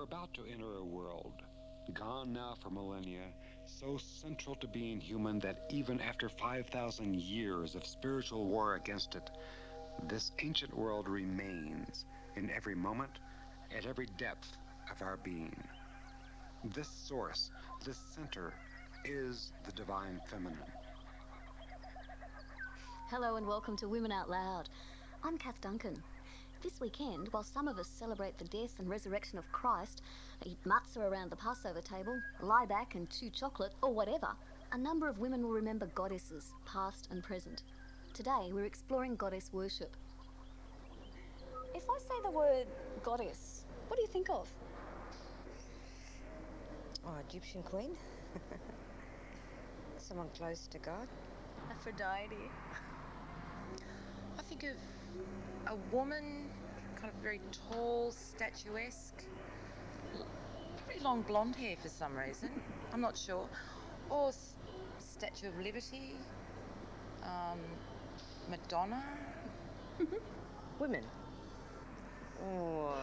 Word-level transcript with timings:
We're 0.00 0.04
about 0.04 0.32
to 0.32 0.44
enter 0.50 0.78
a 0.78 0.82
world, 0.82 1.42
gone 1.92 2.32
now 2.32 2.56
for 2.62 2.70
millennia, 2.70 3.26
so 3.66 3.98
central 3.98 4.54
to 4.56 4.66
being 4.66 4.98
human 4.98 5.38
that 5.40 5.66
even 5.68 6.00
after 6.00 6.30
5,000 6.30 7.16
years 7.16 7.74
of 7.74 7.84
spiritual 7.84 8.46
war 8.46 8.76
against 8.76 9.14
it, 9.14 9.30
this 10.08 10.32
ancient 10.38 10.74
world 10.74 11.06
remains 11.06 12.06
in 12.34 12.48
every 12.48 12.74
moment, 12.74 13.10
at 13.76 13.84
every 13.84 14.06
depth 14.16 14.56
of 14.90 15.02
our 15.02 15.18
being. 15.18 15.54
This 16.74 16.88
source, 16.88 17.50
this 17.84 17.98
center, 18.14 18.54
is 19.04 19.52
the 19.66 19.72
divine 19.72 20.18
feminine. 20.30 20.56
Hello 23.10 23.36
and 23.36 23.46
welcome 23.46 23.76
to 23.76 23.86
Women 23.86 24.12
Out 24.12 24.30
Loud. 24.30 24.70
I'm 25.22 25.36
Kath 25.36 25.60
Duncan. 25.60 26.02
This 26.62 26.78
weekend, 26.78 27.28
while 27.32 27.42
some 27.42 27.68
of 27.68 27.78
us 27.78 27.88
celebrate 27.88 28.36
the 28.36 28.44
death 28.44 28.78
and 28.78 28.88
resurrection 28.88 29.38
of 29.38 29.50
Christ, 29.50 30.02
eat 30.44 30.62
matzah 30.64 31.10
around 31.10 31.30
the 31.30 31.36
Passover 31.36 31.80
table, 31.80 32.20
lie 32.42 32.66
back 32.66 32.94
and 32.94 33.08
chew 33.08 33.30
chocolate, 33.30 33.72
or 33.82 33.94
whatever, 33.94 34.28
a 34.72 34.76
number 34.76 35.08
of 35.08 35.18
women 35.18 35.42
will 35.42 35.54
remember 35.54 35.86
goddesses, 35.94 36.52
past 36.66 37.08
and 37.10 37.22
present. 37.22 37.62
Today, 38.12 38.50
we're 38.52 38.66
exploring 38.66 39.16
goddess 39.16 39.48
worship. 39.54 39.96
If 41.74 41.84
I 41.88 41.98
say 41.98 42.14
the 42.22 42.30
word 42.30 42.66
goddess, 43.02 43.64
what 43.88 43.96
do 43.96 44.02
you 44.02 44.08
think 44.08 44.28
of? 44.28 44.46
Oh, 47.06 47.16
Egyptian 47.26 47.62
queen. 47.62 47.96
Someone 49.96 50.28
close 50.36 50.66
to 50.66 50.78
God. 50.78 51.08
Aphrodite. 51.70 52.50
I 54.38 54.42
think 54.42 54.64
of 54.64 54.76
a 55.66 55.76
woman, 55.94 56.48
kind 57.00 57.12
of 57.14 57.22
very 57.22 57.40
tall, 57.70 58.12
statuesque, 58.12 59.24
pretty 60.86 61.00
long 61.02 61.22
blonde 61.22 61.56
hair 61.56 61.76
for 61.80 61.88
some 61.88 62.16
reason. 62.16 62.50
I'm 62.92 63.00
not 63.00 63.16
sure. 63.16 63.46
Or 64.08 64.28
s- 64.28 64.54
Statue 64.98 65.48
of 65.48 65.58
Liberty, 65.58 66.14
um, 67.22 67.58
Madonna. 68.48 69.02
Women. 70.78 71.04
Or 72.44 72.94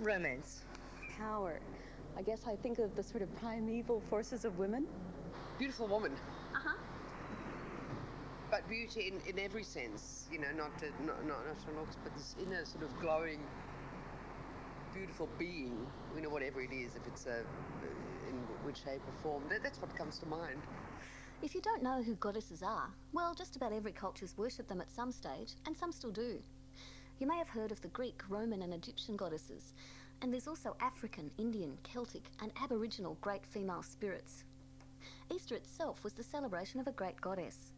romance. 0.00 0.62
Power. 1.16 1.60
I 2.18 2.22
guess 2.22 2.40
I 2.46 2.56
think 2.56 2.78
of 2.78 2.94
the 2.96 3.02
sort 3.02 3.22
of 3.22 3.34
primeval 3.36 4.02
forces 4.10 4.44
of 4.44 4.58
women. 4.58 4.86
beautiful 5.58 5.86
woman. 5.86 6.12
Uh. 8.46 8.50
But 8.50 8.68
beauty 8.68 9.12
in, 9.12 9.20
in 9.28 9.38
every 9.38 9.64
sense, 9.64 10.28
you 10.30 10.38
know, 10.38 10.52
not 10.56 10.78
to, 10.78 10.86
not, 11.04 11.24
not, 11.26 11.46
not 11.46 11.58
for 11.64 11.72
looks, 11.78 11.96
but 12.02 12.14
this 12.16 12.34
inner 12.40 12.64
sort 12.64 12.84
of 12.84 12.98
glowing, 13.00 13.40
beautiful 14.94 15.28
being, 15.38 15.86
you 16.14 16.22
know, 16.22 16.28
whatever 16.28 16.60
it 16.60 16.72
is, 16.72 16.96
if 16.96 17.06
it's 17.06 17.26
a, 17.26 17.40
in 18.28 18.36
which 18.64 18.82
shape 18.84 19.02
or 19.06 19.22
form. 19.22 19.42
That, 19.48 19.62
that's 19.62 19.80
what 19.80 19.94
comes 19.96 20.18
to 20.20 20.26
mind. 20.26 20.60
If 21.42 21.54
you 21.54 21.60
don't 21.60 21.82
know 21.82 22.02
who 22.02 22.14
goddesses 22.14 22.62
are, 22.62 22.88
well, 23.12 23.34
just 23.34 23.56
about 23.56 23.72
every 23.72 23.92
culture's 23.92 24.38
worshipped 24.38 24.68
them 24.68 24.80
at 24.80 24.90
some 24.90 25.12
stage, 25.12 25.54
and 25.66 25.76
some 25.76 25.92
still 25.92 26.10
do. 26.10 26.38
You 27.18 27.26
may 27.26 27.36
have 27.38 27.48
heard 27.48 27.72
of 27.72 27.80
the 27.82 27.88
Greek, 27.88 28.22
Roman, 28.28 28.62
and 28.62 28.72
Egyptian 28.72 29.16
goddesses, 29.16 29.74
and 30.22 30.32
there's 30.32 30.48
also 30.48 30.76
African, 30.80 31.30
Indian, 31.36 31.76
Celtic, 31.82 32.24
and 32.40 32.52
Aboriginal 32.62 33.18
great 33.20 33.44
female 33.44 33.82
spirits. 33.82 34.44
Easter 35.30 35.56
itself 35.56 36.02
was 36.04 36.14
the 36.14 36.22
celebration 36.22 36.80
of 36.80 36.86
a 36.86 36.92
great 36.92 37.20
goddess. 37.20 37.72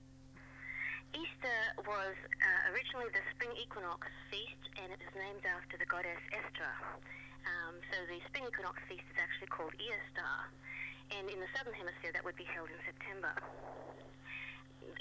Easter 1.16 1.60
was 1.88 2.16
uh, 2.16 2.72
originally 2.72 3.08
the 3.16 3.24
spring 3.32 3.52
equinox 3.56 4.08
feast, 4.28 4.62
and 4.76 4.92
it 4.92 5.00
was 5.00 5.14
named 5.16 5.44
after 5.48 5.80
the 5.80 5.88
goddess 5.88 6.20
Estra. 6.36 6.72
Um, 7.48 7.80
so 7.88 7.96
the 8.12 8.20
spring 8.28 8.44
equinox 8.44 8.76
feast 8.90 9.06
is 9.08 9.16
actually 9.16 9.48
called 9.48 9.72
Eostar, 9.80 10.38
and 11.16 11.32
in 11.32 11.40
the 11.40 11.48
southern 11.56 11.72
hemisphere 11.72 12.12
that 12.12 12.20
would 12.24 12.36
be 12.36 12.44
held 12.44 12.68
in 12.68 12.80
September. 12.84 13.32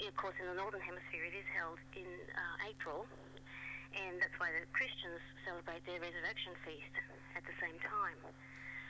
Of 0.00 0.14
course, 0.16 0.36
in 0.40 0.48
the 0.48 0.56
northern 0.56 0.80
hemisphere 0.80 1.28
it 1.28 1.36
is 1.36 1.48
held 1.52 1.76
in 1.92 2.08
uh, 2.32 2.70
April, 2.72 3.04
and 3.92 4.16
that's 4.16 4.36
why 4.40 4.48
the 4.48 4.64
Christians 4.72 5.20
celebrate 5.44 5.84
their 5.84 6.00
resurrection 6.00 6.56
feast 6.64 6.94
at 7.36 7.44
the 7.44 7.56
same 7.60 7.76
time. 7.84 8.16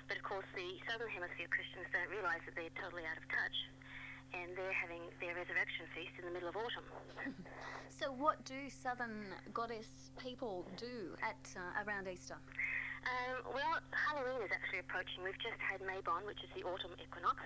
But 0.07 0.23
of 0.23 0.25
course, 0.25 0.47
the 0.55 0.79
southern 0.87 1.11
hemisphere 1.11 1.51
Christians 1.51 1.91
don't 1.91 2.09
realise 2.15 2.41
that 2.47 2.55
they're 2.55 2.73
totally 2.79 3.05
out 3.05 3.19
of 3.19 3.27
touch, 3.29 3.59
and 4.35 4.53
they're 4.57 4.77
having 4.77 5.01
their 5.21 5.35
resurrection 5.35 5.87
feast 5.95 6.13
in 6.19 6.25
the 6.25 6.35
middle 6.35 6.49
of 6.49 6.57
autumn. 6.57 6.89
So, 7.99 8.15
what 8.15 8.39
do 8.47 8.71
southern 8.71 9.35
goddess 9.51 10.15
people 10.23 10.63
do 10.79 11.19
at 11.19 11.43
uh, 11.59 11.83
around 11.83 12.07
Easter? 12.07 12.39
Um, 13.03 13.43
well, 13.51 13.83
Halloween 13.91 14.39
is 14.39 14.55
actually 14.55 14.87
approaching. 14.87 15.27
We've 15.27 15.43
just 15.43 15.59
had 15.59 15.83
Mabon, 15.83 16.23
which 16.23 16.39
is 16.47 16.51
the 16.55 16.63
autumn 16.63 16.95
equinox, 17.03 17.43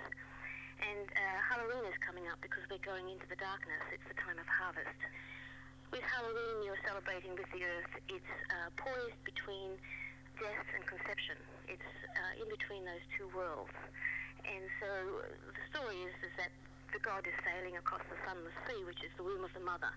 and 0.77 1.09
uh, 1.09 1.41
Halloween 1.41 1.89
is 1.89 1.97
coming 2.05 2.29
up 2.29 2.37
because 2.45 2.69
we're 2.69 2.85
going 2.85 3.09
into 3.09 3.25
the 3.33 3.41
darkness. 3.41 3.81
It's 3.97 4.05
the 4.13 4.19
time 4.21 4.37
of 4.37 4.45
harvest. 4.45 5.01
With 5.89 6.05
Halloween, 6.05 6.69
you're 6.69 6.85
celebrating 6.85 7.33
with 7.33 7.49
the 7.57 7.65
earth. 7.65 7.93
It's 8.13 8.35
uh, 8.53 8.77
poised 8.77 9.25
between 9.25 9.81
death 10.37 10.69
and 10.77 10.85
conception. 10.85 11.41
It's 11.65 11.93
uh, 12.13 12.45
in 12.45 12.49
between 12.53 12.85
those 12.85 13.05
two 13.17 13.33
worlds. 13.33 13.73
And 14.45 14.69
so 14.85 14.91
the 15.49 15.65
story 15.73 15.97
is, 16.05 16.17
is 16.29 16.35
that 16.37 16.53
the 16.93 17.01
god 17.01 17.25
is 17.25 17.33
sailing 17.41 17.77
across 17.81 18.05
the 18.13 18.21
sunless 18.29 18.53
sea, 18.69 18.85
which 18.85 19.01
is 19.01 19.09
the 19.17 19.25
womb 19.25 19.45
of 19.45 19.53
the 19.57 19.65
mother, 19.65 19.89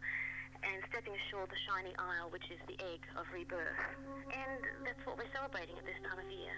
and 0.64 0.80
stepping 0.88 1.12
ashore 1.28 1.44
the 1.48 1.60
shiny 1.68 1.92
isle, 2.00 2.32
which 2.32 2.48
is 2.48 2.60
the 2.72 2.80
egg 2.80 3.04
of 3.20 3.28
rebirth. 3.36 3.84
And 4.32 4.64
that's 4.88 5.04
what 5.04 5.20
we're 5.20 5.32
celebrating 5.36 5.76
at 5.76 5.84
this 5.84 6.00
time 6.08 6.24
of 6.24 6.30
year. 6.32 6.56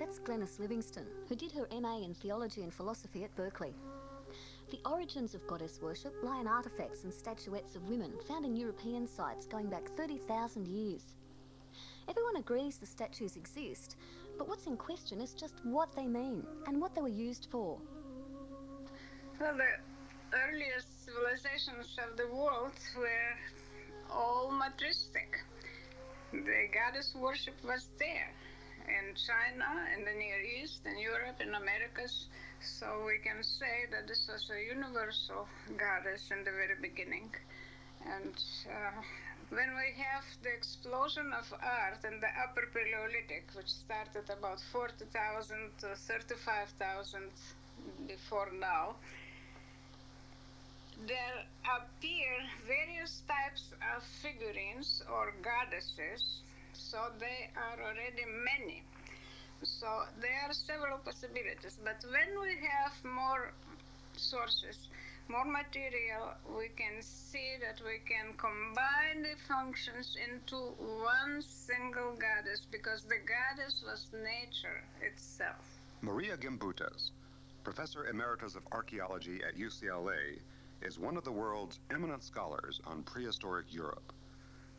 That's 0.00 0.18
Glenys 0.24 0.58
Livingstone, 0.58 1.12
who 1.28 1.36
did 1.36 1.52
her 1.52 1.68
MA 1.68 2.00
in 2.00 2.14
Theology 2.14 2.62
and 2.62 2.72
Philosophy 2.72 3.24
at 3.24 3.36
Berkeley. 3.36 3.74
The 4.70 4.80
origins 4.88 5.34
of 5.34 5.46
goddess 5.46 5.80
worship 5.82 6.16
lie 6.22 6.40
in 6.40 6.46
artefacts 6.46 7.04
and 7.04 7.12
statuettes 7.12 7.76
of 7.76 7.88
women 7.90 8.12
found 8.26 8.46
in 8.46 8.56
European 8.56 9.06
sites 9.06 9.44
going 9.46 9.68
back 9.68 9.84
30,000 9.96 10.66
years. 10.66 11.04
Everyone 12.08 12.36
agrees 12.36 12.78
the 12.78 12.86
statues 12.86 13.36
exist, 13.36 13.96
but 14.38 14.48
what's 14.48 14.66
in 14.66 14.78
question 14.78 15.20
is 15.20 15.34
just 15.34 15.60
what 15.62 15.94
they 15.94 16.06
mean 16.06 16.42
and 16.66 16.80
what 16.80 16.94
they 16.94 17.02
were 17.02 17.08
used 17.08 17.48
for. 17.50 17.78
Well, 19.42 19.58
the 19.58 20.38
earliest 20.38 21.04
civilizations 21.04 21.98
of 21.98 22.16
the 22.16 22.30
world 22.30 22.78
were 22.96 23.34
all 24.08 24.52
matristic. 24.54 25.34
The 26.30 26.70
goddess 26.70 27.12
worship 27.18 27.58
was 27.66 27.88
there 27.98 28.30
in 28.86 29.18
China, 29.18 29.66
in 29.98 30.04
the 30.04 30.14
Near 30.14 30.38
East, 30.62 30.86
in 30.86 30.96
Europe, 30.96 31.42
in 31.42 31.56
Americas. 31.56 32.28
So 32.62 33.02
we 33.04 33.18
can 33.18 33.42
say 33.42 33.90
that 33.90 34.06
this 34.06 34.30
was 34.30 34.46
a 34.54 34.62
universal 34.62 35.48
goddess 35.74 36.30
in 36.30 36.44
the 36.44 36.54
very 36.54 36.78
beginning. 36.80 37.34
And 38.06 38.38
uh, 38.70 39.02
when 39.50 39.74
we 39.74 39.90
have 40.06 40.22
the 40.46 40.54
explosion 40.54 41.34
of 41.34 41.50
art 41.58 41.98
in 42.06 42.20
the 42.22 42.30
Upper 42.46 42.70
Paleolithic, 42.70 43.50
which 43.58 43.74
started 43.74 44.30
about 44.30 44.62
40,000 44.70 45.02
to 45.82 45.96
35,000 45.98 47.26
before 48.06 48.52
now, 48.54 48.94
there 51.06 51.44
appear 51.64 52.32
various 52.66 53.22
types 53.26 53.72
of 53.94 54.02
figurines 54.22 55.02
or 55.10 55.34
goddesses, 55.42 56.42
so 56.72 56.98
they 57.18 57.50
are 57.56 57.82
already 57.82 58.24
many. 58.44 58.82
So 59.62 59.86
there 60.20 60.42
are 60.46 60.52
several 60.52 60.98
possibilities, 60.98 61.78
but 61.84 62.04
when 62.10 62.40
we 62.40 62.56
have 62.66 62.92
more 63.04 63.52
sources, 64.16 64.76
more 65.28 65.44
material, 65.44 66.34
we 66.56 66.68
can 66.76 67.00
see 67.00 67.56
that 67.62 67.80
we 67.84 68.02
can 68.04 68.34
combine 68.36 69.22
the 69.22 69.36
functions 69.46 70.16
into 70.18 70.56
one 70.56 71.42
single 71.42 72.12
goddess 72.18 72.66
because 72.70 73.04
the 73.04 73.20
goddess 73.22 73.82
was 73.84 74.06
nature 74.12 74.82
itself. 75.00 75.64
Maria 76.00 76.36
Gimbutas, 76.36 77.10
professor 77.62 78.06
emeritus 78.08 78.56
of 78.56 78.62
archaeology 78.72 79.40
at 79.46 79.56
UCLA, 79.56 80.38
is 80.82 80.98
one 80.98 81.16
of 81.16 81.24
the 81.24 81.32
world's 81.32 81.78
eminent 81.90 82.24
scholars 82.24 82.80
on 82.86 83.04
prehistoric 83.04 83.66
Europe. 83.72 84.12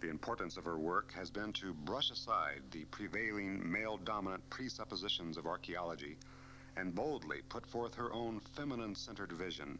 The 0.01 0.09
importance 0.09 0.57
of 0.57 0.65
her 0.65 0.77
work 0.77 1.13
has 1.13 1.29
been 1.29 1.53
to 1.53 1.73
brush 1.73 2.11
aside 2.11 2.61
the 2.71 2.83
prevailing 2.85 3.71
male 3.71 3.97
dominant 3.97 4.47
presuppositions 4.49 5.37
of 5.37 5.45
archaeology 5.45 6.17
and 6.75 6.93
boldly 6.93 7.41
put 7.47 7.65
forth 7.65 7.95
her 7.95 8.11
own 8.11 8.41
feminine 8.53 8.95
centered 8.95 9.31
vision 9.31 9.79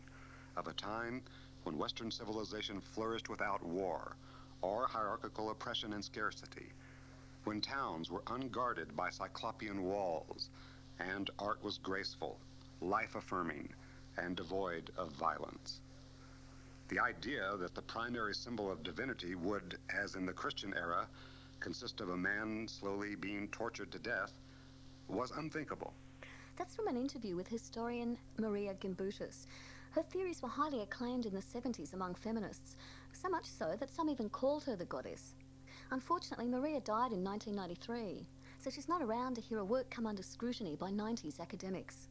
of 0.55 0.67
a 0.67 0.73
time 0.73 1.21
when 1.63 1.77
Western 1.77 2.09
civilization 2.09 2.79
flourished 2.79 3.27
without 3.29 3.63
war 3.65 4.15
or 4.61 4.87
hierarchical 4.87 5.49
oppression 5.49 5.91
and 5.91 6.05
scarcity, 6.05 6.71
when 7.43 7.59
towns 7.59 8.09
were 8.09 8.23
unguarded 8.27 8.95
by 8.95 9.09
cyclopean 9.09 9.83
walls 9.83 10.49
and 10.99 11.29
art 11.37 11.61
was 11.61 11.77
graceful, 11.79 12.39
life 12.79 13.15
affirming, 13.15 13.67
and 14.17 14.37
devoid 14.37 14.89
of 14.95 15.11
violence. 15.11 15.81
The 16.93 16.99
idea 16.99 17.57
that 17.57 17.73
the 17.73 17.81
primary 17.81 18.35
symbol 18.35 18.71
of 18.71 18.83
divinity 18.83 19.33
would, 19.33 19.79
as 19.89 20.13
in 20.13 20.27
the 20.27 20.31
Christian 20.31 20.75
era, 20.75 21.07
consist 21.59 22.01
of 22.01 22.09
a 22.09 22.17
man 22.17 22.67
slowly 22.67 23.15
being 23.15 23.47
tortured 23.47 23.91
to 23.93 23.97
death 23.97 24.31
was 25.07 25.31
unthinkable. 25.31 25.95
That's 26.55 26.75
from 26.75 26.87
an 26.87 26.95
interview 26.95 27.35
with 27.35 27.47
historian 27.47 28.15
Maria 28.37 28.75
Gimbutas. 28.75 29.47
Her 29.89 30.03
theories 30.03 30.43
were 30.43 30.49
highly 30.49 30.81
acclaimed 30.81 31.25
in 31.25 31.33
the 31.33 31.41
70s 31.41 31.93
among 31.93 32.13
feminists, 32.13 32.75
so 33.11 33.27
much 33.27 33.45
so 33.45 33.75
that 33.79 33.89
some 33.89 34.07
even 34.07 34.29
called 34.29 34.63
her 34.65 34.75
the 34.75 34.85
goddess. 34.85 35.33
Unfortunately, 35.89 36.47
Maria 36.47 36.79
died 36.79 37.11
in 37.11 37.23
1993, 37.23 38.23
so 38.59 38.69
she's 38.69 38.87
not 38.87 39.01
around 39.01 39.33
to 39.33 39.41
hear 39.41 39.57
her 39.57 39.65
work 39.65 39.89
come 39.89 40.05
under 40.05 40.21
scrutiny 40.21 40.75
by 40.75 40.91
90s 40.91 41.39
academics. 41.39 42.07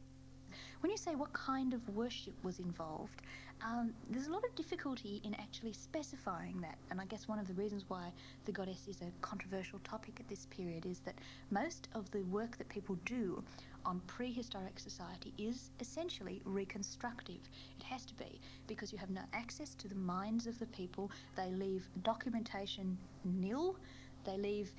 When 0.81 0.91
you 0.91 0.97
say 0.97 1.15
what 1.15 1.31
kind 1.31 1.73
of 1.73 1.95
worship 1.95 2.33
was 2.43 2.59
involved, 2.59 3.21
um, 3.63 3.93
there's 4.09 4.27
a 4.27 4.31
lot 4.31 4.43
of 4.43 4.53
difficulty 4.55 5.21
in 5.23 5.33
actually 5.35 5.73
specifying 5.73 6.59
that. 6.61 6.77
And 6.91 6.99
I 6.99 7.05
guess 7.05 7.27
one 7.27 7.39
of 7.39 7.47
the 7.47 7.53
reasons 7.53 7.85
why 7.87 8.11
the 8.45 8.51
goddess 8.51 8.87
is 8.87 9.01
a 9.01 9.11
controversial 9.21 9.79
topic 9.83 10.19
at 10.19 10.27
this 10.27 10.45
period 10.47 10.85
is 10.85 10.99
that 10.99 11.15
most 11.49 11.87
of 11.95 12.09
the 12.11 12.23
work 12.23 12.57
that 12.57 12.67
people 12.67 12.97
do 13.05 13.41
on 13.85 14.01
prehistoric 14.07 14.79
society 14.79 15.33
is 15.37 15.71
essentially 15.79 16.41
reconstructive. 16.45 17.39
It 17.77 17.83
has 17.83 18.05
to 18.05 18.15
be 18.15 18.39
because 18.67 18.91
you 18.91 18.97
have 18.97 19.09
no 19.09 19.21
access 19.33 19.73
to 19.75 19.87
the 19.87 19.95
minds 19.95 20.45
of 20.45 20.59
the 20.59 20.67
people. 20.67 21.09
They 21.35 21.51
leave 21.51 21.87
documentation 22.03 22.97
nil, 23.23 23.77
they 24.25 24.37
leave 24.37 24.71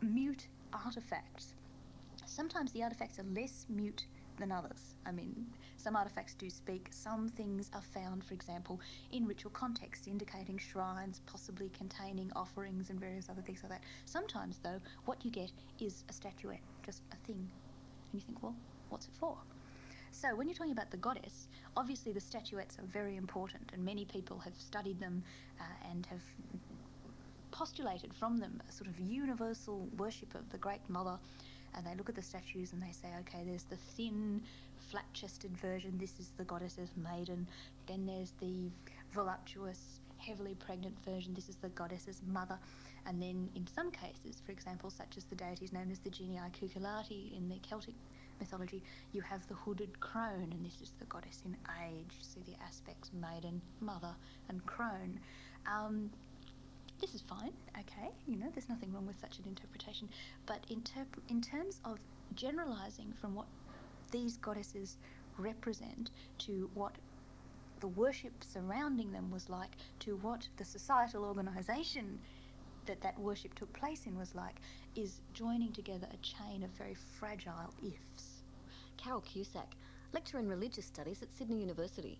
mute 0.00 0.48
artifacts. 0.72 1.54
Sometimes 2.26 2.72
the 2.72 2.82
artifacts 2.82 3.18
are 3.18 3.26
less 3.34 3.66
mute 3.68 4.06
than 4.38 4.52
others. 4.52 4.94
I 5.06 5.12
mean, 5.12 5.46
some 5.76 5.96
artifacts 5.96 6.34
do 6.34 6.48
speak. 6.50 6.88
Some 6.90 7.28
things 7.28 7.70
are 7.74 7.82
found, 7.82 8.24
for 8.24 8.34
example, 8.34 8.80
in 9.12 9.26
ritual 9.26 9.50
contexts, 9.50 10.06
indicating 10.06 10.58
shrines, 10.58 11.20
possibly 11.26 11.70
containing 11.76 12.32
offerings 12.34 12.90
and 12.90 12.98
various 12.98 13.28
other 13.28 13.42
things 13.42 13.62
like 13.62 13.70
that. 13.70 13.82
Sometimes, 14.06 14.58
though, 14.62 14.80
what 15.04 15.24
you 15.24 15.30
get 15.30 15.50
is 15.80 16.04
a 16.08 16.12
statuette, 16.12 16.62
just 16.84 17.02
a 17.12 17.16
thing. 17.26 17.36
And 17.36 18.14
you 18.14 18.20
think, 18.20 18.42
well, 18.42 18.54
what's 18.88 19.06
it 19.06 19.14
for? 19.18 19.36
So, 20.12 20.34
when 20.36 20.46
you're 20.46 20.56
talking 20.56 20.72
about 20.72 20.90
the 20.90 20.96
goddess, 20.96 21.48
obviously 21.76 22.12
the 22.12 22.20
statuettes 22.20 22.78
are 22.78 22.86
very 22.86 23.16
important, 23.16 23.70
and 23.72 23.84
many 23.84 24.04
people 24.04 24.38
have 24.38 24.54
studied 24.56 25.00
them 25.00 25.22
uh, 25.60 25.90
and 25.90 26.06
have 26.06 26.22
postulated 27.50 28.12
from 28.14 28.38
them 28.38 28.60
a 28.68 28.72
sort 28.72 28.88
of 28.88 28.98
universal 28.98 29.88
worship 29.96 30.34
of 30.34 30.48
the 30.50 30.58
Great 30.58 30.80
Mother 30.88 31.18
and 31.74 31.86
they 31.86 31.94
look 31.94 32.08
at 32.08 32.14
the 32.14 32.22
statues 32.22 32.72
and 32.72 32.82
they 32.82 32.92
say, 32.92 33.08
okay, 33.20 33.42
there's 33.44 33.64
the 33.64 33.76
thin, 33.76 34.42
flat 34.90 35.04
chested 35.12 35.56
version, 35.56 35.96
this 35.98 36.18
is 36.18 36.30
the 36.36 36.44
goddess's 36.44 36.90
maiden. 36.96 37.46
Then 37.86 38.06
there's 38.06 38.32
the 38.40 38.70
voluptuous, 39.12 40.00
heavily 40.18 40.54
pregnant 40.54 40.96
version, 41.04 41.34
this 41.34 41.48
is 41.48 41.56
the 41.56 41.68
goddess's 41.70 42.20
mother. 42.26 42.58
And 43.06 43.20
then 43.20 43.50
in 43.54 43.66
some 43.66 43.90
cases, 43.90 44.40
for 44.44 44.52
example, 44.52 44.90
such 44.90 45.16
as 45.16 45.24
the 45.24 45.34
deities 45.36 45.72
known 45.72 45.90
as 45.90 45.98
the 45.98 46.10
Genii 46.10 46.40
Cucullati 46.58 47.36
in 47.36 47.48
the 47.48 47.58
Celtic 47.68 47.94
mythology, 48.40 48.82
you 49.12 49.20
have 49.20 49.46
the 49.48 49.54
hooded 49.54 50.00
crone, 50.00 50.48
and 50.52 50.64
this 50.64 50.80
is 50.80 50.92
the 50.98 51.04
goddess 51.06 51.42
in 51.44 51.56
age. 51.86 52.14
So 52.20 52.40
the 52.46 52.54
aspects 52.64 53.10
maiden, 53.12 53.60
mother, 53.80 54.14
and 54.48 54.64
crone. 54.66 55.20
Um, 55.66 56.10
this 57.04 57.14
is 57.14 57.22
fine, 57.28 57.52
okay, 57.78 58.08
you 58.26 58.36
know, 58.36 58.46
there's 58.54 58.70
nothing 58.70 58.90
wrong 58.90 59.06
with 59.06 59.20
such 59.20 59.38
an 59.38 59.44
interpretation. 59.46 60.08
But 60.46 60.60
in, 60.70 60.80
ter- 60.80 61.06
in 61.28 61.42
terms 61.42 61.78
of 61.84 61.98
generalizing 62.34 63.12
from 63.20 63.34
what 63.34 63.44
these 64.10 64.38
goddesses 64.38 64.96
represent 65.36 66.10
to 66.38 66.70
what 66.72 66.92
the 67.80 67.88
worship 67.88 68.32
surrounding 68.40 69.12
them 69.12 69.30
was 69.30 69.50
like, 69.50 69.72
to 70.00 70.16
what 70.16 70.48
the 70.56 70.64
societal 70.64 71.26
organization 71.26 72.18
that 72.86 73.02
that 73.02 73.18
worship 73.18 73.54
took 73.54 73.70
place 73.74 74.06
in 74.06 74.16
was 74.16 74.34
like, 74.34 74.56
is 74.96 75.20
joining 75.34 75.72
together 75.72 76.06
a 76.10 76.16
chain 76.18 76.62
of 76.62 76.70
very 76.70 76.94
fragile 76.94 77.74
ifs. 77.82 78.44
Carole 78.96 79.20
Cusack, 79.20 79.74
lecturer 80.14 80.40
in 80.40 80.48
religious 80.48 80.86
studies 80.86 81.20
at 81.20 81.30
Sydney 81.36 81.60
University. 81.60 82.16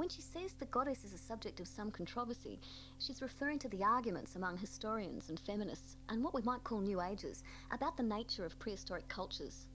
When 0.00 0.08
she 0.08 0.22
says 0.22 0.54
the 0.54 0.64
goddess 0.64 1.04
is 1.04 1.12
a 1.12 1.18
subject 1.18 1.60
of 1.60 1.68
some 1.68 1.90
controversy, 1.90 2.58
she's 2.98 3.20
referring 3.20 3.58
to 3.58 3.68
the 3.68 3.84
arguments 3.84 4.34
among 4.34 4.56
historians 4.56 5.28
and 5.28 5.38
feminists 5.38 5.98
and 6.08 6.24
what 6.24 6.32
we 6.32 6.40
might 6.40 6.64
call 6.64 6.80
New 6.80 7.02
Agers 7.02 7.42
about 7.70 7.98
the 7.98 8.02
nature 8.02 8.46
of 8.46 8.58
prehistoric 8.58 9.06
cultures. 9.08 9.66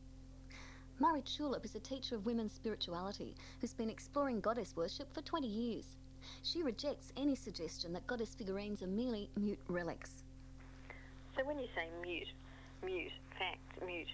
Marie 0.98 1.22
Tulip 1.22 1.64
is 1.64 1.76
a 1.76 1.80
teacher 1.80 2.16
of 2.16 2.26
women's 2.26 2.54
spirituality 2.54 3.36
who's 3.62 3.76
been 3.76 3.92
exploring 3.92 4.42
goddess 4.42 4.76
worship 4.76 5.14
for 5.14 5.22
20 5.22 5.46
years. 5.46 5.96
She 6.42 6.64
rejects 6.64 7.14
any 7.16 7.36
suggestion 7.36 7.94
that 7.94 8.08
goddess 8.08 8.34
figurines 8.34 8.82
are 8.82 8.88
merely 8.88 9.30
mute 9.36 9.60
relics. 9.68 10.24
So 11.38 11.46
when 11.46 11.60
you 11.60 11.68
say 11.76 11.88
mute, 12.02 12.34
mute 12.84 13.12
fact, 13.38 13.86
mute 13.86 14.08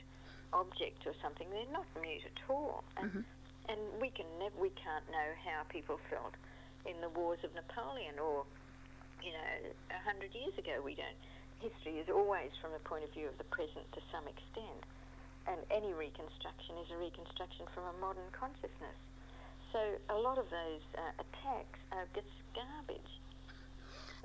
object 0.51 1.07
or 1.07 1.13
something, 1.21 1.49
they're 1.49 1.71
not 1.71 1.85
mute 2.01 2.23
at 2.25 2.49
all. 2.49 2.83
Mhm. 2.97 3.23
And 3.69 3.79
we 4.01 4.09
can 4.09 4.25
we 4.57 4.69
can't 4.77 5.05
know 5.11 5.29
how 5.45 5.63
people 5.69 5.99
felt 6.09 6.33
in 6.85 6.97
the 7.01 7.09
wars 7.13 7.39
of 7.43 7.53
Napoleon 7.53 8.17
or, 8.17 8.45
you 9.21 9.33
know, 9.33 9.53
a 9.93 10.01
hundred 10.01 10.33
years 10.33 10.53
ago. 10.57 10.81
We 10.81 10.95
don't. 10.95 11.17
History 11.61 12.01
is 12.01 12.09
always 12.09 12.49
from 12.57 12.73
the 12.73 12.81
point 12.81 13.05
of 13.05 13.13
view 13.13 13.29
of 13.29 13.37
the 13.37 13.45
present 13.53 13.85
to 13.93 14.01
some 14.09 14.25
extent, 14.25 14.81
and 15.45 15.61
any 15.69 15.93
reconstruction 15.93 16.73
is 16.81 16.89
a 16.89 16.97
reconstruction 16.97 17.69
from 17.69 17.85
a 17.85 17.95
modern 18.01 18.25
consciousness. 18.33 18.97
So 19.69 19.79
a 20.09 20.17
lot 20.17 20.41
of 20.41 20.49
those 20.49 20.81
uh, 20.97 21.21
attacks 21.21 21.79
are 21.93 22.09
just 22.17 22.33
garbage. 22.57 23.13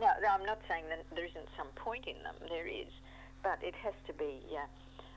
Now, 0.01 0.17
I'm 0.29 0.45
not 0.45 0.61
saying 0.69 0.89
that 0.89 1.05
there 1.15 1.29
isn't 1.29 1.49
some 1.57 1.69
point 1.77 2.09
in 2.09 2.17
them. 2.25 2.35
There 2.49 2.67
is, 2.67 2.89
but 3.45 3.61
it 3.61 3.77
has 3.85 3.95
to 4.09 4.13
be. 4.17 4.41
Uh, 4.49 4.65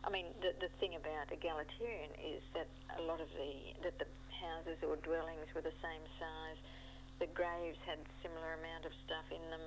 I 0.04 0.10
mean, 0.10 0.32
the, 0.40 0.56
the 0.64 0.72
thing 0.80 0.96
about 0.96 1.28
egalitarian 1.28 2.12
is 2.24 2.44
that 2.56 2.68
a 3.00 3.04
lot 3.04 3.20
of 3.20 3.28
the 3.36 3.52
that 3.84 4.00
the 4.00 4.08
houses 4.40 4.80
or 4.80 4.96
dwellings 5.04 5.48
were 5.52 5.62
the 5.64 5.76
same 5.84 6.04
size. 6.16 6.60
The 7.20 7.28
graves 7.36 7.80
had 7.84 8.00
similar 8.24 8.56
amount 8.64 8.88
of 8.88 8.96
stuff 9.04 9.28
in 9.28 9.44
them. 9.52 9.66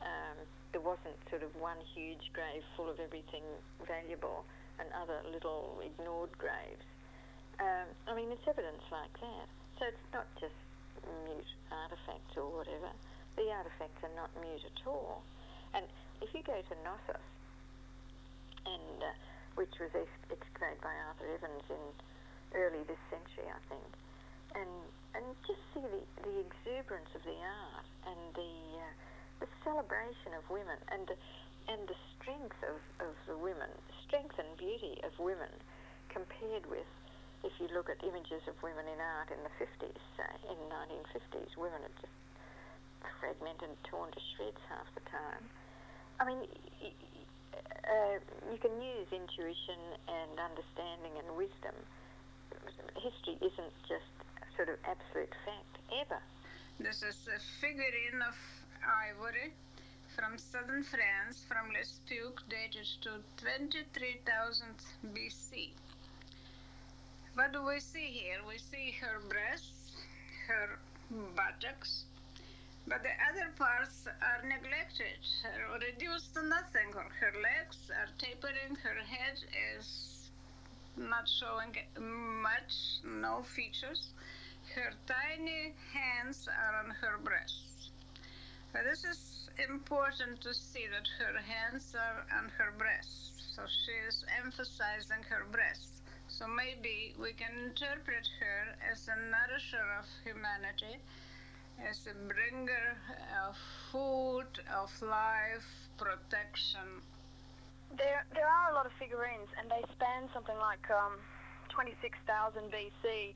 Um, 0.00 0.36
there 0.72 0.80
wasn't 0.80 1.16
sort 1.28 1.44
of 1.44 1.52
one 1.60 1.76
huge 1.92 2.32
grave 2.32 2.64
full 2.76 2.88
of 2.88 3.00
everything 3.00 3.44
valuable 3.84 4.44
and 4.80 4.88
other 4.96 5.20
little 5.28 5.80
ignored 5.84 6.32
graves. 6.36 6.84
Um, 7.60 7.88
I 8.08 8.12
mean, 8.16 8.32
it's 8.32 8.44
evidence 8.48 8.84
like 8.92 9.12
that. 9.20 9.48
So 9.76 9.88
it's 9.88 10.08
not 10.12 10.28
just 10.40 10.56
mute 11.28 11.52
artifacts 11.72 12.32
or 12.36 12.48
whatever. 12.48 12.92
The 13.36 13.48
artifacts 13.52 14.00
are 14.04 14.14
not 14.16 14.32
mute 14.40 14.64
at 14.64 14.80
all. 14.88 15.20
And 15.76 15.84
if 16.20 16.32
you 16.32 16.40
go 16.44 16.56
to 16.56 16.74
Knossos, 16.84 17.24
and 18.64 18.98
uh, 19.04 19.12
which 19.56 19.72
was 19.80 19.92
ex- 19.96 20.24
excavated 20.30 20.80
by 20.80 20.94
Arthur 21.10 21.28
Evans 21.36 21.64
in 21.68 21.84
early 22.54 22.84
this 22.86 23.00
century, 23.10 23.48
I 23.48 23.60
think, 23.68 23.90
and 24.54 24.72
and 25.16 25.24
just 25.48 25.60
see 25.72 25.82
the, 25.82 26.02
the 26.22 26.34
exuberance 26.44 27.08
of 27.16 27.24
the 27.24 27.40
art 27.40 27.88
and 28.04 28.20
the 28.36 28.52
uh, 28.80 28.92
the 29.40 29.48
celebration 29.64 30.32
of 30.36 30.44
women 30.48 30.78
and 30.92 31.04
the, 31.04 31.16
and 31.68 31.80
the 31.88 31.98
strength 32.16 32.56
of, 32.64 32.78
of 33.04 33.12
the 33.28 33.36
women, 33.36 33.68
strength 34.08 34.36
and 34.38 34.48
beauty 34.56 34.96
of 35.04 35.12
women, 35.20 35.52
compared 36.08 36.64
with 36.72 36.88
if 37.44 37.52
you 37.60 37.68
look 37.76 37.92
at 37.92 38.00
images 38.00 38.40
of 38.48 38.56
women 38.64 38.88
in 38.88 38.98
art 38.98 39.28
in 39.28 39.40
the 39.44 39.52
50s, 39.60 40.00
say, 40.16 40.32
in 40.48 40.56
the 40.56 40.70
1950s, 40.72 41.52
women 41.60 41.84
are 41.84 41.96
just 42.00 42.16
fragmented 43.20 43.68
and 43.70 43.78
torn 43.84 44.08
to 44.10 44.20
shreds 44.34 44.58
half 44.72 44.88
the 44.96 45.04
time. 45.12 45.44
I 46.18 46.24
mean, 46.24 46.48
uh, 47.56 48.18
you 48.52 48.58
can 48.58 48.74
use 48.82 49.08
intuition 49.12 49.80
and 50.08 50.38
understanding 50.38 51.14
and 51.18 51.36
wisdom. 51.36 51.74
History 52.96 53.36
isn't 53.40 53.74
just 53.88 54.10
sort 54.56 54.68
of 54.68 54.76
absolute 54.84 55.32
fact, 55.44 55.74
ever. 56.00 56.20
This 56.80 57.02
is 57.02 57.16
a 57.28 57.38
figurine 57.60 58.22
of 58.26 58.36
ivory 58.84 59.52
from 60.16 60.38
southern 60.38 60.82
France 60.82 61.44
from 61.48 61.72
Les 61.72 62.00
dated 62.48 62.88
to 63.02 63.20
23,000 63.36 64.66
BC. 65.12 65.70
What 67.34 67.52
do 67.52 67.64
we 67.66 67.80
see 67.80 68.06
here? 68.06 68.40
We 68.48 68.58
see 68.58 68.94
her 69.00 69.20
breasts, 69.28 69.92
her 70.48 70.78
buttocks, 71.36 72.04
but 72.86 73.02
the 73.02 73.14
other 73.30 73.50
parts 73.58 74.06
are 74.06 74.42
neglected 74.46 75.18
or 75.72 75.78
reduced 75.78 76.34
to 76.34 76.42
nothing. 76.42 76.94
Or 76.94 77.06
her 77.20 77.34
legs 77.42 77.90
are 77.90 78.08
tapering, 78.18 78.76
her 78.82 79.00
head 79.02 79.38
is 79.76 80.30
not 80.96 81.28
showing 81.28 81.74
much, 82.42 83.02
no 83.04 83.42
features. 83.42 84.10
Her 84.74 84.92
tiny 85.06 85.74
hands 85.92 86.48
are 86.48 86.84
on 86.84 86.90
her 86.90 87.18
breasts. 87.22 87.90
But 88.72 88.84
this 88.84 89.04
is 89.04 89.48
important 89.58 90.40
to 90.42 90.52
see 90.54 90.86
that 90.90 91.08
her 91.18 91.38
hands 91.40 91.94
are 91.94 92.26
on 92.38 92.50
her 92.58 92.72
breasts. 92.76 93.54
So 93.54 93.62
she 93.66 93.92
is 94.06 94.24
emphasizing 94.44 95.22
her 95.28 95.46
breasts. 95.50 96.02
So 96.28 96.46
maybe 96.46 97.14
we 97.18 97.32
can 97.32 97.52
interpret 97.64 98.28
her 98.40 98.76
as 98.92 99.08
a 99.08 99.16
nourisher 99.16 99.86
of 99.98 100.04
humanity, 100.24 101.00
as 101.82 102.06
a 102.08 102.14
bringer 102.14 102.96
of 103.46 103.56
food, 103.92 104.48
of 104.72 104.90
life, 105.02 105.66
protection, 105.98 107.02
There, 107.96 108.24
there 108.34 108.48
are 108.48 108.72
a 108.72 108.74
lot 108.74 108.84
of 108.86 108.92
figurines, 108.98 109.48
and 109.56 109.70
they 109.70 109.80
span 109.94 110.28
something 110.34 110.56
like 110.58 110.82
um, 110.90 111.16
26,000 111.70 112.68
BC 112.68 113.32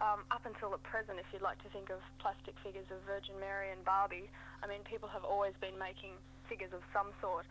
um, 0.00 0.24
up 0.30 0.42
until 0.46 0.70
the 0.70 0.80
present. 0.82 1.18
If 1.20 1.26
you'd 1.32 1.44
like 1.44 1.60
to 1.62 1.70
think 1.70 1.90
of 1.90 2.00
plastic 2.18 2.54
figures 2.64 2.86
of 2.90 2.98
Virgin 3.06 3.36
Mary 3.38 3.70
and 3.70 3.84
Barbie, 3.84 4.30
I 4.62 4.66
mean, 4.66 4.82
people 4.88 5.08
have 5.12 5.22
always 5.22 5.54
been 5.60 5.76
making 5.78 6.16
figures 6.48 6.72
of 6.72 6.82
some 6.94 7.12
sort. 7.20 7.46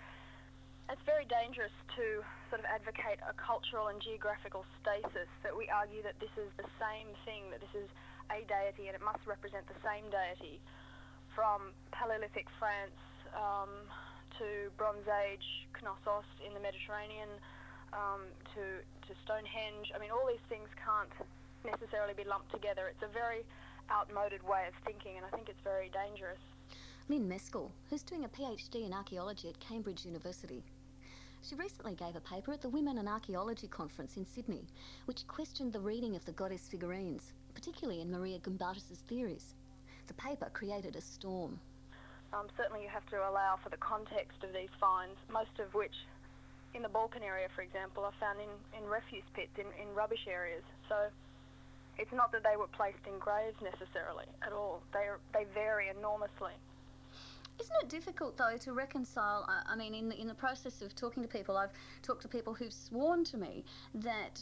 It's 0.89 1.05
very 1.05 1.29
dangerous 1.29 1.71
to 1.95 2.25
sort 2.49 2.59
of 2.59 2.67
advocate 2.67 3.21
a 3.21 3.37
cultural 3.37 3.93
and 3.93 4.01
geographical 4.01 4.65
stasis 4.81 5.29
that 5.45 5.53
we 5.53 5.69
argue 5.69 6.01
that 6.01 6.17
this 6.19 6.33
is 6.33 6.49
the 6.57 6.65
same 6.81 7.13
thing, 7.29 7.53
that 7.53 7.61
this 7.61 7.75
is 7.77 7.87
a 8.29 8.45
deity 8.45 8.87
and 8.87 8.95
it 8.95 9.03
must 9.03 9.21
represent 9.25 9.65
the 9.67 9.77
same 9.81 10.05
deity 10.09 10.61
from 11.33 11.73
Paleolithic 11.91 12.47
France 12.57 12.97
um, 13.33 13.69
to 14.37 14.69
Bronze 14.77 15.05
Age 15.05 15.67
Knossos 15.81 16.27
in 16.45 16.53
the 16.53 16.61
Mediterranean 16.61 17.29
um, 17.93 18.29
to, 18.53 18.81
to 19.07 19.11
Stonehenge. 19.25 19.91
I 19.93 19.97
mean, 19.97 20.11
all 20.13 20.25
these 20.29 20.43
things 20.47 20.69
can't 20.77 21.13
necessarily 21.65 22.13
be 22.13 22.23
lumped 22.23 22.53
together. 22.53 22.87
It's 22.89 23.03
a 23.03 23.11
very 23.11 23.45
outmoded 23.89 24.45
way 24.45 24.69
of 24.69 24.75
thinking 24.85 25.17
and 25.17 25.25
I 25.25 25.29
think 25.33 25.49
it's 25.49 25.61
very 25.63 25.89
dangerous. 25.89 26.39
Lynn 27.09 27.27
Meskell, 27.27 27.71
who's 27.89 28.03
doing 28.03 28.25
a 28.25 28.29
PhD 28.29 28.85
in 28.85 28.93
archaeology 28.93 29.49
at 29.49 29.59
Cambridge 29.59 30.05
University. 30.05 30.63
She 31.41 31.55
recently 31.55 31.95
gave 31.95 32.15
a 32.15 32.21
paper 32.21 32.53
at 32.53 32.61
the 32.61 32.69
Women 32.69 32.97
in 32.97 33.07
Archaeology 33.07 33.67
conference 33.67 34.17
in 34.17 34.25
Sydney, 34.25 34.67
which 35.05 35.25
questioned 35.25 35.73
the 35.73 35.79
reading 35.79 36.15
of 36.15 36.25
the 36.25 36.33
goddess 36.33 36.67
figurines, 36.67 37.33
particularly 37.53 38.01
in 38.01 38.11
Maria 38.11 38.39
Gimbutas's 38.39 38.99
theories. 39.07 39.55
The 40.07 40.13
paper 40.15 40.49
created 40.53 40.95
a 40.95 41.01
storm. 41.01 41.59
Um, 42.33 42.47
certainly, 42.57 42.83
you 42.83 42.89
have 42.89 43.05
to 43.09 43.17
allow 43.17 43.57
for 43.63 43.69
the 43.69 43.77
context 43.77 44.43
of 44.43 44.53
these 44.53 44.69
finds, 44.79 45.17
most 45.31 45.57
of 45.59 45.73
which, 45.73 45.95
in 46.73 46.81
the 46.81 46.89
Balkan 46.89 47.23
area, 47.23 47.47
for 47.55 47.61
example, 47.61 48.03
are 48.05 48.13
found 48.19 48.39
in, 48.39 48.49
in 48.77 48.85
refuse 48.85 49.25
pits, 49.33 49.53
in, 49.57 49.65
in 49.81 49.93
rubbish 49.95 50.27
areas. 50.29 50.61
So 50.87 51.09
it's 51.97 52.13
not 52.13 52.31
that 52.31 52.43
they 52.43 52.55
were 52.55 52.69
placed 52.69 53.01
in 53.05 53.17
graves 53.17 53.57
necessarily 53.61 54.25
at 54.45 54.53
all. 54.53 54.81
They, 54.93 55.09
they 55.33 55.45
vary 55.53 55.89
enormously. 55.89 56.53
Isn't 57.59 57.75
it 57.83 57.89
difficult 57.89 58.37
though 58.37 58.55
to 58.57 58.73
reconcile? 58.73 59.45
I 59.67 59.75
mean, 59.75 59.93
in 59.93 60.09
the, 60.09 60.19
in 60.19 60.27
the 60.27 60.33
process 60.33 60.81
of 60.81 60.95
talking 60.95 61.21
to 61.23 61.29
people, 61.29 61.57
I've 61.57 61.71
talked 62.01 62.21
to 62.21 62.27
people 62.27 62.53
who've 62.53 62.73
sworn 62.73 63.23
to 63.25 63.37
me 63.37 63.65
that, 63.95 64.39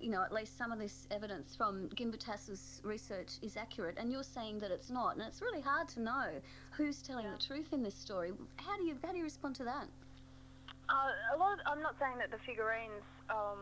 you 0.00 0.10
know, 0.10 0.22
at 0.22 0.32
least 0.32 0.58
some 0.58 0.72
of 0.72 0.78
this 0.78 1.06
evidence 1.10 1.54
from 1.54 1.88
Gimbutas's 1.90 2.80
research 2.84 3.32
is 3.42 3.56
accurate, 3.56 3.96
and 3.98 4.10
you're 4.10 4.24
saying 4.24 4.58
that 4.60 4.70
it's 4.72 4.90
not, 4.90 5.14
and 5.14 5.22
it's 5.22 5.40
really 5.40 5.60
hard 5.60 5.88
to 5.90 6.00
know 6.00 6.26
who's 6.72 7.02
telling 7.02 7.24
Yeah. 7.26 7.32
the 7.32 7.38
truth 7.38 7.72
in 7.72 7.82
this 7.82 7.94
story. 7.94 8.32
How 8.56 8.76
do 8.76 8.84
you 8.84 8.98
how 9.04 9.12
do 9.12 9.18
you 9.18 9.24
respond 9.24 9.54
to 9.56 9.64
that? 9.64 9.86
Uh, 10.88 11.34
a 11.34 11.36
lot. 11.38 11.54
Of, 11.54 11.66
I'm 11.66 11.82
not 11.82 11.94
saying 11.98 12.18
that 12.18 12.30
the 12.30 12.38
figurines 12.44 13.02
um, 13.30 13.58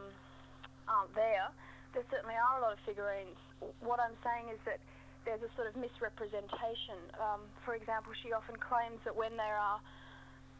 aren't 0.89 1.15
there. 1.15 1.49
There 1.93 2.05
certainly 2.11 2.35
are 2.35 2.59
a 2.59 2.63
lot 2.63 2.73
of 2.73 2.79
figurines. 2.85 3.37
What 3.81 4.01
I'm 4.01 4.17
saying 4.25 4.49
is 4.53 4.59
that 4.65 4.79
there's 5.25 5.43
a 5.43 5.53
sort 5.57 5.69
of 5.69 5.75
misrepresentation. 5.77 7.01
Um, 7.17 7.49
for 7.65 7.75
example, 7.75 8.13
she 8.23 8.33
often 8.33 8.57
claims 8.61 9.01
that 9.05 9.17
when 9.17 9.37
there 9.37 9.57
are 9.57 9.81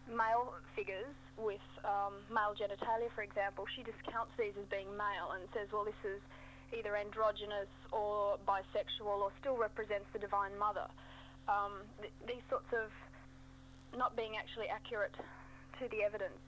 male 0.09 0.53
figures 0.77 1.13
with 1.37 1.65
um, 1.85 2.21
male 2.29 2.53
genitalia, 2.57 3.09
for 3.17 3.25
example, 3.25 3.65
she 3.77 3.85
discounts 3.85 4.33
these 4.37 4.53
as 4.57 4.67
being 4.69 4.89
male 4.97 5.37
and 5.37 5.45
says, 5.57 5.69
well, 5.73 5.85
this 5.85 5.97
is 6.05 6.21
either 6.73 6.97
androgynous 6.97 7.71
or 7.93 8.41
bisexual 8.49 9.21
or 9.21 9.31
still 9.41 9.57
represents 9.57 10.09
the 10.13 10.21
Divine 10.21 10.57
Mother. 10.59 10.89
Um, 11.49 11.85
th- 12.01 12.13
these 12.27 12.45
sorts 12.49 12.69
of 12.73 12.89
not 13.97 14.17
being 14.17 14.35
actually 14.37 14.69
accurate 14.69 15.15
to 15.81 15.85
the 15.93 16.03
evidence. 16.03 16.41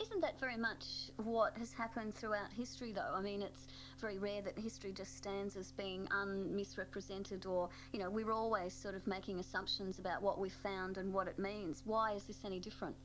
Isn't 0.00 0.22
that 0.22 0.40
very 0.40 0.56
much 0.56 1.12
what 1.18 1.52
has 1.58 1.74
happened 1.74 2.14
throughout 2.14 2.50
history, 2.56 2.92
though? 2.92 3.12
I 3.14 3.20
mean, 3.20 3.42
it's 3.42 3.66
very 4.00 4.18
rare 4.18 4.40
that 4.40 4.58
history 4.58 4.92
just 4.92 5.14
stands 5.16 5.56
as 5.56 5.72
being 5.72 6.08
unmisrepresented, 6.08 7.46
or, 7.46 7.68
you 7.92 7.98
know, 7.98 8.08
we're 8.08 8.32
always 8.32 8.72
sort 8.72 8.94
of 8.94 9.06
making 9.06 9.40
assumptions 9.40 9.98
about 9.98 10.22
what 10.22 10.38
we've 10.38 10.56
found 10.62 10.96
and 10.96 11.12
what 11.12 11.28
it 11.28 11.38
means. 11.38 11.82
Why 11.84 12.12
is 12.12 12.24
this 12.24 12.38
any 12.46 12.58
different? 12.60 12.96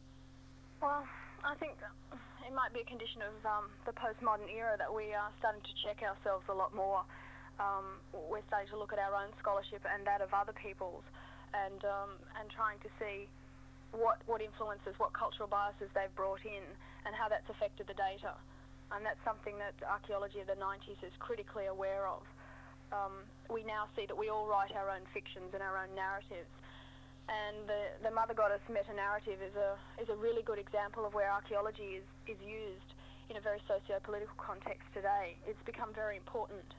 Well, 0.82 1.04
I 1.44 1.56
think 1.56 1.74
it 2.48 2.54
might 2.56 2.72
be 2.74 2.80
a 2.80 2.86
condition 2.86 3.22
of 3.22 3.46
um, 3.46 3.66
the 3.86 3.92
postmodern 3.92 4.48
era 4.56 4.78
that 4.78 4.94
we 4.94 5.14
are 5.14 5.32
starting 5.40 5.62
to 5.62 5.74
check 5.84 6.02
ourselves 6.02 6.46
a 6.48 6.54
lot 6.54 6.74
more. 6.74 7.04
Um, 7.60 8.00
we're 8.14 8.46
starting 8.48 8.70
to 8.70 8.80
look 8.80 8.94
at 8.94 9.00
our 9.00 9.16
own 9.16 9.32
scholarship 9.40 9.84
and 9.84 10.08
that 10.08 10.22
of 10.22 10.34
other 10.34 10.54
people's, 10.54 11.04
and 11.54 11.84
um, 11.84 12.10
and 12.40 12.50
trying 12.52 12.80
to 12.80 12.90
see 13.00 13.28
what 13.96 14.22
what 14.28 14.42
influences, 14.42 14.94
what 14.98 15.14
cultural 15.14 15.48
biases 15.48 15.90
they've 15.96 16.14
brought 16.16 16.44
in, 16.44 16.64
and 17.06 17.16
how 17.16 17.28
that's 17.28 17.48
affected 17.50 17.88
the 17.88 17.98
data. 17.98 18.36
And 18.94 19.02
that's 19.02 19.22
something 19.26 19.58
that 19.58 19.74
archaeology 19.82 20.40
of 20.40 20.48
the 20.48 20.60
90s 20.62 21.02
is 21.02 21.14
critically 21.18 21.66
aware 21.66 22.06
of. 22.06 22.22
Um, 22.94 23.26
we 23.50 23.66
now 23.66 23.90
see 23.98 24.06
that 24.06 24.14
we 24.14 24.30
all 24.30 24.46
write 24.46 24.78
our 24.78 24.94
own 24.94 25.02
fictions 25.10 25.58
and 25.58 25.64
our 25.64 25.82
own 25.82 25.90
narratives. 25.98 26.54
And 27.26 27.66
the, 27.66 28.06
the 28.06 28.14
Mother 28.14 28.38
Goddess 28.38 28.62
meta-narrative 28.70 29.42
is 29.42 29.56
a, 29.58 29.74
is 29.98 30.10
a 30.10 30.16
really 30.16 30.44
good 30.44 30.60
example 30.60 31.06
of 31.06 31.18
where 31.18 31.32
archaeology 31.32 31.98
is, 31.98 32.06
is 32.30 32.38
used 32.46 32.94
in 33.30 33.38
a 33.38 33.42
very 33.42 33.58
socio-political 33.68 34.38
context 34.38 34.86
today. 34.94 35.34
It's 35.48 35.62
become 35.66 35.90
very 35.94 36.18
important. 36.18 36.78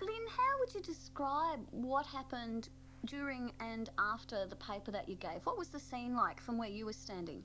Lynn, 0.00 0.26
how 0.32 0.52
would 0.60 0.74
you 0.74 0.80
describe 0.80 1.60
what 1.70 2.06
happened 2.06 2.70
during 3.06 3.52
and 3.60 3.90
after 3.98 4.46
the 4.46 4.56
paper 4.56 4.90
that 4.90 5.08
you 5.08 5.16
gave? 5.16 5.44
What 5.44 5.58
was 5.58 5.68
the 5.68 5.80
scene 5.80 6.14
like 6.14 6.40
from 6.40 6.58
where 6.58 6.68
you 6.68 6.86
were 6.86 6.92
standing? 6.92 7.42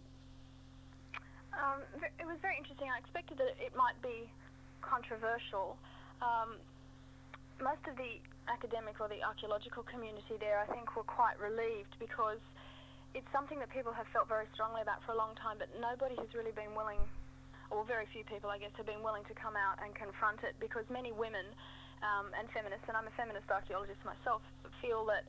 Um, 1.58 1.82
it 1.98 2.26
was 2.26 2.38
very 2.42 2.58
interesting. 2.58 2.88
I 2.94 3.00
expected 3.00 3.38
that 3.42 3.58
it 3.58 3.74
might 3.76 3.98
be 4.06 4.30
controversial. 4.82 5.78
Um, 6.22 6.62
most 7.58 7.82
of 7.90 7.98
the 7.98 8.22
academic 8.46 9.02
or 9.02 9.10
the 9.10 9.26
archaeological 9.26 9.82
community 9.84 10.38
there, 10.40 10.62
I 10.62 10.70
think, 10.70 10.96
were 10.96 11.08
quite 11.08 11.36
relieved 11.42 11.98
because 11.98 12.40
it's 13.18 13.28
something 13.34 13.58
that 13.58 13.74
people 13.74 13.90
have 13.92 14.06
felt 14.14 14.30
very 14.30 14.46
strongly 14.54 14.86
about 14.86 15.02
for 15.04 15.18
a 15.18 15.20
long 15.20 15.34
time, 15.42 15.58
but 15.58 15.74
nobody 15.82 16.14
has 16.22 16.30
really 16.38 16.54
been 16.54 16.78
willing, 16.78 17.02
or 17.74 17.82
very 17.82 18.06
few 18.14 18.22
people, 18.30 18.54
I 18.54 18.62
guess, 18.62 18.72
have 18.78 18.86
been 18.86 19.02
willing 19.02 19.26
to 19.26 19.34
come 19.34 19.58
out 19.58 19.82
and 19.82 19.90
confront 19.98 20.46
it 20.46 20.54
because 20.62 20.86
many 20.94 21.10
women 21.10 21.50
um, 22.06 22.30
and 22.38 22.46
feminists, 22.54 22.86
and 22.86 22.94
I'm 22.94 23.10
a 23.10 23.16
feminist 23.18 23.50
archaeologist 23.50 23.98
myself, 24.06 24.46
feel 24.82 25.02
that 25.10 25.26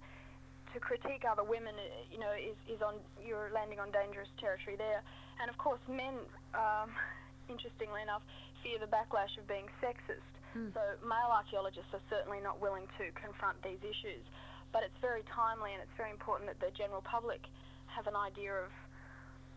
to 0.75 0.78
critique 0.80 1.25
other 1.25 1.44
women, 1.44 1.75
uh, 1.76 2.04
you 2.12 2.18
know, 2.18 2.32
is, 2.34 2.56
is 2.68 2.80
on 2.82 3.00
you're 3.20 3.50
landing 3.54 3.80
on 3.80 3.90
dangerous 3.90 4.28
territory 4.40 4.76
there. 4.76 5.02
And 5.40 5.48
of 5.48 5.56
course, 5.58 5.80
men, 5.88 6.20
um, 6.54 6.92
interestingly 7.52 8.02
enough, 8.02 8.22
fear 8.62 8.78
the 8.78 8.90
backlash 8.90 9.32
of 9.38 9.46
being 9.48 9.66
sexist. 9.80 10.32
Hmm. 10.52 10.72
So 10.72 10.80
male 11.04 11.32
archaeologists 11.32 11.92
are 11.92 12.04
certainly 12.08 12.40
not 12.40 12.60
willing 12.60 12.88
to 13.00 13.12
confront 13.16 13.60
these 13.62 13.80
issues. 13.84 14.25
But 14.72 14.84
it's 14.84 14.96
very 15.00 15.25
timely 15.32 15.72
and 15.72 15.80
it's 15.80 15.96
very 15.96 16.12
important 16.12 16.52
that 16.52 16.60
the 16.60 16.68
general 16.76 17.00
public 17.00 17.40
have 17.88 18.06
an 18.06 18.16
idea 18.16 18.52
of 18.52 18.72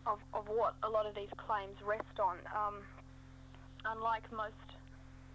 of, 0.02 0.18
of 0.34 0.50
what 0.50 0.74
a 0.82 0.90
lot 0.90 1.06
of 1.06 1.14
these 1.14 1.30
claims 1.38 1.78
rest 1.86 2.18
on. 2.18 2.34
Um, 2.50 2.82
unlike 3.84 4.26
most 4.32 4.71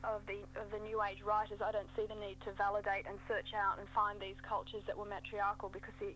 of 0.04 0.22
the 0.30 0.42
of 0.60 0.70
the 0.70 0.82
New 0.84 1.02
Age 1.02 1.22
writers, 1.26 1.60
I 1.64 1.72
don't 1.72 1.90
see 1.96 2.06
the 2.06 2.18
need 2.18 2.38
to 2.46 2.54
validate 2.54 3.06
and 3.10 3.18
search 3.28 3.54
out 3.58 3.80
and 3.80 3.88
find 3.94 4.22
these 4.22 4.38
cultures 4.46 4.84
that 4.86 4.98
were 4.98 5.10
matriarchal 5.10 5.70
because 5.70 5.94
the 6.00 6.14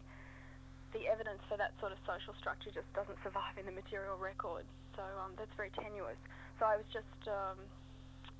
the 0.93 1.07
evidence 1.07 1.39
for 1.47 1.55
that 1.55 1.71
sort 1.79 1.95
of 1.95 1.99
social 2.03 2.35
structure 2.35 2.69
just 2.69 2.87
doesn't 2.91 3.15
survive 3.23 3.55
in 3.55 3.65
the 3.65 3.71
material 3.71 4.19
records. 4.19 4.67
So 4.95 5.03
um, 5.23 5.31
that's 5.39 5.51
very 5.55 5.71
tenuous. 5.71 6.19
So 6.59 6.67
I 6.67 6.75
was 6.75 6.85
just 6.91 7.21
um, 7.31 7.57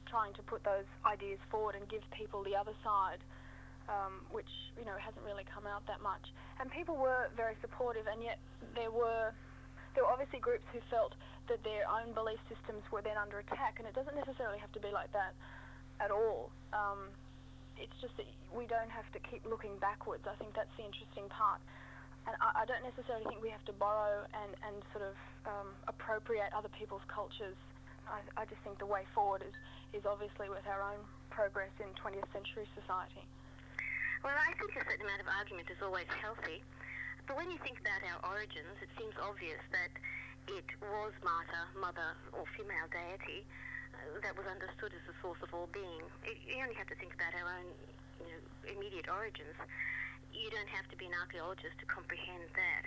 trying 0.04 0.36
to 0.36 0.44
put 0.44 0.60
those 0.68 0.88
ideas 1.08 1.40
forward 1.48 1.80
and 1.80 1.88
give 1.88 2.04
people 2.12 2.44
the 2.44 2.60
other 2.60 2.76
side, 2.84 3.24
um, 3.88 4.28
which 4.30 4.52
you 4.76 4.84
know 4.84 5.00
hasn't 5.00 5.24
really 5.24 5.48
come 5.48 5.66
out 5.66 5.88
that 5.88 6.04
much. 6.04 6.28
And 6.60 6.70
people 6.70 7.00
were 7.00 7.32
very 7.40 7.56
supportive, 7.64 8.06
and 8.06 8.22
yet 8.22 8.38
there 8.76 8.92
were 8.92 9.32
there 9.96 10.04
were 10.04 10.12
obviously 10.12 10.40
groups 10.40 10.68
who 10.72 10.80
felt 10.92 11.16
that 11.52 11.60
their 11.68 11.84
own 11.92 12.16
belief 12.16 12.40
systems 12.48 12.80
were 12.96 13.04
then 13.04 13.20
under 13.20 13.44
attack, 13.44 13.84
and 13.84 13.84
it 13.84 13.92
doesn't 13.92 14.16
necessarily 14.16 14.56
have 14.64 14.72
to 14.72 14.80
be 14.80 14.88
like 14.88 15.12
that 15.12 15.36
at 16.00 16.08
all. 16.08 16.48
Um, 16.72 17.12
it's 17.76 17.94
just 18.00 18.16
that 18.16 18.26
we 18.56 18.64
don't 18.72 18.88
have 18.88 19.06
to 19.12 19.20
keep 19.28 19.44
looking 19.44 19.76
backwards. 19.84 20.24
I 20.24 20.40
think 20.40 20.56
that's 20.56 20.72
the 20.80 20.88
interesting 20.88 21.28
part. 21.28 21.60
And 22.24 22.40
I, 22.40 22.64
I 22.64 22.70
don't 22.70 22.88
necessarily 22.88 23.28
think 23.28 23.44
we 23.44 23.52
have 23.52 23.68
to 23.68 23.76
borrow 23.76 24.24
and, 24.32 24.56
and 24.64 24.80
sort 24.96 25.04
of 25.04 25.16
um, 25.44 25.70
appropriate 25.92 26.56
other 26.56 26.72
people's 26.72 27.04
cultures. 27.12 27.60
I, 28.08 28.24
I 28.40 28.48
just 28.48 28.64
think 28.64 28.80
the 28.80 28.88
way 28.88 29.04
forward 29.12 29.44
is, 29.44 29.56
is 29.92 30.08
obviously 30.08 30.48
with 30.48 30.64
our 30.72 30.80
own 30.80 31.04
progress 31.34 31.74
in 31.84 31.92
20th 32.00 32.32
century 32.32 32.64
society. 32.80 33.28
Well, 34.24 34.38
I 34.38 34.56
think 34.56 34.72
a 34.78 34.86
certain 34.88 35.04
amount 35.04 35.20
of 35.20 35.28
argument 35.28 35.68
is 35.68 35.82
always 35.84 36.08
healthy. 36.16 36.64
But 37.26 37.36
when 37.36 37.50
you 37.50 37.58
think 37.66 37.82
about 37.82 38.06
our 38.06 38.38
origins, 38.38 38.78
it 38.80 38.90
seems 38.96 39.18
obvious 39.18 39.62
that 39.74 39.92
it 40.48 40.70
was 40.82 41.14
Mata, 41.22 41.70
mother 41.78 42.18
or 42.34 42.46
female 42.58 42.88
deity, 42.90 43.46
uh, 43.94 44.20
that 44.24 44.34
was 44.34 44.48
understood 44.48 44.96
as 44.96 45.04
the 45.06 45.16
source 45.22 45.40
of 45.44 45.54
all 45.54 45.70
being. 45.70 46.02
It, 46.26 46.38
you 46.48 46.62
only 46.64 46.78
have 46.78 46.90
to 46.90 46.98
think 46.98 47.14
about 47.14 47.36
our 47.38 47.48
own 47.60 47.68
you 48.24 48.32
know, 48.32 48.42
immediate 48.72 49.12
origins. 49.12 49.58
You 50.34 50.50
don't 50.50 50.70
have 50.72 50.88
to 50.90 50.98
be 50.98 51.06
an 51.06 51.16
archaeologist 51.18 51.78
to 51.84 51.86
comprehend 51.86 52.48
that. 52.56 52.84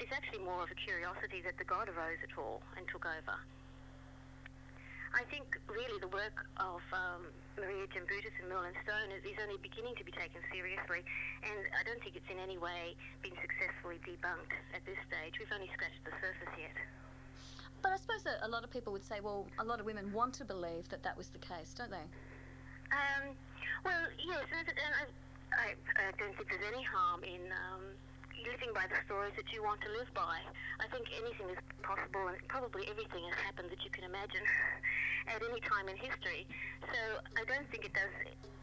It's 0.00 0.10
actually 0.10 0.42
more 0.42 0.64
of 0.64 0.70
a 0.72 0.78
curiosity 0.78 1.44
that 1.46 1.54
the 1.60 1.68
god 1.68 1.86
arose 1.86 2.18
at 2.24 2.34
all 2.34 2.64
and 2.74 2.82
took 2.88 3.06
over. 3.06 3.36
I 5.14 5.22
think 5.30 5.46
really 5.70 6.00
the 6.02 6.10
work 6.10 6.42
of 6.58 6.82
um, 6.90 7.30
Maria 7.56 7.86
Gimbutas 7.86 8.34
and 8.42 8.50
Merlin 8.50 8.74
Stone 8.82 9.14
is, 9.14 9.22
is 9.22 9.38
only 9.38 9.58
beginning 9.62 9.94
to 9.96 10.04
be 10.04 10.10
taken 10.10 10.42
seriously, 10.50 11.06
and 11.46 11.60
I 11.78 11.86
don't 11.86 12.02
think 12.02 12.18
it's 12.18 12.26
in 12.30 12.38
any 12.42 12.58
way 12.58 12.98
been 13.22 13.36
successfully 13.38 14.02
debunked 14.02 14.54
at 14.74 14.82
this 14.82 14.98
stage. 15.06 15.38
We've 15.38 15.52
only 15.54 15.70
scratched 15.70 16.02
the 16.02 16.14
surface 16.18 16.54
yet. 16.58 16.74
But 17.82 17.92
I 17.92 17.98
suppose 18.00 18.24
a 18.26 18.48
lot 18.48 18.64
of 18.64 18.70
people 18.72 18.92
would 18.96 19.04
say, 19.04 19.20
well, 19.20 19.46
a 19.58 19.64
lot 19.64 19.78
of 19.78 19.86
women 19.86 20.10
want 20.12 20.34
to 20.40 20.44
believe 20.44 20.88
that 20.88 21.02
that 21.04 21.16
was 21.16 21.28
the 21.28 21.38
case, 21.38 21.74
don't 21.76 21.90
they? 21.92 22.06
Um, 22.90 23.36
well, 23.84 24.08
yes, 24.16 24.46
and, 24.50 24.68
and 24.68 24.92
I, 24.96 25.04
I, 25.52 25.68
I 26.08 26.12
don't 26.16 26.34
think 26.34 26.48
there's 26.48 26.72
any 26.72 26.82
harm 26.82 27.22
in 27.22 27.52
um, 27.52 27.84
living 28.44 28.72
by 28.76 28.84
the 28.86 28.96
stories 29.08 29.32
that 29.36 29.48
you 29.52 29.64
want 29.64 29.80
to 29.80 29.90
live 29.96 30.08
by. 30.12 30.40
I 30.80 30.86
think 30.92 31.08
anything 31.16 31.48
is 31.48 31.60
possible, 31.80 32.28
and 32.28 32.36
probably 32.48 32.84
everything 32.88 33.24
has 33.32 33.38
happened 33.40 33.72
that 33.72 33.80
you 33.84 33.90
can 33.90 34.04
imagine 34.04 34.44
at 35.32 35.40
any 35.40 35.60
time 35.64 35.88
in 35.88 35.96
history. 35.96 36.46
So 36.92 37.00
I 37.40 37.44
don't 37.48 37.68
think 37.72 37.88
it 37.88 37.94
does 37.96 38.12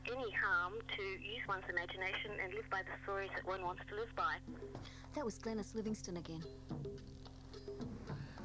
any 0.06 0.30
harm 0.38 0.78
to 0.78 1.04
use 1.18 1.42
one's 1.48 1.66
imagination 1.70 2.38
and 2.42 2.54
live 2.54 2.70
by 2.70 2.86
the 2.86 2.94
stories 3.04 3.30
that 3.36 3.46
one 3.46 3.62
wants 3.62 3.82
to 3.90 3.94
live 3.98 4.14
by. 4.16 4.38
That 5.16 5.26
was 5.26 5.38
Glenys 5.38 5.74
Livingstone 5.74 6.18
again. 6.18 6.44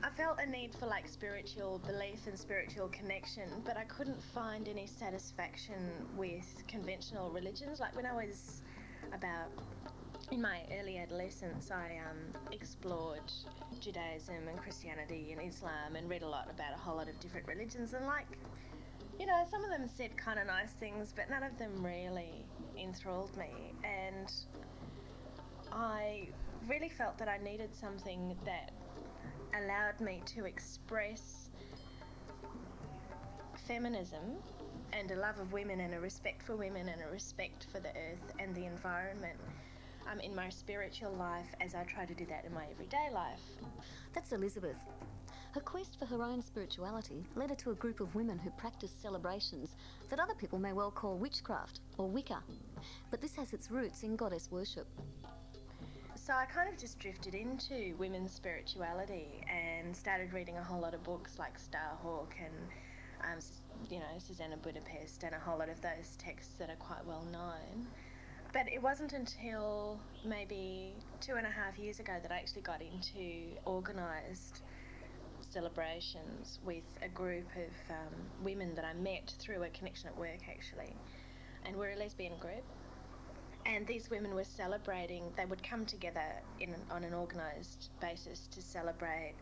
I 0.02 0.10
felt 0.10 0.38
a 0.40 0.48
need 0.48 0.74
for 0.74 0.86
like 0.86 1.08
spiritual 1.08 1.80
belief 1.84 2.26
and 2.26 2.38
spiritual 2.38 2.88
connection, 2.88 3.48
but 3.64 3.76
I 3.76 3.84
couldn't 3.84 4.22
find 4.22 4.68
any 4.68 4.86
satisfaction 4.86 5.90
with 6.16 6.46
conventional 6.68 7.30
religions. 7.30 7.80
Like 7.80 7.96
when 7.96 8.06
I 8.06 8.14
was 8.14 8.62
about 9.12 9.50
in 10.30 10.42
my 10.42 10.62
early 10.78 10.99
adolescence, 10.99 11.71
I 11.71 12.00
um, 12.11 12.18
explored 12.50 13.23
Judaism 13.80 14.49
and 14.49 14.59
Christianity 14.59 15.33
and 15.33 15.40
Islam 15.40 15.97
and 15.97 16.09
read 16.09 16.23
a 16.23 16.28
lot 16.28 16.49
about 16.50 16.75
a 16.75 16.78
whole 16.78 16.97
lot 16.97 17.09
of 17.09 17.18
different 17.21 17.47
religions. 17.47 17.92
And, 17.92 18.06
like, 18.06 18.26
you 19.21 19.26
know, 19.26 19.45
some 19.50 19.64
of 19.64 19.71
them 19.71 19.88
said 19.88 20.16
kind 20.16 20.38
of 20.38 20.47
nice 20.47 20.73
things, 20.73 21.12
but 21.14 21.30
none 21.30 21.42
of 21.42 21.56
them 21.59 21.85
really 21.85 22.45
enthralled 22.78 23.37
me. 23.37 23.75
And 23.85 24.33
I 25.73 26.28
really 26.68 26.88
felt 26.88 27.18
that 27.18 27.28
I 27.28 27.38
needed 27.38 27.75
something 27.75 28.37
that 28.45 28.73
allowed 29.54 30.00
me 30.00 30.23
to 30.26 30.45
express 30.45 31.50
feminism 33.66 34.37
and 34.92 35.11
a 35.11 35.16
love 35.16 35.38
of 35.38 35.52
women 35.52 35.80
and 35.80 35.95
a 35.95 36.00
respect 36.00 36.42
for 36.42 36.56
women 36.56 36.88
and 36.88 37.02
a 37.02 37.11
respect 37.11 37.66
for 37.71 37.80
the 37.80 37.88
earth 37.90 38.33
and 38.38 38.54
the 38.54 38.64
environment 38.64 39.38
um, 40.10 40.20
in 40.20 40.34
my 40.34 40.48
spiritual 40.48 41.12
life 41.12 41.54
as 41.60 41.75
I 41.75 41.84
try 41.84 42.04
to 42.04 42.14
do 42.14 42.26
that 42.26 42.44
in 42.44 42.54
my 42.54 42.66
everyday 42.70 43.08
life. 43.12 43.40
That's 44.14 44.32
Elizabeth. 44.32 44.76
Her 45.52 45.60
quest 45.60 45.98
for 45.98 46.04
her 46.06 46.22
own 46.22 46.42
spirituality 46.42 47.25
led 47.34 47.50
her 47.50 47.56
to 47.56 47.70
a 47.70 47.75
group 47.75 48.00
of 48.00 48.14
women 48.14 48.38
who 48.38 48.50
practice 48.50 48.92
celebrations 49.00 49.76
that 50.10 50.20
other 50.20 50.34
people 50.34 50.58
may 50.58 50.72
well 50.72 50.90
call 50.90 51.16
witchcraft 51.16 51.80
or 51.96 52.08
Wicca. 52.08 52.42
But 53.10 53.22
this 53.22 53.34
has 53.36 53.52
its 53.52 53.70
roots 53.70 54.02
in 54.02 54.16
goddess 54.16 54.50
worship. 54.50 54.86
So 56.14 56.34
I 56.34 56.44
kind 56.44 56.68
of 56.68 56.78
just 56.78 56.98
drifted 56.98 57.34
into 57.34 57.94
women's 57.98 58.32
spirituality 58.32 59.44
and 59.48 59.96
started 59.96 60.32
reading 60.32 60.58
a 60.58 60.62
whole 60.62 60.80
lot 60.80 60.92
of 60.92 61.02
books 61.04 61.38
like 61.38 61.54
Starhawk 61.58 62.32
and, 62.38 62.54
um, 63.22 63.38
you 63.88 64.00
know, 64.00 64.06
Zsuzsanna 64.18 64.60
Budapest 64.60 65.22
and 65.22 65.34
a 65.34 65.38
whole 65.38 65.58
lot 65.58 65.68
of 65.68 65.80
those 65.80 66.16
texts 66.18 66.54
that 66.58 66.68
are 66.68 66.76
quite 66.76 67.06
well 67.06 67.25
known. 67.32 67.86
But 68.52 68.72
it 68.72 68.82
wasn't 68.82 69.12
until 69.12 69.98
maybe 70.24 70.94
two 71.20 71.34
and 71.34 71.46
a 71.46 71.50
half 71.50 71.78
years 71.78 72.00
ago 72.00 72.14
that 72.22 72.32
I 72.32 72.36
actually 72.36 72.62
got 72.62 72.80
into 72.80 73.58
organised 73.66 74.62
celebrations 75.50 76.58
with 76.64 76.84
a 77.02 77.08
group 77.08 77.46
of 77.56 77.94
um, 77.94 78.14
women 78.42 78.74
that 78.74 78.84
I 78.84 78.94
met 78.94 79.34
through 79.38 79.62
a 79.62 79.68
connection 79.68 80.08
at 80.08 80.16
work 80.16 80.40
actually. 80.48 80.94
And 81.64 81.76
we're 81.76 81.92
a 81.92 81.97
lesbian 81.97 82.38
group. 82.38 82.64
And 83.66 83.86
these 83.86 84.10
women 84.10 84.34
were 84.34 84.44
celebrating, 84.44 85.25
they 85.36 85.44
would 85.44 85.62
come 85.62 85.84
together 85.84 86.40
in, 86.60 86.75
on 86.90 87.02
an 87.02 87.14
organised 87.14 87.90
basis 88.00 88.49
to 88.52 88.62
celebrate 88.62 89.34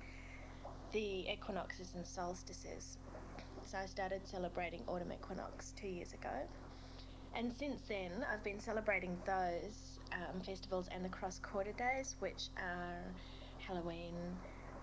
the 0.92 1.30
equinoxes 1.30 1.92
and 1.94 2.06
solstices. 2.06 2.96
So 3.66 3.78
I 3.78 3.86
started 3.86 4.22
celebrating 4.26 4.82
autumn 4.86 5.12
equinox 5.12 5.72
two 5.76 5.88
years 5.88 6.14
ago. 6.14 6.30
And 7.36 7.52
since 7.52 7.80
then, 7.88 8.12
I've 8.32 8.44
been 8.44 8.60
celebrating 8.60 9.18
those 9.26 9.98
um, 10.12 10.40
festivals 10.40 10.88
and 10.94 11.04
the 11.04 11.08
cross 11.08 11.40
quarter 11.40 11.72
days, 11.72 12.14
which 12.20 12.48
are 12.56 13.02
Halloween, 13.58 14.14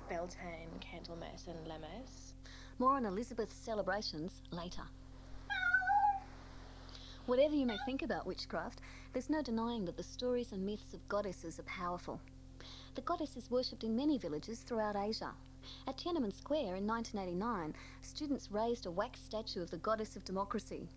Beltane, 0.09 0.69
Candlemas, 0.81 1.47
and 1.47 1.65
Lammas. 1.65 2.33
More 2.77 2.95
on 2.97 3.05
Elizabeth's 3.05 3.55
celebrations 3.55 4.41
later. 4.51 4.81
Whatever 7.25 7.55
you 7.55 7.65
may 7.65 7.77
think 7.85 8.01
about 8.01 8.25
witchcraft, 8.25 8.81
there's 9.13 9.29
no 9.29 9.41
denying 9.41 9.85
that 9.85 9.95
the 9.95 10.03
stories 10.03 10.51
and 10.51 10.65
myths 10.65 10.93
of 10.93 11.07
goddesses 11.07 11.57
are 11.57 11.63
powerful. 11.63 12.19
The 12.95 13.01
goddess 13.01 13.37
is 13.37 13.49
worshipped 13.49 13.85
in 13.85 13.95
many 13.95 14.17
villages 14.17 14.59
throughout 14.59 14.97
Asia. 14.97 15.31
At 15.87 15.97
Tiananmen 15.97 16.35
Square 16.35 16.75
in 16.75 16.87
1989, 16.87 17.73
students 18.01 18.51
raised 18.51 18.85
a 18.85 18.91
wax 18.91 19.21
statue 19.21 19.61
of 19.61 19.71
the 19.71 19.77
goddess 19.77 20.17
of 20.17 20.25
democracy. 20.25 20.89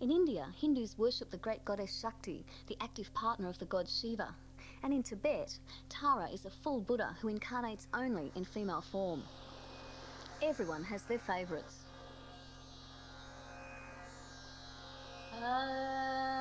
In 0.00 0.10
India, 0.10 0.46
Hindus 0.60 0.98
worship 0.98 1.30
the 1.30 1.36
great 1.36 1.64
goddess 1.64 2.00
Shakti, 2.00 2.44
the 2.66 2.76
active 2.80 3.12
partner 3.14 3.48
of 3.48 3.58
the 3.58 3.64
god 3.64 3.88
Shiva. 3.88 4.34
And 4.82 4.92
in 4.92 5.02
Tibet, 5.02 5.58
Tara 5.88 6.28
is 6.28 6.44
a 6.44 6.50
full 6.50 6.80
Buddha 6.80 7.16
who 7.20 7.28
incarnates 7.28 7.86
only 7.94 8.30
in 8.34 8.44
female 8.44 8.82
form. 8.82 9.22
Everyone 10.42 10.84
has 10.84 11.02
their 11.02 11.18
favourites. 11.18 11.84
Well, 15.32 15.44
uh, 15.44 16.35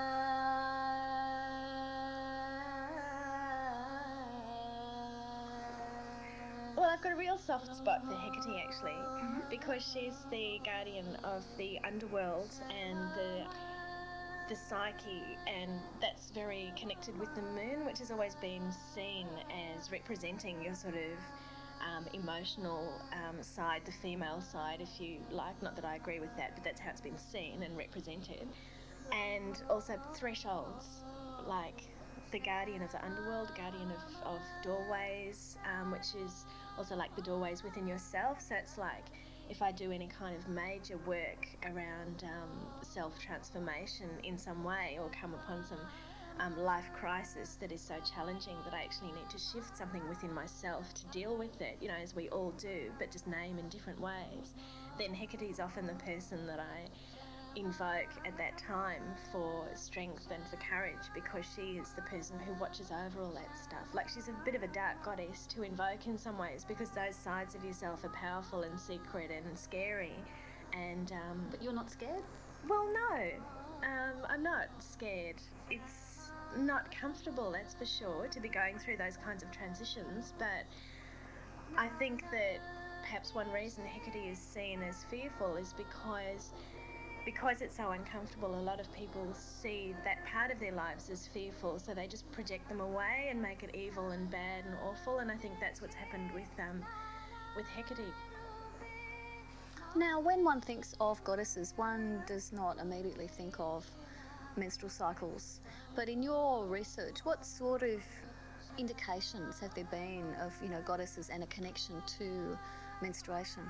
got 7.05 7.13
a 7.13 7.17
real 7.17 7.37
soft 7.37 7.75
spot 7.75 8.03
for 8.07 8.15
Hecate 8.15 8.63
actually, 8.67 8.97
because 9.51 9.83
she's 9.83 10.25
the 10.31 10.59
guardian 10.65 11.05
of 11.23 11.45
the 11.55 11.79
underworld 11.83 12.49
and 12.71 12.97
the 13.13 13.43
the 14.49 14.55
psyche, 14.55 15.37
and 15.47 15.71
that's 16.01 16.31
very 16.31 16.71
connected 16.75 17.19
with 17.19 17.33
the 17.35 17.41
moon, 17.41 17.85
which 17.85 17.99
has 17.99 18.09
always 18.11 18.35
been 18.35 18.71
seen 18.93 19.27
as 19.77 19.91
representing 19.91 20.61
your 20.63 20.73
sort 20.75 20.93
of 20.93 21.17
um, 21.81 22.05
emotional 22.13 23.01
um, 23.13 23.41
side, 23.41 23.81
the 23.85 23.91
female 23.91 24.41
side, 24.41 24.81
if 24.81 25.01
you 25.01 25.17
like. 25.31 25.59
Not 25.63 25.75
that 25.75 25.85
I 25.85 25.95
agree 25.95 26.19
with 26.19 26.35
that, 26.37 26.51
but 26.55 26.63
that's 26.63 26.79
how 26.79 26.91
it's 26.91 27.01
been 27.01 27.17
seen 27.17 27.63
and 27.63 27.75
represented. 27.75 28.47
And 29.11 29.61
also 29.69 29.95
thresholds, 30.15 30.85
like 31.47 31.83
the 32.31 32.39
guardian 32.39 32.83
of 32.83 32.91
the 32.91 33.03
underworld, 33.03 33.51
guardian 33.55 33.91
of, 33.91 34.35
of 34.35 34.39
doorways, 34.63 35.57
um, 35.65 35.91
which 35.91 36.13
is 36.23 36.45
also 36.77 36.95
like 36.95 37.15
the 37.15 37.21
doorways 37.21 37.63
within 37.63 37.87
yourself. 37.87 38.41
So 38.41 38.55
it's 38.55 38.77
like 38.77 39.05
if 39.49 39.61
I 39.61 39.71
do 39.71 39.91
any 39.91 40.07
kind 40.07 40.35
of 40.35 40.47
major 40.47 40.97
work 41.05 41.47
around 41.63 42.23
um, 42.23 42.49
self 42.81 43.19
transformation 43.19 44.09
in 44.23 44.37
some 44.37 44.63
way 44.63 44.97
or 45.01 45.09
come 45.21 45.33
upon 45.33 45.63
some 45.63 45.79
um, 46.39 46.57
life 46.57 46.89
crisis 46.93 47.55
that 47.55 47.71
is 47.71 47.81
so 47.81 47.95
challenging 48.13 48.57
that 48.65 48.73
I 48.73 48.83
actually 48.83 49.11
need 49.11 49.29
to 49.29 49.37
shift 49.37 49.77
something 49.77 50.07
within 50.09 50.33
myself 50.33 50.93
to 50.95 51.05
deal 51.07 51.35
with 51.37 51.61
it, 51.61 51.77
you 51.79 51.87
know, 51.87 51.95
as 52.01 52.15
we 52.15 52.27
all 52.29 52.51
do, 52.51 52.91
but 52.99 53.11
just 53.11 53.27
name 53.27 53.57
in 53.57 53.69
different 53.69 53.99
ways, 54.01 54.53
then 54.97 55.13
Hecate 55.13 55.49
is 55.49 55.59
often 55.59 55.87
the 55.87 55.93
person 55.93 56.45
that 56.47 56.59
I 56.59 56.87
invoke 57.55 58.09
at 58.25 58.37
that 58.37 58.57
time 58.57 59.01
for 59.31 59.65
strength 59.73 60.27
and 60.31 60.43
for 60.47 60.57
courage 60.57 61.09
because 61.13 61.45
she 61.55 61.77
is 61.77 61.89
the 61.93 62.01
person 62.03 62.37
who 62.45 62.53
watches 62.59 62.91
over 62.91 63.21
all 63.23 63.31
that 63.31 63.57
stuff. 63.57 63.87
Like 63.93 64.09
she's 64.09 64.27
a 64.27 64.33
bit 64.43 64.55
of 64.55 64.63
a 64.63 64.67
dark 64.67 65.03
goddess 65.03 65.47
to 65.47 65.63
invoke 65.63 66.05
in 66.07 66.17
some 66.17 66.37
ways 66.37 66.65
because 66.67 66.89
those 66.89 67.15
sides 67.15 67.55
of 67.55 67.63
yourself 67.63 68.03
are 68.03 68.09
powerful 68.09 68.63
and 68.63 68.79
secret 68.79 69.31
and 69.31 69.57
scary. 69.57 70.15
And 70.73 71.11
um, 71.11 71.45
But 71.49 71.63
you're 71.63 71.73
not 71.73 71.89
scared? 71.89 72.23
well, 72.67 72.87
no, 72.93 73.17
um, 73.83 74.15
I'm 74.29 74.43
not 74.43 74.67
scared. 74.79 75.35
It's 75.69 76.29
not 76.57 76.93
comfortable, 76.99 77.51
that's 77.51 77.73
for 77.73 77.85
sure, 77.85 78.27
to 78.27 78.39
be 78.39 78.49
going 78.49 78.77
through 78.79 78.97
those 78.97 79.17
kinds 79.17 79.43
of 79.43 79.51
transitions. 79.51 80.33
But 80.37 80.65
I 81.77 81.87
think 81.99 82.23
that 82.31 82.59
perhaps 83.01 83.33
one 83.35 83.51
reason 83.51 83.83
Hecate 83.85 84.31
is 84.31 84.39
seen 84.39 84.81
as 84.81 85.03
fearful 85.05 85.55
is 85.57 85.73
because 85.73 86.51
because 87.25 87.61
it's 87.61 87.75
so 87.75 87.91
uncomfortable, 87.91 88.53
a 88.53 88.61
lot 88.61 88.79
of 88.79 88.91
people 88.93 89.27
see 89.33 89.95
that 90.03 90.23
part 90.31 90.51
of 90.51 90.59
their 90.59 90.71
lives 90.71 91.09
as 91.09 91.27
fearful, 91.27 91.79
so 91.79 91.93
they 91.93 92.07
just 92.07 92.31
project 92.31 92.69
them 92.69 92.79
away 92.79 93.27
and 93.31 93.41
make 93.41 93.63
it 93.63 93.75
evil 93.75 94.11
and 94.11 94.29
bad 94.29 94.63
and 94.65 94.75
awful. 94.87 95.19
And 95.19 95.31
I 95.31 95.35
think 95.35 95.55
that's 95.59 95.81
what's 95.81 95.95
happened 95.95 96.31
with 96.33 96.49
um, 96.59 96.85
with 97.55 97.65
Hecate. 97.67 98.13
Now, 99.95 100.19
when 100.19 100.43
one 100.43 100.61
thinks 100.61 100.93
of 100.99 101.23
goddesses, 101.23 101.73
one 101.77 102.21
does 102.27 102.51
not 102.51 102.79
immediately 102.79 103.27
think 103.27 103.59
of 103.59 103.89
menstrual 104.57 104.89
cycles. 104.89 105.61
But 105.95 106.09
in 106.09 106.21
your 106.21 106.65
research, 106.65 107.19
what 107.23 107.45
sort 107.45 107.81
of 107.81 108.01
indications 108.77 109.59
have 109.59 109.73
there 109.73 109.85
been 109.85 110.35
of, 110.41 110.53
you 110.61 110.69
know, 110.69 110.81
goddesses 110.81 111.29
and 111.29 111.43
a 111.43 111.47
connection 111.47 112.03
to 112.19 112.57
menstruation? 113.01 113.63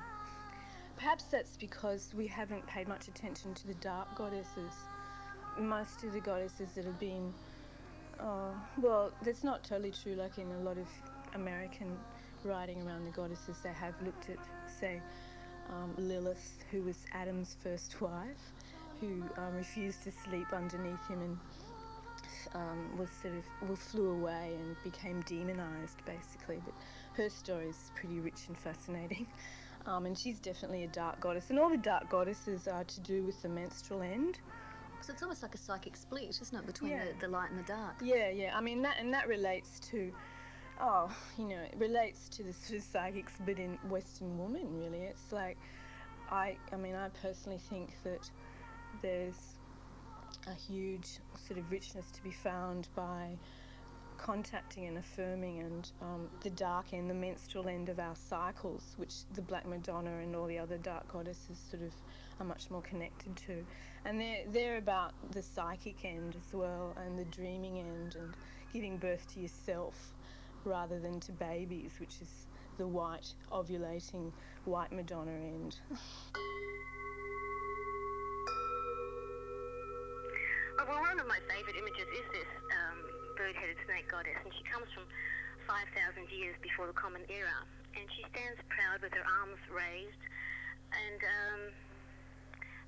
Perhaps 0.96 1.24
that's 1.24 1.56
because 1.56 2.12
we 2.16 2.26
haven't 2.26 2.66
paid 2.66 2.88
much 2.88 3.08
attention 3.08 3.54
to 3.54 3.66
the 3.66 3.74
dark 3.74 4.14
goddesses. 4.16 4.72
Most 5.58 6.04
of 6.04 6.12
the 6.12 6.20
goddesses 6.20 6.70
that 6.74 6.84
have 6.84 6.98
been, 6.98 7.32
uh, 8.20 8.52
well, 8.78 9.12
that's 9.22 9.44
not 9.44 9.64
totally 9.64 9.92
true. 9.92 10.14
Like 10.14 10.38
in 10.38 10.50
a 10.52 10.58
lot 10.60 10.78
of 10.78 10.88
American 11.34 11.96
writing 12.44 12.82
around 12.86 13.04
the 13.04 13.10
goddesses, 13.10 13.56
they 13.62 13.72
have 13.72 13.94
looked 14.02 14.30
at, 14.30 14.38
say, 14.80 15.00
um, 15.70 15.94
Lilith, 15.98 16.64
who 16.70 16.82
was 16.82 16.96
Adam's 17.12 17.56
first 17.62 18.00
wife, 18.00 18.52
who 19.00 19.22
um, 19.36 19.54
refused 19.56 20.02
to 20.04 20.12
sleep 20.12 20.46
underneath 20.52 21.06
him 21.08 21.20
and 21.20 21.38
um, 22.54 22.98
was 22.98 23.10
sort 23.22 23.34
of 23.34 23.44
well, 23.62 23.76
flew 23.76 24.10
away 24.10 24.56
and 24.58 24.76
became 24.84 25.20
demonized, 25.22 26.04
basically. 26.04 26.62
But 26.64 26.74
her 27.14 27.28
story 27.28 27.68
is 27.68 27.90
pretty 27.94 28.20
rich 28.20 28.48
and 28.48 28.56
fascinating. 28.56 29.26
Um, 29.86 30.06
and 30.06 30.18
she's 30.18 30.40
definitely 30.40 30.84
a 30.84 30.88
dark 30.88 31.20
goddess. 31.20 31.50
And 31.50 31.58
all 31.58 31.68
the 31.70 31.76
dark 31.76 32.08
goddesses 32.08 32.66
are 32.66 32.84
to 32.84 33.00
do 33.00 33.22
with 33.22 33.40
the 33.42 33.48
menstrual 33.48 34.02
end. 34.02 34.38
So 35.00 35.12
it's 35.12 35.22
almost 35.22 35.42
like 35.42 35.54
a 35.54 35.58
psychic 35.58 35.96
split, 35.96 36.36
isn't 36.40 36.58
it, 36.58 36.66
between 36.66 36.90
Yeah. 36.92 37.04
the, 37.04 37.26
the 37.26 37.28
light 37.28 37.50
and 37.50 37.58
the 37.58 37.62
dark? 37.64 37.94
Yeah, 38.02 38.30
yeah. 38.30 38.56
I 38.56 38.60
mean 38.60 38.82
that, 38.82 38.96
and 38.98 39.14
that 39.14 39.28
relates 39.28 39.78
to, 39.90 40.12
oh, 40.80 41.14
you 41.38 41.44
know, 41.44 41.60
it 41.60 41.76
relates 41.78 42.28
to 42.30 42.42
the 42.42 42.52
sort 42.52 42.78
of 42.80 42.84
psychic 42.84 43.30
split 43.30 43.58
in 43.58 43.78
Western 43.88 44.36
woman. 44.36 44.76
Really, 44.76 45.02
it's 45.02 45.30
like, 45.30 45.58
I, 46.30 46.56
I 46.72 46.76
mean, 46.76 46.96
I 46.96 47.08
personally 47.22 47.58
think 47.58 47.94
that 48.02 48.28
there's 49.02 49.38
a 50.48 50.54
huge 50.54 51.20
sort 51.46 51.58
of 51.60 51.70
richness 51.70 52.10
to 52.10 52.22
be 52.22 52.32
found 52.32 52.88
by 52.96 53.36
contacting 54.18 54.86
and 54.86 54.98
affirming 54.98 55.60
and 55.60 55.90
um, 56.02 56.28
the 56.40 56.50
dark 56.50 56.92
end, 56.92 57.08
the 57.08 57.14
menstrual 57.14 57.68
end 57.68 57.88
of 57.88 57.98
our 57.98 58.14
cycles, 58.16 58.94
which 58.96 59.14
the 59.34 59.42
Black 59.42 59.66
Madonna 59.66 60.18
and 60.18 60.34
all 60.34 60.46
the 60.46 60.58
other 60.58 60.78
dark 60.78 61.06
goddesses 61.12 61.58
sort 61.70 61.82
of 61.82 61.92
are 62.40 62.46
much 62.46 62.70
more 62.70 62.82
connected 62.82 63.36
to. 63.36 63.64
And 64.04 64.20
they're, 64.20 64.44
they're 64.52 64.78
about 64.78 65.12
the 65.32 65.42
psychic 65.42 66.04
end 66.04 66.36
as 66.36 66.54
well 66.54 66.96
and 67.04 67.18
the 67.18 67.24
dreaming 67.24 67.78
end 67.78 68.16
and 68.16 68.34
giving 68.72 68.98
birth 68.98 69.26
to 69.34 69.40
yourself 69.40 70.14
rather 70.64 70.98
than 70.98 71.20
to 71.20 71.32
babies, 71.32 71.92
which 71.98 72.20
is 72.20 72.46
the 72.78 72.86
white 72.86 73.32
ovulating 73.52 74.32
white 74.64 74.92
Madonna 74.92 75.32
end. 75.32 75.76
Oh, 80.78 80.84
well, 80.84 81.00
one 81.00 81.18
of 81.18 81.26
my 81.26 81.40
favourite 81.48 81.74
images 81.80 82.04
is 82.12 82.26
this 82.36 82.52
um, 82.68 82.95
bird-headed 83.36 83.76
snake 83.84 84.08
goddess, 84.08 84.40
and 84.40 84.50
she 84.56 84.64
comes 84.64 84.88
from 84.96 85.04
5,000 85.68 85.92
years 86.32 86.56
before 86.64 86.88
the 86.88 86.96
Common 86.96 87.22
Era, 87.28 87.60
and 87.92 88.08
she 88.16 88.24
stands 88.32 88.58
proud 88.72 89.04
with 89.04 89.12
her 89.12 89.26
arms 89.44 89.60
raised, 89.68 90.22
and 90.90 91.20
um, 91.20 91.60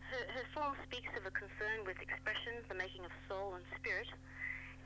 her, 0.08 0.24
her 0.40 0.46
form 0.56 0.72
speaks 0.88 1.12
of 1.20 1.28
a 1.28 1.32
concern 1.36 1.84
with 1.84 2.00
expression, 2.00 2.64
the 2.72 2.78
making 2.80 3.04
of 3.04 3.12
soul 3.28 3.60
and 3.60 3.64
spirit, 3.76 4.08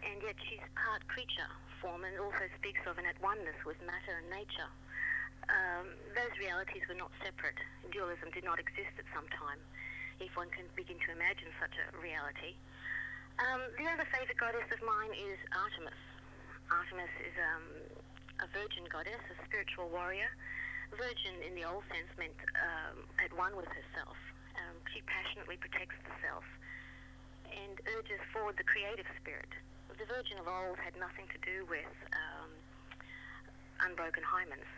and 0.03 0.18
yet 0.18 0.35
she's 0.51 0.66
part 0.75 1.07
creature 1.07 1.51
form 1.79 2.03
and 2.07 2.14
also 2.18 2.46
speaks 2.59 2.83
of 2.87 2.98
an 2.98 3.07
at 3.07 3.18
oneness 3.18 3.59
with 3.66 3.79
matter 3.83 4.14
and 4.18 4.31
nature. 4.31 4.70
Um, 5.51 5.90
those 6.14 6.31
realities 6.38 6.87
were 6.87 6.98
not 6.98 7.11
separate. 7.22 7.59
Dualism 7.90 8.31
did 8.31 8.46
not 8.46 8.62
exist 8.62 8.94
at 8.98 9.07
some 9.11 9.27
time, 9.35 9.59
if 10.22 10.31
one 10.38 10.51
can 10.55 10.70
begin 10.79 10.98
to 11.03 11.11
imagine 11.11 11.51
such 11.59 11.75
a 11.75 11.87
reality. 11.98 12.55
Um, 13.40 13.62
the 13.81 13.87
other 13.88 14.05
favourite 14.12 14.37
goddess 14.37 14.68
of 14.68 14.81
mine 14.85 15.12
is 15.16 15.40
Artemis. 15.57 16.03
Artemis 16.68 17.12
is 17.25 17.33
um, 17.40 17.64
a 18.45 18.49
virgin 18.53 18.85
goddess, 18.92 19.21
a 19.33 19.37
spiritual 19.49 19.88
warrior. 19.88 20.29
Virgin 20.92 21.40
in 21.40 21.57
the 21.57 21.64
old 21.64 21.85
sense 21.88 22.12
meant 22.21 22.37
um, 22.61 23.09
at 23.25 23.33
one 23.33 23.57
with 23.57 23.68
herself. 23.73 24.18
Um, 24.61 24.77
she 24.92 25.01
passionately 25.09 25.57
protects 25.57 25.97
the 26.05 26.12
self 26.21 26.45
and 27.49 27.81
urges 27.97 28.21
forward 28.33 28.61
the 28.61 28.68
creative 28.68 29.09
spirit. 29.16 29.49
The 29.88 30.09
virgin 30.09 30.37
of 30.37 30.49
old 30.49 30.77
had 30.81 30.97
nothing 31.01 31.29
to 31.33 31.38
do 31.45 31.64
with 31.68 31.92
um, 32.12 32.53
unbroken 33.85 34.25
hymens. 34.25 34.68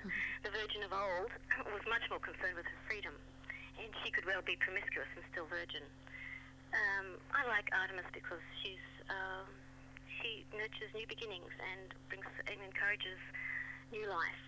the 0.44 0.52
virgin 0.52 0.84
of 0.84 0.92
old 0.92 1.32
was 1.72 1.84
much 1.88 2.04
more 2.08 2.20
concerned 2.20 2.56
with 2.56 2.68
her 2.68 2.80
freedom, 2.88 3.12
and 3.80 3.88
she 4.04 4.12
could 4.12 4.24
well 4.24 4.44
be 4.44 4.56
promiscuous 4.60 5.08
and 5.16 5.24
still 5.32 5.48
virgin. 5.48 5.84
Um, 6.72 7.16
I 7.32 7.48
like 7.48 7.70
Artemis 7.72 8.04
because 8.12 8.42
she's 8.62 8.84
um, 9.08 9.48
she 10.20 10.44
nurtures 10.52 10.92
new 10.94 11.06
beginnings 11.08 11.50
and 11.72 11.94
brings 12.08 12.26
and 12.46 12.60
encourages 12.60 13.18
new 13.92 14.06
life. 14.08 14.44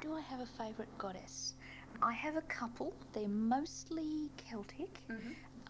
Do 0.00 0.14
I 0.14 0.20
have 0.22 0.40
a 0.40 0.46
favourite 0.46 0.96
goddess? 0.96 1.54
I 2.02 2.12
have 2.14 2.36
a 2.36 2.42
couple. 2.42 2.94
They're 3.12 3.28
mostly 3.28 4.30
Celtic. 4.38 5.02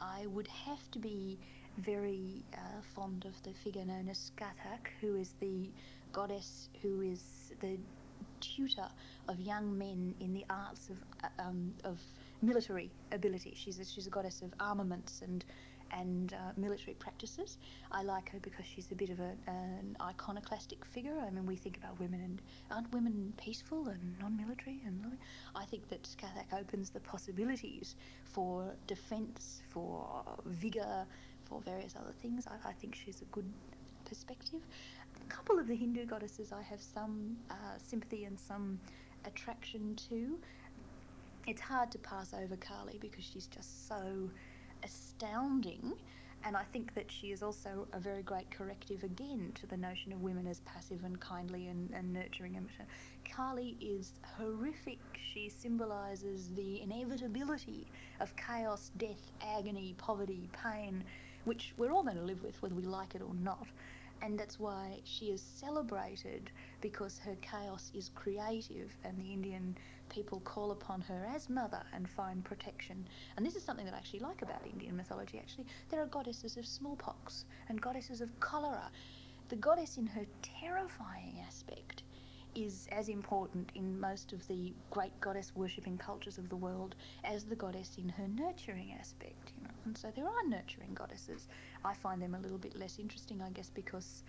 I 0.01 0.27
would 0.27 0.47
have 0.47 0.89
to 0.93 0.99
be 0.99 1.39
very 1.79 2.45
uh, 2.55 2.81
fond 2.95 3.25
of 3.25 3.43
the 3.43 3.53
figure 3.53 3.85
known 3.85 4.09
as 4.09 4.31
Scathach, 4.31 4.87
who 5.01 5.17
is 5.17 5.35
the 5.41 5.71
goddess 6.13 6.69
who 6.83 7.01
is 7.03 7.23
the 7.61 7.79
tutor 8.41 8.89
of 9.29 9.41
young 9.41 9.77
men 9.77 10.15
in 10.21 10.33
the 10.33 10.45
arts 10.51 10.91
of 10.91 10.97
uh, 11.25 11.43
um, 11.43 11.73
of 11.85 11.99
military 12.43 12.91
ability. 13.13 13.53
She's 13.57 13.79
a, 13.79 13.85
she's 13.85 14.07
a 14.07 14.11
goddess 14.11 14.43
of 14.43 14.53
armaments 14.61 15.23
and 15.23 15.45
and 15.93 16.33
uh, 16.35 16.53
military 16.57 16.95
practices. 16.95 17.59
I 17.91 18.03
like 18.03 18.31
her 18.31 18.39
because 18.41 18.65
she's 18.65 18.91
a 18.93 18.95
bit 18.95 19.11
of 19.11 19.19
a, 19.21 19.33
an 19.49 19.97
iconoclastic 20.01 20.85
figure. 20.85 21.19
I 21.27 21.31
mean, 21.31 21.47
we 21.47 21.57
think 21.57 21.79
about 21.79 21.99
women 21.99 22.21
and 22.21 22.43
aren't 22.71 22.93
women 22.93 23.33
peaceful 23.37 23.89
and 23.89 24.17
non-military 24.21 24.81
and? 24.87 25.19
I 25.55 25.65
think 25.65 25.89
that 25.89 26.05
Scathach 26.05 26.59
opens 26.59 26.91
the 26.91 27.01
possibilities 27.01 27.97
for 28.25 28.73
defence, 28.87 29.63
for 29.71 30.23
vigour, 30.47 31.07
for 31.45 31.61
various 31.61 31.97
other 31.97 32.13
things. 32.23 32.47
I, 32.47 32.69
I 32.69 32.73
think 32.73 32.95
she's 32.95 33.23
a 33.23 33.27
good 33.27 33.51
perspective. 34.05 34.61
Couple 35.31 35.61
of 35.61 35.69
the 35.69 35.77
Hindu 35.77 36.07
goddesses 36.07 36.53
I 36.53 36.61
have 36.61 36.83
some 36.83 37.37
uh, 37.51 37.55
sympathy 37.79 38.25
and 38.25 38.39
some 38.39 38.81
attraction 39.25 39.95
to. 40.09 40.37
It's 41.47 41.61
hard 41.61 41.93
to 41.93 41.99
pass 41.99 42.35
over 42.35 42.57
Kali 42.57 42.99
because 43.01 43.25
she's 43.25 43.47
just 43.47 43.89
so 43.89 44.29
astounding. 44.83 45.95
And 46.45 46.57
I 46.57 46.65
think 46.73 46.95
that 46.95 47.11
she 47.13 47.31
is 47.31 47.43
also 47.45 47.87
a 47.93 48.01
very 48.01 48.23
great 48.23 48.51
corrective 48.51 49.05
again 49.05 49.53
to 49.55 49.67
the 49.67 49.77
notion 49.77 50.13
of 50.13 50.21
women 50.21 50.47
as 50.49 50.61
passive 50.61 51.05
and 51.05 51.19
kindly 51.21 51.69
and, 51.69 51.91
and 51.95 52.13
nurturing. 52.13 52.59
Kali 53.25 53.77
is 53.81 54.15
horrific. 54.37 54.99
She 55.33 55.49
symbolises 55.49 56.51
the 56.57 56.81
inevitability 56.83 57.87
of 58.19 58.35
chaos, 58.37 58.91
death, 58.97 59.31
agony, 59.47 59.95
poverty, 59.97 60.49
pain, 60.53 61.05
which 61.45 61.73
we're 61.77 61.93
all 61.93 62.03
going 62.03 62.17
to 62.17 62.23
live 62.23 62.43
with 62.43 62.61
whether 62.63 62.75
we 62.75 62.83
like 62.83 63.15
it 63.15 63.23
or 63.23 63.35
not. 63.35 63.69
And 64.23 64.39
that's 64.39 64.61
why 64.61 65.01
she 65.05 65.27
is 65.27 65.41
celebrated 65.41 66.51
because 66.81 67.19
her 67.19 67.37
chaos 67.41 67.91
is 67.95 68.11
creative, 68.15 68.95
and 69.05 69.19
the 69.19 69.33
Indian 69.33 69.77
people 70.11 70.41
call 70.41 70.73
upon 70.73 71.01
her 71.03 71.27
as 71.35 71.49
mother 71.49 71.83
and 71.95 72.09
find 72.09 72.45
protection. 72.45 73.07
And 73.37 73.47
this 73.47 73.57
is 73.57 73.63
something 73.65 73.87
that 73.87 73.95
I 73.95 73.99
actually 73.99 74.21
like 74.21 74.43
about 74.43 74.67
Indian 74.71 74.97
mythology. 74.97 75.39
Actually, 75.39 75.67
there 75.89 76.03
are 76.03 76.07
goddesses 76.07 76.57
of 76.57 76.67
smallpox 76.67 77.45
and 77.69 77.81
goddesses 77.81 78.21
of 78.21 78.29
cholera. 78.41 78.91
The 79.49 79.57
goddess, 79.57 79.97
in 79.97 80.07
her 80.07 80.27
terrifying 80.43 81.43
aspect, 81.47 82.03
is 82.55 82.89
as 82.91 83.09
important 83.09 83.71
in 83.75 83.99
most 83.99 84.33
of 84.33 84.47
the 84.49 84.73
great 84.91 85.19
goddess 85.21 85.53
worshipping 85.55 85.97
cultures 85.99 86.37
of 86.39 86.49
the 86.49 86.57
world 86.57 86.95
as 87.25 87.45
the 87.45 87.55
goddess 87.55 87.97
in 87.97 88.09
her 88.09 88.27
nurturing 88.29 88.93
aspect, 88.99 89.53
you 89.57 89.63
know. 89.63 89.71
And 89.85 89.97
so 89.97 90.13
there 90.15 90.27
are 90.27 90.49
nurturing 90.49 90.95
goddesses. 90.95 91.49
I 91.85 91.95
find 91.95 92.21
them 92.21 92.35
a 92.35 92.39
little 92.41 92.59
bit 92.59 92.77
less 92.77 92.99
interesting, 92.99 93.41
I 93.43 93.51
guess, 93.51 93.71
because 93.71 94.23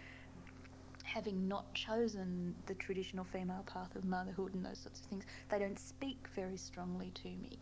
having 1.03 1.47
not 1.47 1.73
chosen 1.73 2.55
the 2.67 2.75
traditional 2.75 3.25
female 3.25 3.63
path 3.65 3.95
of 3.95 4.05
motherhood 4.05 4.53
and 4.53 4.65
those 4.65 4.79
sorts 4.79 5.01
of 5.01 5.05
things, 5.07 5.25
they 5.49 5.59
don't 5.59 5.79
speak 5.79 6.27
very 6.33 6.57
strongly 6.57 7.11
to 7.15 7.27
me. 7.27 7.59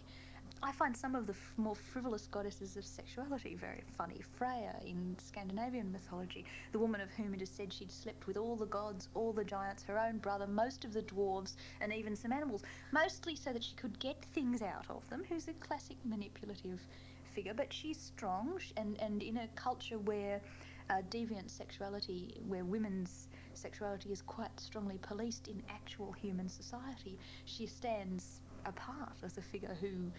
I 0.61 0.73
find 0.73 0.95
some 0.95 1.15
of 1.15 1.25
the 1.25 1.33
f- 1.33 1.53
more 1.55 1.75
frivolous 1.75 2.27
goddesses 2.27 2.75
of 2.75 2.85
sexuality 2.85 3.55
very 3.55 3.81
funny. 3.97 4.21
Freya 4.35 4.75
in 4.85 5.15
Scandinavian 5.17 5.89
mythology, 5.91 6.45
the 6.73 6.79
woman 6.79 6.99
of 6.99 7.09
whom 7.11 7.33
it 7.33 7.41
is 7.41 7.49
said 7.49 7.71
she'd 7.71 7.91
slept 7.91 8.27
with 8.27 8.35
all 8.35 8.57
the 8.57 8.65
gods, 8.65 9.07
all 9.13 9.31
the 9.31 9.45
giants, 9.45 9.83
her 9.83 9.97
own 9.97 10.17
brother, 10.17 10.47
most 10.47 10.83
of 10.83 10.91
the 10.91 11.01
dwarves, 11.01 11.55
and 11.79 11.93
even 11.93 12.13
some 12.15 12.33
animals, 12.33 12.63
mostly 12.91 13.37
so 13.37 13.53
that 13.53 13.63
she 13.63 13.73
could 13.75 13.97
get 13.99 14.25
things 14.33 14.61
out 14.61 14.85
of 14.89 15.07
them, 15.09 15.23
who's 15.29 15.47
a 15.47 15.53
classic 15.53 15.97
manipulative 16.03 16.85
figure, 17.29 17.53
but 17.53 17.71
she's 17.71 17.99
strong 17.99 18.59
and, 18.77 18.99
and 19.01 19.21
in 19.21 19.37
a 19.37 19.47
culture 19.55 19.99
where 19.99 20.41
uh, 20.89 21.01
deviant 21.09 21.49
sexuality, 21.49 22.39
where 22.47 22.65
women's 22.65 23.27
sexuality 23.53 24.11
is 24.11 24.21
quite 24.21 24.59
strongly 24.59 24.97
policed 24.97 25.47
in 25.47 25.61
actual 25.69 26.11
human 26.11 26.49
society, 26.49 27.17
she 27.45 27.65
stands 27.65 28.41
apart 28.65 29.13
as 29.23 29.37
a 29.37 29.41
figure 29.41 29.77
who 29.79 30.11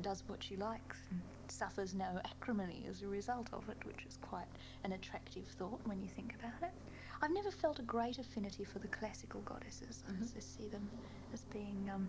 does 0.00 0.22
what 0.26 0.42
she 0.42 0.56
likes 0.56 0.98
and 1.10 1.20
suffers 1.48 1.94
no 1.94 2.18
acrimony 2.24 2.86
as 2.88 3.02
a 3.02 3.08
result 3.08 3.48
of 3.52 3.68
it, 3.68 3.76
which 3.84 4.06
is 4.06 4.16
quite 4.22 4.46
an 4.84 4.92
attractive 4.92 5.46
thought 5.58 5.80
when 5.84 6.00
you 6.00 6.08
think 6.08 6.34
about 6.38 6.62
it. 6.62 6.74
I've 7.20 7.32
never 7.32 7.50
felt 7.50 7.78
a 7.78 7.82
great 7.82 8.18
affinity 8.18 8.64
for 8.64 8.78
the 8.78 8.88
classical 8.88 9.42
goddesses. 9.42 10.02
I 10.08 10.12
just 10.34 10.56
see 10.56 10.68
them 10.68 10.88
as 11.32 11.42
being 11.52 11.90
um, 11.92 12.08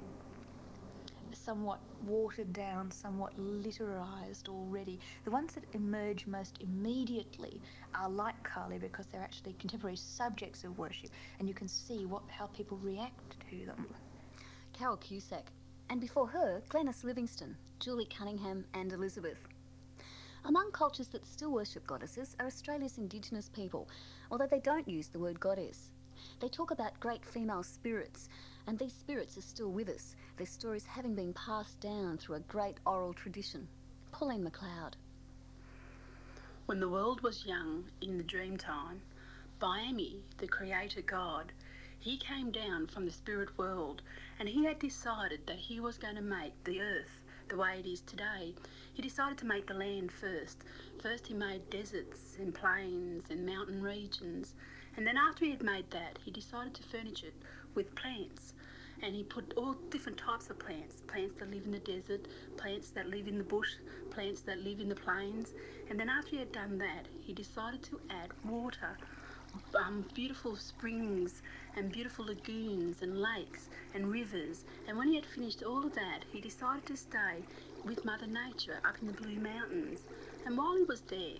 somewhat 1.36 1.80
watered 2.06 2.54
down, 2.54 2.92
somewhat 2.92 3.38
litterized 3.38 4.48
already. 4.50 5.00
The 5.26 5.32
ones 5.32 5.54
that 5.54 5.66
emerge 5.74 6.28
most 6.28 6.58
immediately 6.62 7.62
are 7.96 8.10
like 8.10 8.42
Kali 8.44 8.78
because 8.78 9.06
they're 9.08 9.22
actually 9.22 9.54
contemporary 9.54 9.96
subjects 9.96 10.64
of 10.64 10.78
worship, 10.78 11.10
and 11.40 11.48
you 11.48 11.54
can 11.54 11.68
see 11.68 12.06
what 12.06 12.24
how 12.28 12.48
people 12.48 12.78
react 12.78 13.36
to 13.50 13.66
them. 13.66 13.88
Carole 14.74 14.98
Cusack. 14.98 15.52
And 15.90 16.02
before 16.02 16.28
her, 16.28 16.62
Glenys 16.70 17.04
Livingstone, 17.04 17.56
Julie 17.80 18.08
Cunningham, 18.08 18.66
and 18.74 18.92
Elizabeth. 18.92 19.38
Among 20.46 20.72
cultures 20.72 21.08
that 21.10 21.26
still 21.26 21.52
worship 21.52 21.86
goddesses 21.88 22.36
are 22.40 22.48
Australia's 22.48 22.98
Indigenous 22.98 23.50
people, 23.50 23.88
although 24.32 24.48
they 24.48 24.60
don't 24.60 24.88
use 24.88 25.08
the 25.08 25.20
word 25.20 25.40
goddess. 25.40 25.92
They 26.40 26.50
talk 26.50 26.72
about 26.72 27.00
great 27.00 27.24
female 27.26 27.64
spirits, 27.64 28.30
and 28.68 28.80
these 28.80 28.94
spirits 28.94 29.38
are 29.38 29.42
still 29.42 29.70
with 29.70 29.90
us, 29.90 30.16
their 30.38 30.48
stories 30.48 30.86
having 30.86 31.16
been 31.16 31.34
passed 31.34 31.80
down 31.80 32.18
through 32.18 32.36
a 32.36 32.42
great 32.42 32.78
oral 32.86 33.14
tradition. 33.14 33.68
Pauline 34.12 34.44
McLeod. 34.44 34.94
When 36.66 36.80
the 36.80 36.90
world 36.90 37.22
was 37.22 37.46
young 37.46 37.86
in 38.02 38.18
the 38.18 38.24
dream 38.24 38.58
time, 38.58 39.02
Biami, 39.60 40.22
the 40.38 40.48
creator 40.48 41.02
god, 41.02 41.52
he 42.00 42.18
came 42.18 42.52
down 42.52 42.88
from 42.88 43.06
the 43.06 43.12
spirit 43.12 43.58
world 43.58 44.02
and 44.40 44.50
he 44.50 44.66
had 44.66 44.80
decided 44.80 45.46
that 45.48 45.58
he 45.58 45.80
was 45.80 45.98
going 45.98 46.16
to 46.16 46.22
make 46.22 46.64
the 46.64 46.82
earth 46.82 47.22
the 47.50 47.58
way 47.58 47.80
it 47.80 47.86
is 47.86 48.02
today. 48.02 48.56
He 48.94 49.02
decided 49.02 49.38
to 49.40 49.46
make 49.46 49.68
the 49.68 49.74
land 49.74 50.12
first. 50.12 50.64
First, 51.02 51.28
he 51.28 51.34
made 51.34 51.70
deserts 51.70 52.38
and 52.40 52.54
plains 52.54 53.30
and 53.30 53.46
mountain 53.46 53.82
regions. 53.82 54.56
And 54.96 55.06
then, 55.06 55.18
after 55.18 55.46
he 55.46 55.52
had 55.52 55.64
made 55.64 55.92
that, 55.92 56.20
he 56.24 56.32
decided 56.32 56.74
to 56.76 56.84
furnish 56.84 57.24
it 57.24 57.34
with 57.76 57.94
plants. 57.96 58.54
And 59.02 59.14
he 59.14 59.24
put 59.24 59.54
all 59.58 59.76
different 59.90 60.18
types 60.18 60.50
of 60.50 60.60
plants 60.60 61.02
plants 61.08 61.36
that 61.40 61.52
live 61.52 61.66
in 61.66 61.72
the 61.72 61.80
desert, 61.80 62.28
plants 62.58 62.90
that 62.92 63.10
live 63.10 63.28
in 63.28 63.38
the 63.38 63.44
bush, 63.44 63.76
plants 64.12 64.42
that 64.42 64.64
live 64.64 64.80
in 64.80 64.90
the 64.90 64.96
plains. 64.96 65.54
And 65.90 66.00
then, 66.00 66.10
after 66.10 66.32
he 66.32 66.38
had 66.38 66.52
done 66.52 66.78
that, 66.78 67.08
he 67.22 67.34
decided 67.34 67.84
to 67.84 68.00
add 68.10 68.30
water 68.46 68.98
um, 69.76 70.06
beautiful 70.14 70.56
springs 70.56 71.42
and 71.76 71.92
beautiful 71.92 72.26
lagoons 72.26 73.02
and 73.02 73.20
lakes 73.20 73.70
and 73.94 74.12
rivers. 74.12 74.66
And 74.88 74.98
when 74.98 75.10
he 75.10 75.16
had 75.16 75.26
finished 75.26 75.64
all 75.64 75.86
of 75.86 75.94
that, 75.96 76.26
he 76.32 76.42
decided 76.42 76.86
to 76.88 76.98
stay 76.98 77.44
with 77.86 78.06
Mother 78.06 78.28
Nature 78.28 78.80
up 78.86 78.96
in 79.02 79.08
the 79.08 79.14
Blue 79.14 79.40
Mountains. 79.40 80.00
And 80.46 80.58
while 80.58 80.76
he 80.76 80.84
was 80.84 81.02
there, 81.02 81.38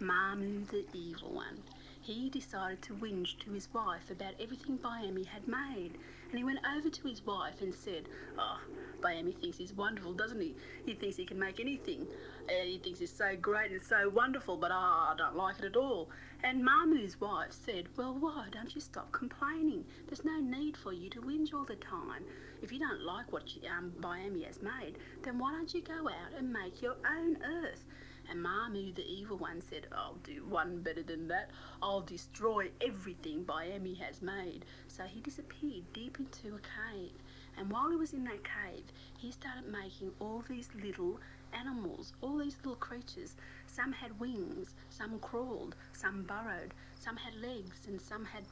Mamu, 0.00 0.68
the 0.68 0.84
evil 0.92 1.32
one, 1.32 1.62
he 2.06 2.30
decided 2.30 2.80
to 2.82 2.94
whinge 2.94 3.36
to 3.40 3.50
his 3.50 3.68
wife 3.74 4.10
about 4.10 4.34
everything 4.40 4.78
Biami 4.78 5.26
had 5.26 5.48
made. 5.48 5.98
And 6.30 6.38
he 6.38 6.44
went 6.44 6.60
over 6.76 6.88
to 6.88 7.08
his 7.08 7.26
wife 7.26 7.60
and 7.60 7.74
said, 7.74 8.08
Oh, 8.38 8.60
Biami 9.00 9.36
thinks 9.36 9.58
he's 9.58 9.72
wonderful, 9.72 10.12
doesn't 10.12 10.40
he? 10.40 10.54
He 10.84 10.94
thinks 10.94 11.16
he 11.16 11.24
can 11.24 11.38
make 11.38 11.58
anything. 11.58 12.06
Uh, 12.48 12.64
he 12.64 12.78
thinks 12.78 13.00
he's 13.00 13.12
so 13.12 13.34
great 13.34 13.72
and 13.72 13.82
so 13.82 14.08
wonderful, 14.08 14.56
but 14.56 14.70
ah, 14.72 15.12
I 15.12 15.16
don't 15.16 15.34
like 15.34 15.58
it 15.58 15.64
at 15.64 15.76
all. 15.76 16.08
And 16.44 16.62
Mamu's 16.62 17.20
wife 17.20 17.50
said, 17.50 17.86
Well, 17.96 18.14
why 18.14 18.46
don't 18.52 18.72
you 18.72 18.80
stop 18.80 19.10
complaining? 19.10 19.84
There's 20.06 20.24
no 20.24 20.38
need 20.38 20.76
for 20.76 20.92
you 20.92 21.10
to 21.10 21.20
whinge 21.20 21.52
all 21.52 21.64
the 21.64 21.76
time. 21.76 22.22
If 22.62 22.70
you 22.70 22.78
don't 22.78 23.02
like 23.02 23.32
what 23.32 23.44
um, 23.76 23.92
Biami 24.00 24.46
has 24.46 24.62
made, 24.62 24.98
then 25.24 25.38
why 25.40 25.52
don't 25.52 25.74
you 25.74 25.82
go 25.82 26.08
out 26.08 26.38
and 26.38 26.52
make 26.52 26.80
your 26.82 26.96
own 27.04 27.38
earth? 27.42 27.84
And 28.30 28.44
Mamu, 28.44 28.94
the 28.94 29.06
evil 29.06 29.36
one, 29.36 29.60
said, 29.60 29.86
I'll 29.92 30.18
do 30.24 30.44
one 30.48 30.80
better 30.80 31.02
than 31.02 31.28
that. 31.28 31.50
I'll 31.82 32.00
destroy 32.00 32.70
everything 32.80 33.44
Biami 33.44 33.98
has 34.00 34.20
made. 34.22 34.64
So 34.88 35.04
he 35.04 35.20
disappeared 35.20 35.84
deep 35.92 36.18
into 36.18 36.56
a 36.56 36.60
cave. 36.60 37.12
And 37.58 37.70
while 37.70 37.90
he 37.90 37.96
was 37.96 38.12
in 38.12 38.24
that 38.24 38.42
cave, 38.44 38.84
he 39.16 39.30
started 39.30 39.70
making 39.70 40.10
all 40.20 40.42
these 40.48 40.68
little 40.82 41.18
animals, 41.52 42.12
all 42.20 42.38
these 42.38 42.56
little 42.58 42.76
creatures. 42.76 43.36
Some 43.66 43.92
had 43.92 44.18
wings, 44.18 44.74
some 44.90 45.18
crawled, 45.20 45.76
some 45.92 46.24
burrowed, 46.24 46.74
some 46.98 47.16
had 47.16 47.34
legs, 47.34 47.86
and 47.86 48.00
some 48.00 48.24
had 48.24 48.44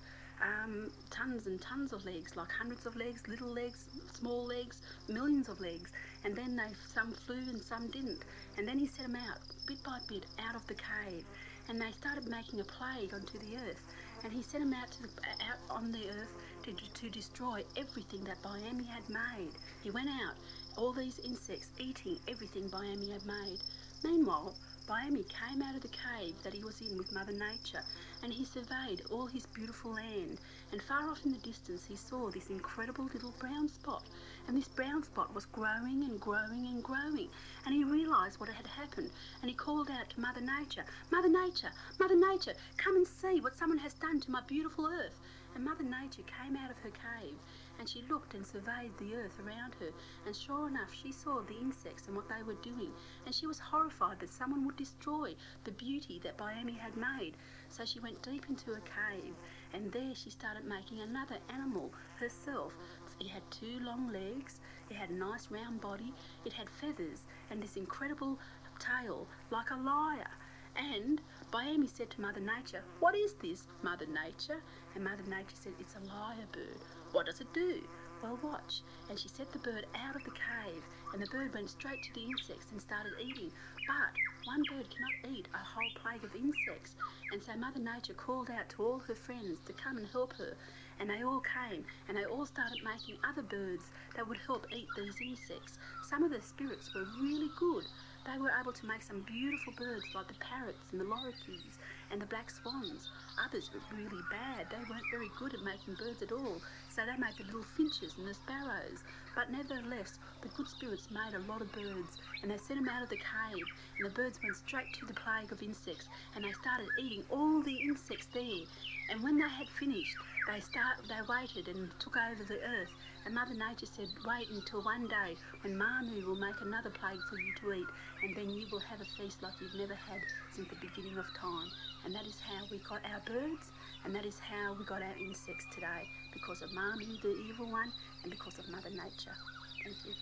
um, 0.43 0.91
tons 1.11 1.47
and 1.47 1.61
tons 1.61 1.93
of 1.93 2.05
legs, 2.05 2.37
like 2.37 2.51
hundreds 2.51 2.87
of 2.87 2.97
legs, 2.97 3.27
little 3.29 3.49
legs, 3.49 3.85
small 4.13 4.45
legs, 4.45 4.83
millions 5.09 5.49
of 5.49 5.61
legs. 5.61 5.91
And 6.25 6.35
then 6.35 6.57
they 6.57 6.75
some 6.95 7.13
flew 7.13 7.43
and 7.49 7.61
some 7.61 7.89
didn't. 7.89 8.25
And 8.57 8.67
then 8.67 8.79
he 8.79 8.87
set 8.87 9.07
them 9.07 9.17
out, 9.17 9.39
bit 9.67 9.83
by 9.85 9.99
bit, 10.09 10.27
out 10.47 10.57
of 10.57 10.67
the 10.67 10.75
cave. 10.75 11.25
And 11.69 11.81
they 11.81 11.93
started 11.93 12.29
making 12.29 12.61
a 12.61 12.65
plague 12.65 13.15
onto 13.15 13.39
the 13.39 13.57
earth. 13.69 13.81
And 14.23 14.33
he 14.33 14.43
sent 14.43 14.65
them 14.65 14.75
out, 14.75 14.91
to 14.93 15.03
the, 15.03 15.09
out 15.49 15.59
on 15.71 15.93
the 15.93 16.09
earth 16.11 16.33
to, 16.65 16.73
to 16.73 17.11
destroy 17.11 17.63
everything 17.77 18.25
that 18.25 18.43
Biami 18.43 18.87
had 18.87 19.09
made. 19.09 19.53
He 19.83 19.91
went 19.91 20.09
out, 20.09 20.35
all 20.77 20.93
these 20.93 21.19
insects 21.19 21.69
eating 21.79 22.19
everything 22.29 22.69
Biami 22.71 23.13
had 23.13 23.25
made. 23.27 23.61
Meanwhile, 24.05 24.55
Biami 24.87 25.25
came 25.31 25.63
out 25.63 25.75
of 25.75 25.81
the 25.81 25.89
cave 25.89 26.35
that 26.43 26.53
he 26.53 26.63
was 26.63 26.83
in 26.83 26.99
with 26.99 27.11
Mother 27.11 27.33
Nature, 27.33 27.83
and 28.23 28.31
he 28.31 28.45
surveyed 28.45 29.01
all 29.11 29.25
his 29.25 29.47
beautiful 29.47 29.93
land. 29.93 30.39
And 30.73 30.83
far 30.83 31.09
off 31.09 31.25
in 31.25 31.33
the 31.33 31.39
distance, 31.39 31.87
he 31.87 31.97
saw 31.97 32.29
this 32.29 32.51
incredible 32.51 33.07
little 33.07 33.33
brown 33.39 33.67
spot. 33.67 34.03
And 34.47 34.59
this 34.59 34.69
brown 34.69 35.05
spot 35.05 35.35
was 35.35 35.47
growing 35.47 36.05
and 36.05 36.21
growing 36.21 36.67
and 36.67 36.85
growing. 36.85 37.31
And 37.65 37.75
he 37.75 37.83
realised 37.83 38.39
what 38.39 38.51
had 38.51 38.67
happened. 38.67 39.11
And 39.41 39.51
he 39.51 39.57
called 39.57 39.89
out 39.91 40.11
to 40.11 40.21
Mother 40.21 40.43
Nature, 40.43 40.85
Mother 41.11 41.31
Nature, 41.31 41.73
Mother 41.99 42.17
Nature, 42.17 42.53
come 42.77 42.97
and 42.97 43.09
see 43.09 43.41
what 43.41 43.57
someone 43.57 43.79
has 43.79 43.95
done 43.95 44.21
to 44.21 44.31
my 44.31 44.43
beautiful 44.47 44.87
earth. 44.87 45.19
And 45.55 45.65
Mother 45.65 45.85
Nature 45.85 46.25
came 46.29 46.59
out 46.59 46.71
of 46.71 46.77
her 46.79 46.91
cave 46.91 47.39
and 47.79 47.89
she 47.89 48.03
looked 48.09 48.35
and 48.35 48.47
surveyed 48.47 48.97
the 48.99 49.15
earth 49.15 49.39
around 49.41 49.75
her, 49.81 49.91
and 50.27 50.35
sure 50.35 50.69
enough, 50.69 50.93
she 50.93 51.13
saw 51.13 51.41
the 51.41 51.59
insects 51.59 52.07
and 52.07 52.17
what 52.17 52.29
they 52.29 52.43
were 52.43 52.55
doing, 52.63 52.93
and 53.27 53.35
she 53.35 53.47
was 53.47 53.59
horrified 53.59 54.21
that 54.21 54.33
someone 54.33 54.65
would 54.67 54.77
destroy 54.77 55.35
the 55.65 55.73
beauty 55.73 56.21
that 56.23 56.39
Biami 56.39 56.79
had 56.79 56.97
made. 56.97 57.37
So 57.69 57.85
she 57.85 58.01
went 58.01 58.23
deep 58.23 58.47
into 58.49 58.73
a 58.73 58.81
cave, 58.81 59.35
and 59.73 59.91
there 59.93 60.15
she 60.15 60.31
started 60.31 60.65
making 60.65 61.01
another 61.01 61.39
animal 61.49 61.93
herself. 62.19 62.73
It 63.21 63.29
had 63.29 63.43
two 63.51 63.79
long 63.81 64.13
legs, 64.13 64.61
it 64.91 64.97
had 64.97 65.11
a 65.11 65.15
nice 65.15 65.51
round 65.51 65.81
body, 65.81 66.13
it 66.45 66.53
had 66.53 66.69
feathers, 66.69 67.25
and 67.51 67.63
this 67.63 67.77
incredible 67.77 68.39
tail 68.79 69.27
like 69.51 69.71
a 69.71 69.77
lyre. 69.77 70.31
And 70.77 71.21
Biami 71.53 71.89
said 71.89 72.11
to 72.11 72.21
Mother 72.21 72.41
Nature, 72.41 72.83
What 72.99 73.15
is 73.15 73.35
this, 73.35 73.65
Mother 73.83 74.07
Nature? 74.07 74.61
And 74.95 75.05
Mother 75.05 75.23
Nature 75.29 75.55
said, 75.55 75.73
It's 75.79 75.95
a 75.95 76.01
lyre 76.01 76.47
bird. 76.51 76.81
What 77.15 77.27
does 77.27 77.41
it 77.41 77.55
do? 77.55 77.79
Well, 78.25 78.41
watch. 78.43 78.83
And 79.09 79.17
she 79.17 79.29
set 79.29 79.53
the 79.53 79.61
bird 79.61 79.87
out 79.95 80.17
of 80.17 80.25
the 80.25 80.33
cave, 80.33 80.83
and 81.13 81.23
the 81.23 81.31
bird 81.31 81.55
went 81.55 81.71
straight 81.71 82.03
to 82.03 82.13
the 82.13 82.25
insects 82.25 82.73
and 82.73 82.81
started 82.81 83.13
eating. 83.23 83.53
But 83.87 84.19
one 84.45 84.65
bird 84.65 84.91
cannot 84.91 85.33
eat 85.33 85.47
a 85.55 85.59
whole 85.59 85.91
plague 85.95 86.25
of 86.25 86.35
insects, 86.35 86.97
and 87.31 87.41
so 87.41 87.55
Mother 87.55 87.79
Nature 87.79 88.15
called 88.15 88.51
out 88.51 88.69
to 88.71 88.83
all 88.83 88.99
her 89.07 89.15
friends 89.15 89.61
to 89.67 89.73
come 89.73 89.97
and 89.97 90.09
help 90.09 90.33
her. 90.39 90.57
And 90.99 91.09
they 91.09 91.23
all 91.23 91.41
came, 91.41 91.85
and 92.09 92.17
they 92.17 92.25
all 92.25 92.47
started 92.47 92.83
making 92.83 93.23
other 93.23 93.43
birds 93.43 93.85
that 94.17 94.27
would 94.27 94.39
help 94.45 94.67
eat 94.75 94.89
these 94.97 95.21
insects. 95.21 95.79
Some 96.03 96.25
of 96.25 96.33
the 96.33 96.43
spirits 96.43 96.93
were 96.95 97.07
really 97.23 97.51
good. 97.61 97.85
They 98.27 98.39
were 98.39 98.51
able 98.61 98.73
to 98.73 98.87
make 98.87 99.03
some 99.03 99.21
beautiful 99.21 99.73
birds 99.79 100.07
like 100.17 100.27
the 100.27 100.35
parrots 100.35 100.91
and 100.91 101.01
the 101.01 101.05
lorikeets 101.05 101.79
and 102.11 102.21
the 102.21 102.27
black 102.27 102.51
swans. 102.51 103.09
Others 103.39 103.71
were 103.73 103.97
really 103.97 104.23
bad. 104.31 104.71
They 104.71 104.85
weren't 104.89 105.11
very 105.11 105.31
good 105.35 105.55
at 105.55 105.63
making 105.63 105.95
birds 105.95 106.23
at 106.23 106.33
all. 106.33 106.63
So 106.89 107.03
they 107.05 107.17
made 107.17 107.37
the 107.37 107.45
little 107.45 107.63
finches 107.63 108.15
and 108.17 108.27
the 108.27 108.35
sparrows. 108.35 109.03
But 109.35 109.51
nevertheless, 109.51 110.19
the 110.43 110.49
good 110.49 110.69
spirits 110.69 111.11
made 111.11 111.35
a 111.35 111.51
lot 111.51 111.61
of 111.61 111.73
birds 111.73 112.19
and 112.43 112.51
they 112.51 112.59
sent 112.59 112.79
them 112.79 112.89
out 112.89 113.03
of 113.03 113.09
the 113.09 113.17
cave 113.17 113.67
and 113.97 114.07
the 114.07 114.11
birds 114.11 114.41
went 114.43 114.57
straight 114.57 114.93
to 114.95 115.07
the 115.07 115.15
plague 115.15 115.51
of 115.51 115.63
insects 115.63 116.09
and 116.35 116.45
they 116.45 116.53
started 116.53 116.91
eating 116.97 117.25
all 117.31 117.61
the 117.61 117.75
insects 117.75 118.29
there. 118.33 118.67
And 119.09 119.23
when 119.23 119.37
they 119.39 119.49
had 119.49 119.69
finished, 119.69 120.17
they 120.47 120.61
start 120.61 120.97
they 121.09 121.21
waited 121.29 121.69
and 121.69 121.91
took 121.99 122.17
over 122.17 122.45
the 122.45 122.63
earth. 122.63 122.93
And 123.27 123.35
Mother 123.35 123.55
Nature 123.55 123.87
said, 123.87 124.09
wait 124.27 124.49
until 124.51 124.83
one 124.83 125.07
day 125.09 125.37
when 125.63 125.79
Mamu 125.79 126.25
will 126.25 126.37
make 126.37 126.61
another 126.61 126.91
plague 126.91 127.21
for 127.29 127.37
you 127.37 127.53
to 127.61 127.73
eat, 127.73 127.89
and 128.23 128.35
then 128.35 128.51
you 128.51 128.67
will 128.71 128.81
have 128.81 129.01
a 129.01 129.05
feast 129.17 129.43
like 129.43 129.55
you've 129.61 129.75
never 129.75 129.95
had 129.95 130.21
since 130.53 130.69
the 130.69 130.77
beginning 130.77 131.17
of 131.19 131.33
time. 131.33 131.71
And 132.05 132.15
that 132.15 132.27
is 132.27 132.41
how 132.41 132.65
we 132.71 132.79
got 132.79 133.01
our 133.05 133.21
birds, 133.25 133.73
and 134.05 134.15
that 134.15 134.25
is 134.25 134.39
how 134.39 134.75
we 134.79 134.85
got 134.85 135.03
our 135.03 135.17
insects 135.19 135.67
today, 135.75 136.09
because 136.33 136.63
of 136.63 136.71
Mamu, 136.71 137.21
the 137.23 137.37
evil 137.49 137.71
one, 137.71 137.93
and 138.23 138.31
because 138.31 138.59
of 138.59 138.69
Mother 138.69 138.91
Nature. 138.91 139.37
Thank 139.83 139.97
you. 140.05 140.13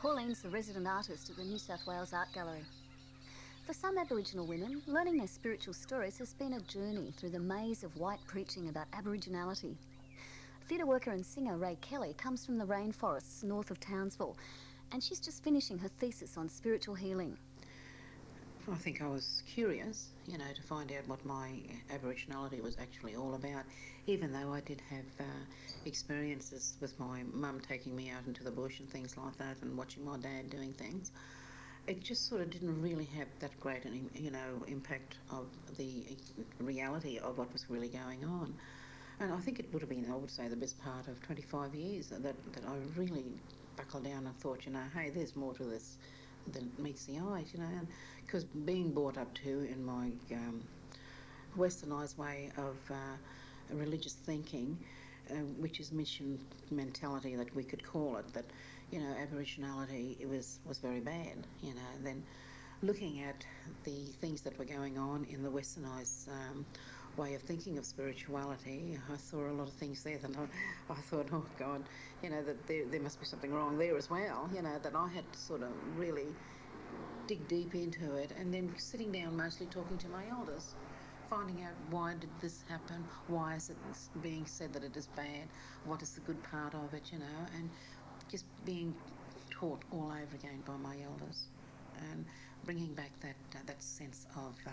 Pauline's 0.00 0.42
the 0.42 0.48
resident 0.48 0.86
artist 0.86 1.28
at 1.28 1.36
the 1.36 1.44
New 1.44 1.58
South 1.58 1.86
Wales 1.86 2.12
Art 2.12 2.28
Gallery. 2.32 2.64
For 3.66 3.74
some 3.74 3.98
Aboriginal 3.98 4.46
women, 4.46 4.82
learning 4.86 5.18
their 5.18 5.26
spiritual 5.26 5.74
stories 5.74 6.18
has 6.18 6.32
been 6.34 6.54
a 6.54 6.60
journey 6.60 7.12
through 7.16 7.30
the 7.30 7.38
maze 7.38 7.84
of 7.84 7.96
white 7.98 8.20
preaching 8.26 8.68
about 8.68 8.90
Aboriginality. 8.92 9.76
Theatre 10.68 10.86
worker 10.86 11.10
and 11.10 11.24
singer 11.24 11.56
Ray 11.56 11.76
Kelly 11.80 12.14
comes 12.16 12.46
from 12.46 12.56
the 12.56 12.64
rainforests 12.64 13.44
north 13.44 13.70
of 13.70 13.78
Townsville, 13.78 14.36
and 14.92 15.02
she's 15.02 15.20
just 15.20 15.44
finishing 15.44 15.78
her 15.78 15.88
thesis 16.00 16.36
on 16.36 16.48
spiritual 16.48 16.94
healing. 16.94 17.36
I 18.70 18.76
think 18.76 19.02
I 19.02 19.08
was 19.08 19.42
curious, 19.52 20.10
you 20.28 20.38
know, 20.38 20.44
to 20.54 20.62
find 20.62 20.92
out 20.92 21.08
what 21.08 21.24
my 21.24 21.50
Aboriginality 21.92 22.62
was 22.62 22.76
actually 22.78 23.16
all 23.16 23.34
about, 23.34 23.64
even 24.06 24.32
though 24.32 24.52
I 24.52 24.60
did 24.60 24.80
have 24.90 25.04
uh, 25.18 25.24
experiences 25.86 26.74
with 26.80 26.98
my 27.00 27.24
mum 27.32 27.60
taking 27.68 27.96
me 27.96 28.10
out 28.10 28.24
into 28.28 28.44
the 28.44 28.50
bush 28.50 28.78
and 28.78 28.88
things 28.88 29.16
like 29.16 29.36
that 29.38 29.56
and 29.62 29.76
watching 29.76 30.04
my 30.04 30.18
dad 30.18 30.50
doing 30.50 30.72
things. 30.72 31.10
It 31.88 32.00
just 32.00 32.28
sort 32.28 32.42
of 32.42 32.50
didn't 32.50 32.80
really 32.80 33.06
have 33.16 33.26
that 33.40 33.58
great 33.58 33.84
an, 33.86 34.08
you 34.14 34.30
know, 34.30 34.62
impact 34.68 35.16
of 35.32 35.46
the 35.76 36.04
reality 36.60 37.18
of 37.18 37.38
what 37.38 37.52
was 37.52 37.68
really 37.68 37.88
going 37.88 38.24
on. 38.24 38.54
And 39.18 39.32
I 39.32 39.38
think 39.38 39.58
it 39.58 39.66
would 39.72 39.82
have 39.82 39.90
been, 39.90 40.06
I 40.10 40.14
would 40.14 40.30
say, 40.30 40.46
the 40.46 40.56
best 40.56 40.80
part 40.80 41.08
of 41.08 41.20
25 41.22 41.74
years 41.74 42.08
that, 42.08 42.22
that 42.22 42.64
I 42.68 42.76
really 42.96 43.24
buckled 43.76 44.04
down 44.04 44.26
and 44.26 44.36
thought, 44.38 44.64
you 44.64 44.72
know, 44.72 44.84
hey, 44.94 45.10
there's 45.10 45.34
more 45.34 45.54
to 45.54 45.64
this 45.64 45.96
than 46.52 46.70
meets 46.78 47.06
the 47.06 47.18
eyes, 47.18 47.46
you 47.52 47.60
know, 47.60 47.66
because 48.24 48.44
being 48.44 48.92
brought 48.92 49.18
up 49.18 49.32
to 49.34 49.68
in 49.70 49.84
my 49.84 50.10
um, 50.32 50.62
westernised 51.56 52.16
way 52.18 52.50
of 52.56 52.76
uh, 52.90 52.94
religious 53.72 54.14
thinking, 54.14 54.76
uh, 55.30 55.34
which 55.58 55.80
is 55.80 55.92
mission 55.92 56.38
mentality 56.70 57.36
that 57.36 57.54
we 57.54 57.64
could 57.64 57.84
call 57.84 58.16
it, 58.16 58.32
that 58.32 58.44
you 58.90 59.00
know 59.00 59.14
Aboriginality 59.20 60.20
it 60.20 60.28
was 60.28 60.60
was 60.66 60.78
very 60.78 61.00
bad, 61.00 61.46
you 61.62 61.74
know. 61.74 61.90
Then 62.02 62.22
looking 62.82 63.22
at 63.22 63.44
the 63.84 64.06
things 64.20 64.40
that 64.42 64.58
were 64.58 64.64
going 64.64 64.98
on 64.98 65.26
in 65.30 65.42
the 65.42 65.50
westernised 65.50 66.28
um, 66.28 66.64
way 67.16 67.34
of 67.34 67.42
thinking 67.42 67.78
of 67.78 67.84
spirituality, 67.84 68.98
I 69.12 69.16
saw 69.16 69.38
a 69.38 69.52
lot 69.52 69.68
of 69.68 69.74
things 69.74 70.02
there 70.02 70.18
that 70.18 70.30
I, 70.36 70.92
I 70.92 70.96
thought, 70.96 71.28
oh 71.32 71.44
God, 71.58 71.82
you 72.22 72.30
know, 72.30 72.42
that 72.42 72.66
there, 72.66 72.84
there 72.86 73.00
must 73.00 73.20
be 73.20 73.26
something 73.26 73.52
wrong 73.52 73.78
there 73.78 73.96
as 73.96 74.10
well, 74.10 74.48
you 74.54 74.62
know, 74.62 74.78
that 74.82 74.94
I 74.94 75.08
had 75.08 75.30
to 75.32 75.38
sort 75.38 75.62
of 75.62 75.70
really 75.96 76.26
dig 77.26 77.46
deep 77.48 77.74
into 77.74 78.16
it 78.16 78.32
and 78.38 78.52
then 78.52 78.72
sitting 78.76 79.12
down 79.12 79.36
mostly 79.36 79.66
talking 79.66 79.96
to 79.98 80.08
my 80.08 80.24
elders 80.30 80.74
finding 81.28 81.62
out 81.62 81.74
why 81.90 82.12
did 82.18 82.30
this 82.40 82.64
happen 82.68 83.04
why 83.28 83.54
is 83.54 83.70
it 83.70 83.76
being 84.20 84.44
said 84.44 84.72
that 84.72 84.82
it 84.82 84.96
is 84.96 85.06
bad 85.14 85.46
what 85.84 86.02
is 86.02 86.10
the 86.10 86.20
good 86.22 86.42
part 86.42 86.74
of 86.74 86.92
it 86.92 87.12
you 87.12 87.18
know 87.20 87.46
and 87.56 87.70
just 88.28 88.44
being 88.64 88.92
taught 89.50 89.82
all 89.92 90.10
over 90.10 90.34
again 90.34 90.62
by 90.64 90.76
my 90.76 90.96
elders. 91.04 91.48
And 92.10 92.24
bringing 92.64 92.94
back 92.94 93.10
that 93.20 93.36
uh, 93.54 93.58
that 93.66 93.82
sense 93.82 94.26
of 94.36 94.54
uh, 94.66 94.70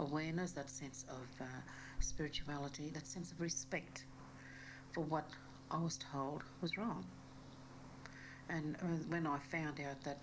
awareness, 0.00 0.52
that 0.52 0.70
sense 0.70 1.04
of 1.08 1.26
uh, 1.40 1.44
spirituality, 2.00 2.90
that 2.94 3.06
sense 3.06 3.32
of 3.32 3.40
respect 3.40 4.04
for 4.92 5.02
what 5.02 5.26
I 5.70 5.78
was 5.78 5.98
told 6.12 6.42
was 6.60 6.76
wrong. 6.78 7.04
And 8.48 8.76
uh, 8.76 8.86
when 9.08 9.26
I 9.26 9.38
found 9.38 9.80
out 9.80 10.02
that 10.04 10.18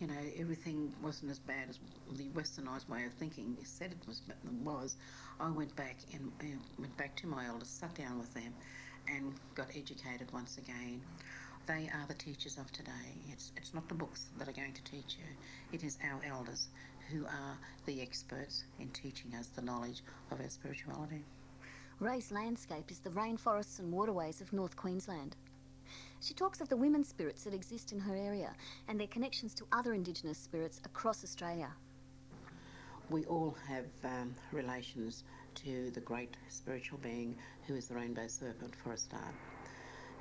you 0.00 0.06
know 0.06 0.14
everything 0.38 0.92
wasn't 1.02 1.30
as 1.30 1.38
bad 1.38 1.68
as 1.68 1.78
the 2.16 2.28
westernized 2.30 2.88
way 2.88 3.04
of 3.04 3.12
thinking 3.14 3.56
said 3.64 3.92
it 3.92 4.08
was, 4.08 4.22
was 4.64 4.96
I 5.40 5.50
went 5.50 5.74
back 5.76 5.96
and 6.12 6.32
uh, 6.40 6.44
went 6.78 6.96
back 6.96 7.16
to 7.16 7.26
my 7.26 7.46
elders, 7.46 7.68
sat 7.68 7.94
down 7.94 8.18
with 8.18 8.32
them, 8.34 8.54
and 9.08 9.34
got 9.54 9.68
educated 9.76 10.32
once 10.32 10.58
again 10.58 11.00
they 11.68 11.90
are 11.92 12.06
the 12.08 12.14
teachers 12.14 12.56
of 12.56 12.72
today. 12.72 13.12
It's, 13.30 13.52
it's 13.56 13.74
not 13.74 13.86
the 13.88 13.94
books 13.94 14.24
that 14.38 14.48
are 14.48 14.52
going 14.52 14.72
to 14.72 14.82
teach 14.84 15.18
you, 15.18 15.26
it 15.70 15.84
is 15.84 15.98
our 16.02 16.20
elders 16.26 16.68
who 17.12 17.26
are 17.26 17.58
the 17.84 18.00
experts 18.00 18.64
in 18.80 18.88
teaching 18.88 19.34
us 19.38 19.48
the 19.48 19.60
knowledge 19.60 20.02
of 20.30 20.40
our 20.40 20.48
spirituality. 20.48 21.22
Ray's 22.00 22.32
landscape 22.32 22.90
is 22.90 23.00
the 23.00 23.10
rainforests 23.10 23.80
and 23.80 23.92
waterways 23.92 24.40
of 24.40 24.52
North 24.52 24.76
Queensland. 24.76 25.36
She 26.22 26.32
talks 26.32 26.62
of 26.62 26.70
the 26.70 26.76
women 26.76 27.04
spirits 27.04 27.44
that 27.44 27.54
exist 27.54 27.92
in 27.92 28.00
her 28.00 28.16
area 28.16 28.54
and 28.88 28.98
their 28.98 29.06
connections 29.06 29.54
to 29.54 29.66
other 29.70 29.92
Indigenous 29.92 30.38
spirits 30.38 30.80
across 30.86 31.22
Australia. 31.22 31.70
We 33.10 33.26
all 33.26 33.56
have 33.68 33.86
um, 34.04 34.34
relations 34.52 35.24
to 35.56 35.90
the 35.90 36.00
great 36.00 36.34
spiritual 36.48 36.98
being 36.98 37.36
who 37.66 37.74
is 37.74 37.88
the 37.88 37.94
rainbow 37.94 38.26
serpent 38.26 38.74
for 38.82 38.92
a 38.92 38.96
start 38.96 39.34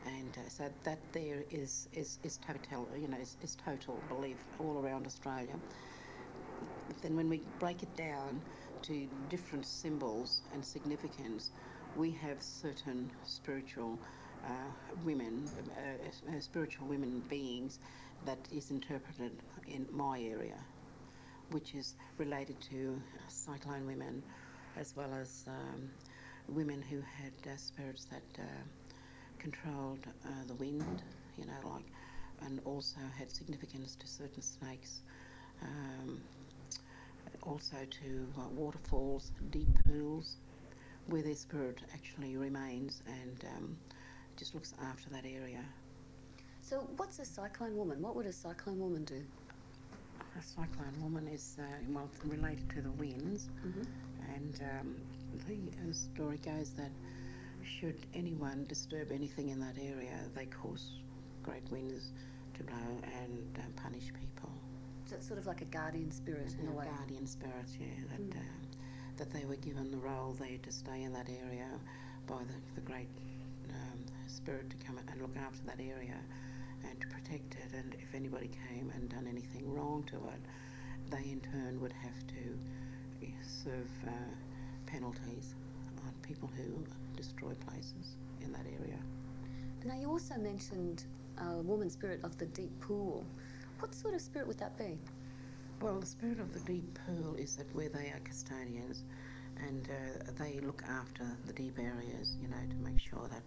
and 0.08 0.38
uh, 0.38 0.50
so 0.50 0.70
that 0.84 1.00
there 1.12 1.44
is 1.52 1.88
is 1.94 2.20
is 2.24 2.38
total 2.38 2.88
you 2.98 3.08
know 3.08 3.18
is, 3.18 3.38
is 3.42 3.56
total 3.56 4.02
belief 4.08 4.38
all 4.60 4.80
around 4.84 5.06
Australia. 5.06 5.56
Then 7.02 7.16
when 7.16 7.30
we 7.30 7.42
break 7.60 7.84
it 7.84 7.96
down 7.96 8.42
to 8.84 9.08
different 9.30 9.66
symbols 9.66 10.42
and 10.54 10.64
significance, 10.64 11.52
we 11.96 12.12
have 12.12 12.42
certain 12.42 13.12
spiritual 13.26 14.00
uh, 14.46 14.50
women, 15.04 15.50
uh, 15.78 16.32
uh, 16.36 16.40
spiritual 16.40 16.88
women 16.88 17.22
beings 17.30 17.80
that 18.26 18.40
is 18.52 18.72
interpreted 18.72 19.32
in 19.68 19.86
my 19.92 20.22
area, 20.22 20.58
which 21.52 21.76
is 21.76 21.96
related 22.18 22.60
to 22.62 23.00
cyclone 23.28 23.86
women, 23.86 24.24
as 24.78 24.96
well 24.96 25.14
as 25.14 25.46
um, 25.48 25.90
women 26.48 26.82
who 26.82 27.02
had 27.02 27.34
uh, 27.52 27.58
spirits 27.58 28.06
that 28.06 28.42
uh, 28.42 28.44
controlled 29.40 30.06
uh, 30.26 30.30
the 30.48 30.56
wind, 30.56 31.02
you 31.38 31.46
know, 31.46 31.70
like, 31.70 31.86
and 32.46 32.60
also 32.66 33.00
had 33.18 33.32
significance 33.32 33.96
to 33.96 34.08
certain 34.08 34.42
snakes, 34.42 35.02
um, 35.62 36.22
also 37.44 37.78
to 37.90 38.28
uh, 38.38 38.48
waterfalls, 38.50 39.32
deep 39.50 39.70
pools, 39.86 40.38
where 41.08 41.22
their 41.22 41.36
spirit 41.36 41.80
actually 41.94 42.38
remains 42.38 43.02
and 43.08 43.46
um, 43.56 43.78
just 44.36 44.54
looks 44.54 44.74
after 44.82 45.10
that 45.10 45.26
area. 45.26 45.64
So, 46.62 46.88
what's 46.98 47.20
a 47.20 47.26
cyclone 47.26 47.76
woman? 47.78 48.02
What 48.02 48.16
would 48.16 48.26
a 48.26 48.34
cyclone 48.34 48.80
woman 48.80 49.06
do? 49.06 49.24
A 50.38 50.44
cyclone 50.44 51.02
woman 51.02 51.28
is 51.28 51.58
uh, 51.60 51.64
well 51.90 52.10
related 52.26 52.70
to 52.72 52.82
the 52.82 52.92
winds, 52.92 53.50
mm-hmm. 53.66 53.84
and 54.36 54.62
um, 54.62 54.96
the 55.48 55.94
story 55.94 56.38
goes 56.38 56.72
that 56.72 56.92
should 57.68 58.06
anyone 58.14 58.66
disturb 58.68 59.12
anything 59.12 59.50
in 59.50 59.60
that 59.60 59.78
area, 59.78 60.18
they 60.36 60.46
cause 60.46 61.00
great 61.44 61.70
winds 61.72 62.12
to 62.56 62.64
blow 62.64 63.02
and 63.22 63.60
uh, 63.60 63.82
punish 63.82 64.12
people. 64.14 64.52
So 65.06 65.16
it's 65.16 65.28
sort 65.28 65.40
of 65.40 65.46
like 65.46 65.62
a 65.62 65.66
guardian 65.66 66.12
spirit 66.12 66.56
in 66.60 66.68
a, 66.68 66.72
a 66.72 66.74
way. 66.74 66.86
guardian 66.86 67.28
spirit, 67.28 67.68
yeah. 67.80 67.88
That 68.12 68.30
mm. 68.30 68.38
uh, 68.38 68.44
that 69.18 69.32
they 69.32 69.46
were 69.46 69.56
given 69.56 69.90
the 69.90 69.98
role 69.98 70.36
there 70.40 70.58
to 70.62 70.72
stay 70.72 71.04
in 71.04 71.14
that 71.14 71.28
area 71.28 71.68
by 72.28 72.38
the, 72.38 72.54
the 72.76 72.82
great 72.82 73.10
um, 73.70 74.00
spirit 74.28 74.70
to 74.70 74.78
come 74.86 74.98
and 74.98 75.22
look 75.22 75.36
after 75.38 75.64
that 75.66 75.80
area 75.80 76.18
and 76.88 77.02
to 77.02 77.08
protect 77.08 77.56
it. 77.56 77.74
And 77.74 77.96
if 77.96 78.14
anybody 78.14 78.50
came 78.70 78.92
and 78.96 79.10
done 79.10 79.28
anything 79.28 79.74
wrong 79.74 80.04
to 80.12 80.18
it, 80.18 80.42
they 81.10 81.32
in 81.32 81.42
turn 81.42 81.82
would 81.82 81.94
have 81.94 82.28
to 82.28 82.60
serve 83.42 83.90
uh, 84.06 84.12
penalties 84.86 85.56
people 86.28 86.50
who 86.58 86.84
destroy 87.16 87.54
places 87.70 88.18
in 88.42 88.52
that 88.52 88.66
area. 88.80 89.00
Now, 89.86 89.96
you 89.96 90.10
also 90.10 90.36
mentioned 90.36 91.06
a 91.40 91.62
woman 91.62 91.90
spirit 91.90 92.24
of 92.24 92.38
the 92.38 92.46
deep 92.48 92.78
pool. 92.82 93.26
What 93.80 93.94
sort 93.96 94.14
of 94.14 94.22
spirit 94.22 94.48
would 94.48 94.58
that 94.60 94.78
be? 94.78 94.98
Well, 95.82 96.00
the 96.00 96.06
spirit 96.06 96.40
of 96.40 96.52
the 96.54 96.60
deep 96.62 97.00
pool 97.06 97.36
is 97.36 97.56
that 97.56 97.74
where 97.76 97.90
they 97.90 98.10
are 98.10 98.20
custodians 98.24 99.04
and 99.68 99.88
uh, 99.90 100.32
they 100.38 100.60
look 100.60 100.84
after 100.90 101.26
the 101.46 101.54
deep 101.54 101.78
areas, 101.80 102.38
you 102.42 102.48
know, 102.48 102.58
to 102.70 102.76
make 102.78 103.00
sure 103.00 103.28
that 103.32 103.44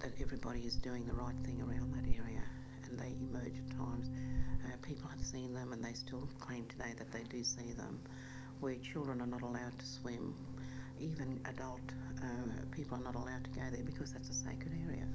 that 0.00 0.12
everybody 0.20 0.60
is 0.60 0.76
doing 0.76 1.06
the 1.06 1.14
right 1.14 1.34
thing 1.44 1.62
around 1.62 1.94
that 1.94 2.04
area. 2.04 2.42
And 2.88 2.98
they 2.98 3.16
emerge 3.20 3.56
at 3.56 3.76
times. 3.76 4.10
Uh, 4.64 4.76
people 4.82 5.08
have 5.08 5.24
seen 5.24 5.54
them, 5.54 5.72
and 5.72 5.82
they 5.82 5.94
still 5.94 6.28
claim 6.40 6.66
today 6.66 6.92
that 6.98 7.10
they 7.10 7.22
do 7.22 7.42
see 7.42 7.72
them. 7.72 7.98
Where 8.60 8.74
children 8.76 9.22
are 9.22 9.26
not 9.26 9.42
allowed 9.42 9.78
to 9.78 9.86
swim, 9.86 10.34
even 11.04 11.40
adult 11.44 11.80
uh, 12.22 12.26
people 12.70 12.98
are 12.98 13.04
not 13.04 13.14
allowed 13.14 13.44
to 13.44 13.50
go 13.50 13.62
there 13.70 13.84
because 13.84 14.12
that's 14.12 14.30
a 14.30 14.34
sacred 14.34 14.72
area. 14.88 15.06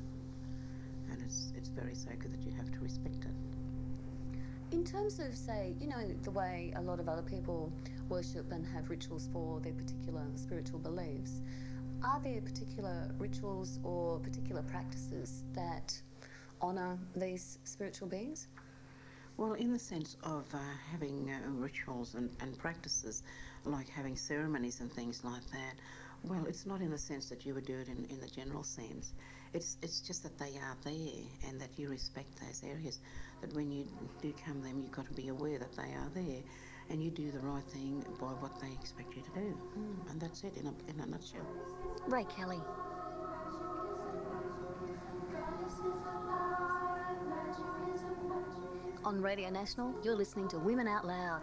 And 1.11 1.21
it's, 1.23 1.51
it's 1.55 1.69
very 1.69 1.95
sacred 1.95 2.33
that 2.33 2.41
you 2.45 2.51
have 2.55 2.71
to 2.71 2.79
respect 2.79 3.25
it. 3.25 4.75
In 4.75 4.83
terms 4.83 5.19
of, 5.19 5.35
say, 5.35 5.73
you 5.79 5.87
know, 5.87 6.07
the 6.23 6.31
way 6.31 6.71
a 6.75 6.81
lot 6.81 6.99
of 6.99 7.09
other 7.09 7.23
people 7.23 7.71
worship 8.07 8.51
and 8.51 8.65
have 8.67 8.89
rituals 8.89 9.27
for 9.33 9.59
their 9.61 9.73
particular 9.73 10.21
spiritual 10.35 10.79
beliefs, 10.79 11.41
are 12.03 12.19
there 12.23 12.41
particular 12.41 13.11
rituals 13.17 13.79
or 13.83 14.19
particular 14.19 14.61
practices 14.61 15.43
that 15.53 15.99
honour 16.61 16.97
these 17.15 17.57
spiritual 17.63 18.07
beings? 18.07 18.47
Well, 19.37 19.53
in 19.53 19.71
the 19.71 19.79
sense 19.79 20.17
of 20.23 20.45
uh, 20.53 20.57
having 20.91 21.31
uh, 21.31 21.49
rituals 21.49 22.13
and, 22.13 22.29
and 22.41 22.57
practices, 22.57 23.23
like 23.65 23.89
having 23.89 24.15
ceremonies 24.15 24.79
and 24.79 24.91
things 24.91 25.23
like 25.23 25.45
that, 25.51 25.75
well, 26.23 26.45
it's 26.47 26.65
not 26.65 26.81
in 26.81 26.91
the 26.91 26.97
sense 26.97 27.29
that 27.29 27.45
you 27.45 27.53
would 27.53 27.65
do 27.65 27.77
it 27.77 27.87
in, 27.87 28.05
in 28.09 28.19
the 28.19 28.27
general 28.27 28.63
sense. 28.63 29.13
It's 29.53 29.77
it's 29.81 30.01
just 30.01 30.23
that 30.23 30.37
they 30.37 30.57
are 30.57 30.77
there 30.83 31.23
and 31.47 31.59
that 31.59 31.69
you 31.77 31.89
respect 31.89 32.39
those 32.39 32.61
areas. 32.63 32.99
That 33.41 33.53
when 33.53 33.71
you 33.71 33.87
do 34.21 34.33
come 34.45 34.61
them, 34.61 34.81
you've 34.81 34.91
got 34.91 35.07
to 35.07 35.13
be 35.13 35.29
aware 35.29 35.57
that 35.57 35.75
they 35.75 35.93
are 35.93 36.09
there, 36.13 36.41
and 36.89 37.01
you 37.01 37.09
do 37.09 37.31
the 37.31 37.39
right 37.39 37.63
thing 37.63 38.03
by 38.19 38.27
what 38.27 38.59
they 38.61 38.71
expect 38.71 39.15
you 39.15 39.23
to 39.23 39.39
do. 39.39 39.57
Mm. 39.77 40.11
And 40.11 40.21
that's 40.21 40.43
it 40.43 40.55
in 40.57 40.67
a, 40.67 40.73
in 40.91 40.99
a 40.99 41.05
nutshell. 41.05 41.47
Ray 42.07 42.25
Kelly. 42.25 42.61
On 49.05 49.21
Radio 49.21 49.49
National, 49.49 49.95
you're 50.03 50.15
listening 50.15 50.47
to 50.49 50.59
Women 50.59 50.87
Out 50.87 51.07
Loud. 51.07 51.41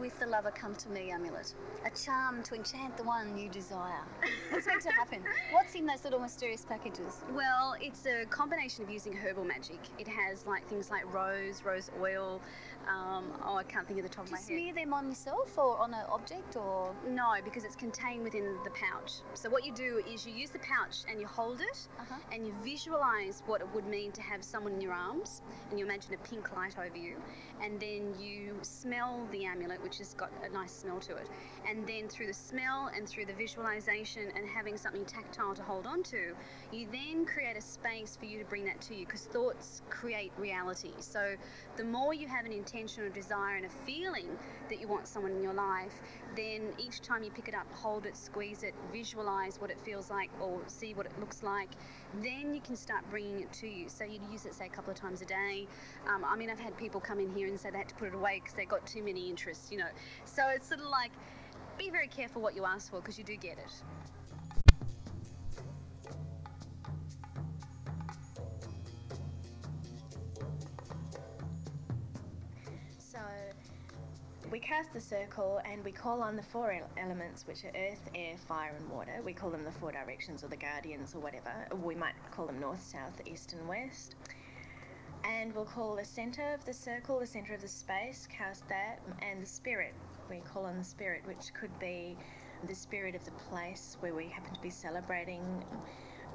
With 0.00 0.18
the 0.18 0.26
lover 0.26 0.50
come 0.50 0.74
to 0.76 0.88
me 0.88 1.10
amulet. 1.10 1.52
A 1.84 1.90
charm 1.90 2.42
to 2.44 2.54
enchant 2.54 2.96
the 2.96 3.02
one 3.04 3.36
you 3.36 3.48
desire. 3.50 4.00
What's 4.50 4.66
meant 4.66 4.80
to 4.82 4.90
happen? 4.90 5.22
What's 5.52 5.74
in 5.74 5.84
those 5.84 6.04
little 6.04 6.20
mysterious 6.20 6.64
packages? 6.64 7.20
Well, 7.34 7.74
it's 7.80 8.06
a 8.06 8.24
combination 8.26 8.82
of 8.84 8.90
using 8.90 9.12
herbal 9.12 9.44
magic. 9.44 9.78
It 9.98 10.08
has 10.08 10.46
like 10.46 10.66
things 10.68 10.90
like 10.90 11.12
rose, 11.12 11.62
rose 11.64 11.90
oil. 12.00 12.40
Um, 12.88 13.26
oh, 13.44 13.56
I 13.56 13.62
can't 13.64 13.86
think 13.86 13.98
of 14.00 14.04
the 14.04 14.08
top 14.08 14.24
Do 14.26 14.28
of 14.28 14.32
my 14.32 14.38
head. 14.38 14.46
smear 14.46 14.74
them 14.74 14.92
on 14.94 15.08
yourself 15.08 15.56
or 15.56 15.78
on 15.78 15.92
an 15.94 16.04
object 16.10 16.56
or? 16.56 16.92
No, 17.08 17.34
because 17.44 17.62
it's 17.64 17.76
contained 17.76 18.24
within 18.24 18.56
the 18.64 18.70
pouch. 18.70 19.12
So 19.34 19.48
what 19.50 19.64
you 19.64 19.72
do 19.72 20.02
is 20.12 20.26
you 20.26 20.32
use 20.32 20.50
the 20.50 20.58
pouch 20.60 21.04
and 21.08 21.20
you 21.20 21.26
hold 21.26 21.60
it, 21.60 21.86
Uh-huh. 22.00 22.14
and 22.32 22.44
you 22.46 22.52
visualize 22.64 23.42
what 23.46 23.60
it 23.60 23.68
would 23.74 23.86
mean 23.86 24.10
to 24.12 24.22
have 24.22 24.42
someone 24.42 24.72
in 24.72 24.80
your 24.80 24.92
arms, 24.94 25.42
and 25.70 25.78
you 25.78 25.84
imagine 25.84 26.12
a 26.14 26.28
pink 26.28 26.56
light 26.56 26.74
over 26.78 26.96
you, 26.96 27.14
and 27.62 27.78
then 27.78 28.14
you 28.20 28.56
smell 28.62 29.28
the 29.30 29.41
amulet, 29.44 29.82
which 29.82 29.98
has 29.98 30.14
got 30.14 30.30
a 30.44 30.52
nice 30.52 30.72
smell 30.72 31.00
to 31.00 31.16
it, 31.16 31.28
and 31.68 31.86
then 31.86 32.08
through 32.08 32.26
the 32.26 32.34
smell 32.34 32.90
and 32.96 33.08
through 33.08 33.26
the 33.26 33.32
visualization 33.32 34.30
and 34.36 34.46
having 34.48 34.76
something 34.76 35.04
tactile 35.04 35.54
to 35.54 35.62
hold 35.62 35.86
on 35.86 36.02
to, 36.02 36.34
you 36.72 36.86
then 36.92 37.26
create 37.26 37.56
a 37.56 37.60
space 37.60 38.16
for 38.16 38.26
you 38.26 38.38
to 38.38 38.44
bring 38.44 38.64
that 38.64 38.80
to 38.80 38.94
you, 38.94 39.04
because 39.06 39.22
thoughts 39.22 39.82
create 39.90 40.32
reality. 40.38 40.92
So 41.00 41.34
the 41.76 41.84
more 41.84 42.14
you 42.14 42.28
have 42.28 42.44
an 42.44 42.52
intention 42.52 43.04
or 43.04 43.08
desire 43.08 43.56
and 43.56 43.66
a 43.66 43.70
feeling 43.86 44.28
that 44.68 44.80
you 44.80 44.88
want 44.88 45.06
someone 45.06 45.32
in 45.32 45.42
your 45.42 45.54
life, 45.54 45.92
then 46.36 46.72
each 46.78 47.00
time 47.02 47.22
you 47.22 47.30
pick 47.30 47.48
it 47.48 47.54
up, 47.54 47.66
hold 47.72 48.06
it, 48.06 48.16
squeeze 48.16 48.62
it, 48.62 48.74
visualize 48.92 49.60
what 49.60 49.70
it 49.70 49.78
feels 49.84 50.10
like 50.10 50.30
or 50.40 50.60
see 50.66 50.94
what 50.94 51.06
it 51.06 51.12
looks 51.20 51.42
like, 51.42 51.68
then 52.22 52.54
you 52.54 52.60
can 52.60 52.76
start 52.76 53.02
bringing 53.10 53.40
it 53.40 53.52
to 53.52 53.66
you. 53.66 53.88
So 53.88 54.04
you'd 54.04 54.22
use 54.30 54.46
it, 54.46 54.54
say, 54.54 54.66
a 54.66 54.68
couple 54.68 54.90
of 54.90 54.98
times 54.98 55.22
a 55.22 55.26
day. 55.26 55.66
Um, 56.08 56.24
I 56.24 56.36
mean, 56.36 56.50
I've 56.50 56.58
had 56.58 56.76
people 56.76 57.00
come 57.00 57.20
in 57.20 57.34
here 57.34 57.48
and 57.48 57.58
say 57.58 57.70
they 57.70 57.78
had 57.78 57.88
to 57.88 57.94
put 57.94 58.08
it 58.08 58.14
away 58.14 58.40
because 58.42 58.54
they 58.54 58.64
got 58.64 58.86
too 58.86 59.02
many 59.02 59.28
interests, 59.32 59.72
you 59.72 59.78
know. 59.78 59.92
So 60.26 60.42
it's 60.54 60.68
sort 60.68 60.80
of 60.80 60.86
like, 60.86 61.12
be 61.78 61.88
very 61.88 62.08
careful 62.08 62.42
what 62.42 62.54
you 62.54 62.64
ask 62.66 62.90
for 62.90 63.00
because 63.00 63.16
you 63.16 63.24
do 63.24 63.36
get 63.36 63.56
it. 63.56 63.72
So 72.98 73.18
we 74.50 74.58
cast 74.60 74.92
the 74.92 75.00
circle 75.00 75.62
and 75.64 75.82
we 75.82 75.92
call 75.92 76.20
on 76.20 76.36
the 76.36 76.42
four 76.42 76.78
elements, 76.98 77.46
which 77.46 77.64
are 77.64 77.72
earth, 77.74 78.04
air, 78.14 78.36
fire, 78.46 78.74
and 78.78 78.86
water. 78.90 79.22
We 79.24 79.32
call 79.32 79.48
them 79.48 79.64
the 79.64 79.72
four 79.72 79.92
directions 79.92 80.44
or 80.44 80.48
the 80.48 80.56
guardians 80.56 81.14
or 81.14 81.20
whatever. 81.20 81.54
We 81.82 81.94
might 81.94 82.14
call 82.30 82.44
them 82.46 82.60
north, 82.60 82.82
south, 82.82 83.18
east, 83.24 83.54
and 83.54 83.66
west. 83.66 84.14
And 85.24 85.54
we'll 85.54 85.64
call 85.64 85.96
the 85.96 86.04
center 86.04 86.52
of 86.52 86.64
the 86.64 86.74
circle, 86.74 87.20
the 87.20 87.26
center 87.26 87.54
of 87.54 87.60
the 87.60 87.68
space, 87.68 88.26
cast 88.30 88.68
that, 88.68 89.00
and 89.20 89.42
the 89.42 89.46
spirit. 89.46 89.94
We 90.28 90.40
call 90.40 90.64
on 90.64 90.78
the 90.78 90.84
spirit, 90.84 91.22
which 91.26 91.54
could 91.54 91.76
be 91.78 92.16
the 92.66 92.74
spirit 92.74 93.14
of 93.14 93.24
the 93.24 93.30
place 93.48 93.96
where 94.00 94.14
we 94.14 94.28
happen 94.28 94.52
to 94.54 94.60
be 94.60 94.70
celebrating. 94.70 95.64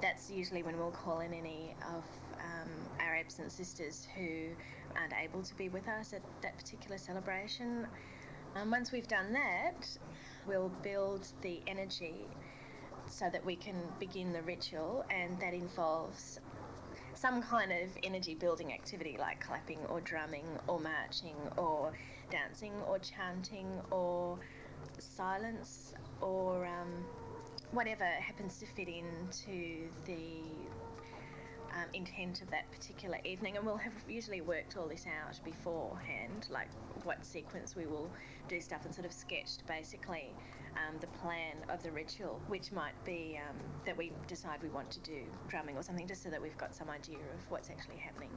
That's 0.02 0.30
usually 0.30 0.64
when 0.64 0.78
we'll 0.78 0.92
call 0.92 1.20
in 1.20 1.34
any 1.34 1.76
of 1.94 2.04
um, 2.40 2.70
our 3.00 3.16
absent 3.16 3.52
sisters 3.52 4.08
who 4.16 4.50
aren't 4.96 5.14
able 5.22 5.44
to 5.44 5.56
be 5.56 5.70
with 5.70 5.88
us 5.88 6.14
at 6.14 6.22
that 6.42 6.58
particular 6.58 6.98
celebration. 6.98 7.88
Um, 8.56 8.72
once 8.72 8.92
we've 8.92 9.08
done 9.08 9.34
that, 9.34 9.88
we'll 10.48 10.72
build 10.82 11.28
the 11.42 11.62
energy 11.68 12.28
so 13.08 13.30
that 13.32 13.44
we 13.46 13.56
can 13.56 13.76
begin 14.00 14.34
the 14.34 14.42
ritual, 14.44 15.06
and 15.10 15.40
that 15.40 15.54
involves 15.54 16.40
some 17.18 17.42
kind 17.42 17.72
of 17.72 17.90
energy 18.04 18.36
building 18.36 18.72
activity 18.72 19.18
like 19.20 19.44
clapping 19.44 19.80
or 19.90 20.00
drumming 20.02 20.46
or 20.68 20.80
marching 20.80 21.36
or 21.58 21.92
dancing 22.30 22.74
or 22.88 23.00
chanting 23.00 23.68
or 23.92 24.38
silence 25.00 25.94
or 26.22 26.66
um, 26.66 27.06
whatever 27.72 28.06
happens 28.06 28.58
to 28.60 28.66
fit 28.66 28.88
into 28.88 29.90
the 30.06 30.42
um, 31.74 31.90
intent 31.94 32.42
of 32.42 32.50
that 32.52 32.72
particular 32.72 33.18
evening. 33.26 33.58
And 33.58 33.66
we'll 33.66 33.78
have 33.78 33.94
usually 34.08 34.42
worked 34.42 34.78
all 34.78 34.88
this 34.88 35.06
out 35.08 35.40
beforehand, 35.44 36.48
like 36.50 36.70
what 37.04 37.26
sequence 37.26 37.76
we 37.76 37.86
will 37.88 38.12
do 38.48 38.62
stuff 38.62 38.86
and 38.86 38.94
sort 38.94 39.06
of 39.06 39.14
sketched 39.14 39.66
basically 39.68 40.34
um, 40.76 40.96
the 41.02 41.08
plan 41.08 41.56
of 41.70 41.82
the 41.84 41.92
ritual, 41.92 42.40
which 42.48 42.72
might 42.72 42.94
be 43.06 43.40
um, 43.50 43.56
that 43.86 43.98
we 43.98 44.12
decide 44.28 44.62
we 44.62 44.70
want 44.70 44.90
to 44.92 45.00
do 45.00 45.22
drumming 45.48 45.76
or 45.78 45.84
something, 45.84 46.08
just 46.08 46.24
so 46.24 46.30
that 46.30 46.42
we've 46.42 46.58
got 46.58 46.76
some 46.76 46.90
idea 46.90 47.18
of 47.18 47.50
what's 47.50 47.70
actually 47.70 47.98
happening. 47.98 48.30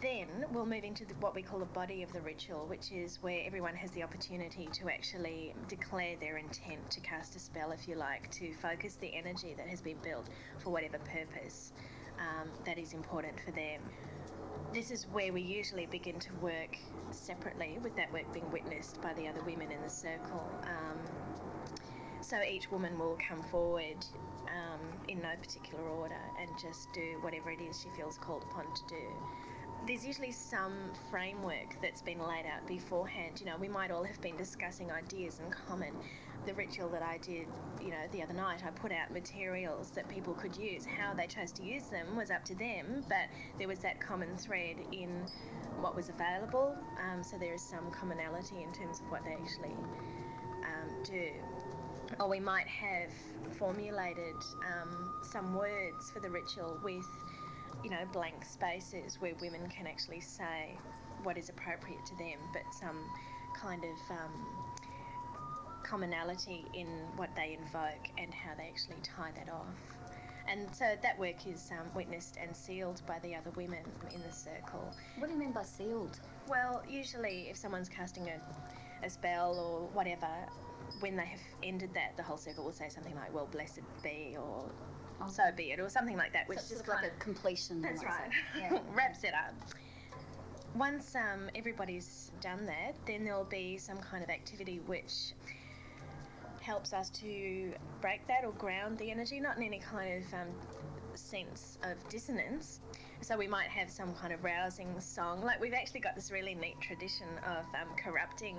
Then 0.00 0.26
we'll 0.52 0.66
move 0.66 0.84
into 0.84 1.04
the, 1.04 1.14
what 1.14 1.34
we 1.34 1.42
call 1.42 1.58
the 1.58 1.64
body 1.66 2.02
of 2.02 2.12
the 2.12 2.20
ritual, 2.20 2.66
which 2.66 2.92
is 2.92 3.18
where 3.22 3.42
everyone 3.46 3.74
has 3.74 3.90
the 3.92 4.02
opportunity 4.02 4.68
to 4.72 4.88
actually 4.88 5.54
declare 5.68 6.16
their 6.20 6.38
intent 6.38 6.90
to 6.90 7.00
cast 7.00 7.36
a 7.36 7.38
spell, 7.38 7.72
if 7.72 7.88
you 7.88 7.96
like, 7.96 8.30
to 8.32 8.52
focus 8.54 8.96
the 9.00 9.14
energy 9.14 9.54
that 9.56 9.66
has 9.66 9.80
been 9.80 9.98
built 10.02 10.28
for 10.58 10.70
whatever 10.70 10.98
purpose 10.98 11.72
um, 12.18 12.48
that 12.64 12.78
is 12.78 12.92
important 12.92 13.40
for 13.40 13.50
them. 13.52 13.80
This 14.72 14.90
is 14.90 15.06
where 15.12 15.34
we 15.34 15.42
usually 15.42 15.84
begin 15.84 16.18
to 16.20 16.32
work 16.40 16.78
separately, 17.10 17.78
with 17.82 17.94
that 17.96 18.10
work 18.10 18.32
being 18.32 18.50
witnessed 18.50 19.02
by 19.02 19.12
the 19.12 19.28
other 19.28 19.42
women 19.42 19.70
in 19.70 19.82
the 19.82 19.90
circle. 19.90 20.42
Um, 20.62 20.98
so 22.22 22.40
each 22.42 22.70
woman 22.70 22.98
will 22.98 23.18
come 23.28 23.42
forward 23.42 24.02
um, 24.48 24.80
in 25.08 25.20
no 25.20 25.28
particular 25.38 25.84
order 25.84 26.20
and 26.40 26.48
just 26.58 26.90
do 26.94 27.18
whatever 27.20 27.50
it 27.50 27.60
is 27.60 27.82
she 27.82 27.90
feels 27.90 28.16
called 28.16 28.44
upon 28.44 28.64
to 28.74 28.82
do. 28.88 29.04
There's 29.86 30.06
usually 30.06 30.32
some 30.32 30.72
framework 31.10 31.76
that's 31.82 32.00
been 32.00 32.20
laid 32.20 32.46
out 32.46 32.66
beforehand. 32.66 33.40
You 33.40 33.46
know, 33.46 33.56
we 33.58 33.68
might 33.68 33.90
all 33.90 34.04
have 34.04 34.22
been 34.22 34.38
discussing 34.38 34.90
ideas 34.90 35.38
in 35.38 35.50
common. 35.50 35.92
The 36.46 36.54
ritual 36.54 36.88
that 36.90 37.02
I 37.02 37.18
did, 37.18 37.46
you 37.82 37.90
know, 37.90 38.06
the 38.12 38.22
other 38.22 38.34
night, 38.34 38.62
I 38.64 38.70
put 38.70 38.92
out 38.92 39.10
materials 39.12 39.90
that 39.90 40.08
people 40.08 40.34
could 40.34 40.56
use. 40.56 40.86
How 40.86 41.14
they 41.14 41.26
chose 41.26 41.52
to 41.52 41.62
use 41.62 41.84
them 41.84 42.16
was 42.16 42.30
up 42.30 42.44
to 42.46 42.54
them, 42.54 43.04
but 43.08 43.28
there 43.58 43.68
was 43.68 43.80
that 43.80 44.00
common 44.00 44.36
thread 44.36 44.76
in 44.92 45.26
what 45.80 45.96
was 45.96 46.08
available. 46.08 46.76
Um, 47.00 47.22
so 47.22 47.36
there 47.38 47.54
is 47.54 47.62
some 47.62 47.90
commonality 47.90 48.62
in 48.62 48.72
terms 48.72 49.00
of 49.00 49.10
what 49.10 49.24
they 49.24 49.32
actually 49.32 49.74
um, 50.64 50.88
do 51.04 51.30
or 52.20 52.28
we 52.28 52.40
might 52.40 52.66
have 52.66 53.10
formulated 53.58 54.36
um, 54.66 55.10
some 55.22 55.54
words 55.54 56.10
for 56.10 56.20
the 56.20 56.30
ritual 56.30 56.78
with, 56.82 57.08
you 57.82 57.90
know, 57.90 58.04
blank 58.12 58.44
spaces 58.44 59.20
where 59.20 59.34
women 59.40 59.68
can 59.68 59.86
actually 59.86 60.20
say 60.20 60.76
what 61.22 61.38
is 61.38 61.48
appropriate 61.48 62.04
to 62.06 62.16
them, 62.16 62.38
but 62.52 62.62
some 62.70 62.98
kind 63.54 63.84
of 63.84 64.10
um, 64.10 64.46
commonality 65.82 66.64
in 66.74 66.86
what 67.16 67.30
they 67.36 67.58
invoke 67.58 68.08
and 68.18 68.32
how 68.32 68.54
they 68.56 68.64
actually 68.64 68.96
tie 69.02 69.32
that 69.36 69.52
off. 69.52 69.66
And 70.48 70.68
so 70.74 70.84
that 71.02 71.18
work 71.18 71.46
is 71.46 71.70
um, 71.70 71.86
witnessed 71.94 72.36
and 72.42 72.54
sealed 72.54 73.00
by 73.06 73.18
the 73.20 73.34
other 73.34 73.50
women 73.56 73.84
in 74.12 74.22
the 74.22 74.32
circle. 74.32 74.92
What 75.18 75.28
do 75.28 75.34
you 75.34 75.38
mean 75.38 75.52
by 75.52 75.62
sealed? 75.62 76.18
Well, 76.48 76.82
usually 76.88 77.46
if 77.48 77.56
someone's 77.56 77.88
casting 77.88 78.28
a, 78.28 79.06
a 79.06 79.10
spell 79.10 79.54
or 79.54 79.88
whatever, 79.94 80.26
when 81.00 81.16
they 81.16 81.24
have 81.24 81.40
ended 81.62 81.94
that, 81.94 82.16
the 82.16 82.22
whole 82.22 82.36
circle 82.36 82.64
will 82.64 82.72
say 82.72 82.88
something 82.88 83.14
like, 83.14 83.32
"Well, 83.32 83.48
blessed 83.50 83.80
be," 84.02 84.36
or 84.38 84.64
oh. 85.20 85.28
"So 85.28 85.44
be 85.56 85.70
it," 85.72 85.80
or 85.80 85.88
something 85.88 86.16
like 86.16 86.32
that. 86.32 86.48
Which 86.48 86.58
So 86.58 86.64
is 86.64 86.70
just 86.70 86.88
like 86.88 87.04
a 87.04 87.10
completion. 87.18 87.80
That's 87.80 88.04
right. 88.04 88.30
Yeah. 88.58 88.78
Wraps 88.94 89.24
it 89.24 89.34
up. 89.34 89.54
Once 90.74 91.14
um, 91.14 91.50
everybody's 91.54 92.30
done 92.40 92.66
that, 92.66 92.94
then 93.06 93.24
there'll 93.24 93.44
be 93.44 93.76
some 93.76 93.98
kind 93.98 94.24
of 94.24 94.30
activity 94.30 94.80
which 94.86 95.34
helps 96.62 96.92
us 96.92 97.10
to 97.10 97.72
break 98.00 98.26
that 98.28 98.44
or 98.44 98.52
ground 98.52 98.98
the 98.98 99.10
energy, 99.10 99.40
not 99.40 99.56
in 99.56 99.62
any 99.62 99.78
kind 99.78 100.22
of 100.22 100.34
um, 100.34 100.48
sense 101.14 101.78
of 101.82 102.08
dissonance. 102.08 102.80
So 103.20 103.36
we 103.36 103.46
might 103.46 103.68
have 103.68 103.90
some 103.90 104.14
kind 104.14 104.32
of 104.32 104.42
rousing 104.42 104.98
song. 105.00 105.42
Like 105.42 105.60
we've 105.60 105.74
actually 105.74 106.00
got 106.00 106.14
this 106.14 106.30
really 106.30 106.54
neat 106.54 106.80
tradition 106.80 107.28
of 107.46 107.64
um, 107.80 107.88
corrupting 107.96 108.56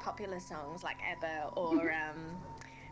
popular 0.00 0.40
songs 0.40 0.82
like 0.82 0.96
ABBA 1.02 1.50
or. 1.56 1.92
Um, 2.10 2.38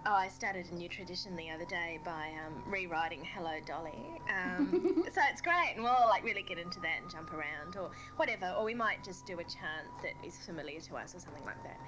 Oh, 0.07 0.15
I 0.15 0.29
started 0.29 0.71
a 0.71 0.75
new 0.75 0.89
tradition 0.89 1.37
the 1.37 1.51
other 1.51 1.65
day 1.65 1.99
by 2.05 2.31
um, 2.47 2.63
rewriting 2.67 3.25
"Hello 3.25 3.59
Dolly," 3.67 4.23
um, 4.31 5.05
so 5.13 5.21
it's 5.31 5.43
great, 5.43 5.73
and 5.75 5.83
we'll 5.83 6.09
like 6.09 6.23
really 6.25 6.43
get 6.43 6.57
into 6.57 6.81
that 6.81 7.01
and 7.03 7.11
jump 7.11 7.33
around 7.33 7.77
or 7.77 7.91
whatever. 8.17 8.55
Or 8.57 8.65
we 8.65 8.75
might 8.75 9.03
just 9.03 9.27
do 9.27 9.41
a 9.41 9.45
chant 9.45 9.89
that 10.03 10.15
is 10.23 10.39
familiar 10.39 10.81
to 10.83 10.97
us 10.97 11.15
or 11.15 11.19
something 11.19 11.45
like 11.45 11.63
that, 11.65 11.79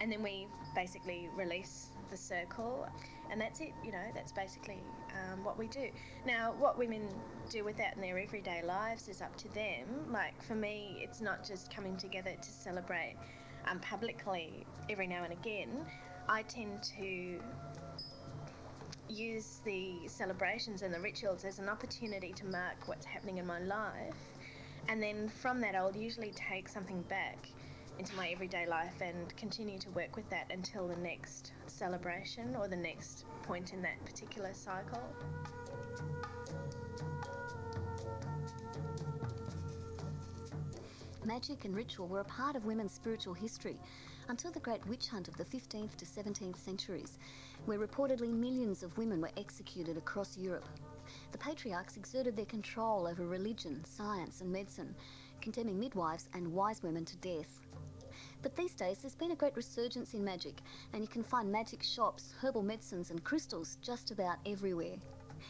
and 0.00 0.12
then 0.12 0.22
we 0.22 0.46
basically 0.74 1.30
release 1.36 1.88
the 2.10 2.16
circle, 2.16 2.86
and 3.30 3.40
that's 3.40 3.60
it. 3.60 3.72
You 3.84 3.92
know, 3.92 4.04
that's 4.14 4.32
basically 4.32 4.82
um, 5.14 5.44
what 5.44 5.58
we 5.58 5.66
do. 5.68 5.88
Now, 6.26 6.54
what 6.58 6.78
women 6.78 7.08
do 7.50 7.64
with 7.64 7.76
that 7.78 7.96
in 7.96 8.02
their 8.02 8.18
everyday 8.18 8.62
lives 8.62 9.08
is 9.08 9.20
up 9.20 9.36
to 9.36 9.54
them. 9.54 9.86
Like 10.10 10.40
for 10.42 10.54
me, 10.54 10.98
it's 11.02 11.20
not 11.20 11.46
just 11.46 11.74
coming 11.74 11.96
together 11.96 12.34
to 12.40 12.50
celebrate 12.50 13.16
um, 13.66 13.80
publicly 13.80 14.66
every 14.88 15.06
now 15.06 15.24
and 15.24 15.32
again. 15.32 15.84
I 16.28 16.42
tend 16.42 16.82
to 16.98 17.40
use 19.08 19.60
the 19.64 20.06
celebrations 20.06 20.82
and 20.82 20.92
the 20.92 21.00
rituals 21.00 21.44
as 21.44 21.58
an 21.58 21.68
opportunity 21.68 22.32
to 22.34 22.46
mark 22.46 22.86
what's 22.86 23.06
happening 23.06 23.38
in 23.38 23.46
my 23.46 23.60
life. 23.60 24.14
And 24.88 25.02
then 25.02 25.28
from 25.28 25.60
that, 25.60 25.74
I'll 25.74 25.96
usually 25.96 26.32
take 26.32 26.68
something 26.68 27.02
back 27.02 27.48
into 27.98 28.14
my 28.14 28.28
everyday 28.28 28.66
life 28.66 29.00
and 29.00 29.36
continue 29.36 29.78
to 29.78 29.90
work 29.90 30.14
with 30.16 30.28
that 30.30 30.46
until 30.50 30.86
the 30.86 30.96
next 30.96 31.52
celebration 31.66 32.54
or 32.56 32.68
the 32.68 32.76
next 32.76 33.24
point 33.42 33.72
in 33.72 33.82
that 33.82 34.04
particular 34.04 34.54
cycle. 34.54 35.02
Magic 41.24 41.64
and 41.64 41.76
ritual 41.76 42.06
were 42.06 42.20
a 42.20 42.24
part 42.24 42.56
of 42.56 42.64
women's 42.64 42.92
spiritual 42.92 43.34
history 43.34 43.76
until 44.28 44.50
the 44.50 44.60
great 44.60 44.86
witch 44.86 45.08
hunt 45.08 45.28
of 45.28 45.36
the 45.36 45.44
15th 45.44 45.96
to 45.96 46.04
17th 46.04 46.56
centuries, 46.56 47.18
where 47.66 47.78
reportedly 47.78 48.32
millions 48.32 48.82
of 48.82 48.96
women 48.96 49.20
were 49.20 49.30
executed 49.36 49.96
across 49.96 50.38
Europe. 50.38 50.68
The 51.32 51.38
patriarchs 51.38 51.96
exerted 51.96 52.36
their 52.36 52.46
control 52.46 53.06
over 53.06 53.26
religion, 53.26 53.84
science, 53.84 54.40
and 54.40 54.52
medicine, 54.52 54.94
condemning 55.40 55.78
midwives 55.78 56.28
and 56.34 56.52
wise 56.52 56.82
women 56.82 57.04
to 57.04 57.16
death. 57.16 57.67
But 58.40 58.54
these 58.54 58.74
days, 58.74 58.98
there's 58.98 59.16
been 59.16 59.32
a 59.32 59.36
great 59.36 59.56
resurgence 59.56 60.14
in 60.14 60.24
magic, 60.24 60.60
and 60.92 61.02
you 61.02 61.08
can 61.08 61.24
find 61.24 61.50
magic 61.50 61.82
shops, 61.82 62.34
herbal 62.40 62.62
medicines, 62.62 63.10
and 63.10 63.24
crystals 63.24 63.78
just 63.82 64.12
about 64.12 64.38
everywhere. 64.46 64.96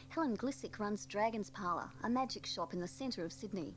Helen 0.08 0.36
Glissick 0.36 0.78
runs 0.78 1.04
Dragon's 1.04 1.50
Parlour, 1.50 1.90
a 2.04 2.08
magic 2.08 2.46
shop 2.46 2.72
in 2.72 2.80
the 2.80 2.88
centre 2.88 3.24
of 3.24 3.32
Sydney. 3.32 3.74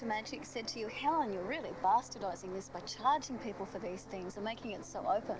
Magic 0.00 0.46
said 0.46 0.66
to 0.68 0.78
you, 0.78 0.88
Helen, 0.88 1.32
you're 1.32 1.42
really 1.42 1.68
bastardising 1.84 2.54
this 2.54 2.70
by 2.70 2.80
charging 2.80 3.36
people 3.38 3.66
for 3.66 3.78
these 3.78 4.04
things 4.04 4.36
and 4.36 4.44
making 4.44 4.70
it 4.70 4.86
so 4.86 5.00
open? 5.00 5.36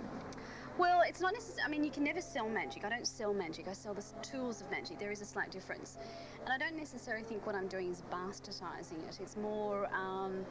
Well, 0.79 1.01
it's 1.07 1.21
not 1.21 1.33
necessarily. 1.33 1.63
I 1.65 1.69
mean, 1.71 1.85
you 1.85 1.91
can 1.91 2.05
never 2.05 2.21
sell 2.21 2.49
magic. 2.49 2.85
I 2.85 2.91
don't 2.91 3.07
sell 3.07 3.33
magic. 3.33 3.69
I 3.69 3.73
sell 3.73 3.95
the 3.95 4.05
tools 4.23 4.61
of 4.61 4.71
magic. 4.71 4.99
There 4.99 5.11
is 5.11 5.23
a 5.23 5.25
slight 5.25 5.51
difference, 5.51 5.97
and 6.43 6.51
I 6.51 6.59
don't 6.59 6.77
necessarily 6.77 7.25
think 7.25 7.47
what 7.47 7.55
I'm 7.55 7.69
doing 7.69 7.91
is 7.91 8.03
bastardising 8.13 9.07
it. 9.09 9.19
It's 9.23 9.37
more 9.37 9.89
um, 9.95 10.45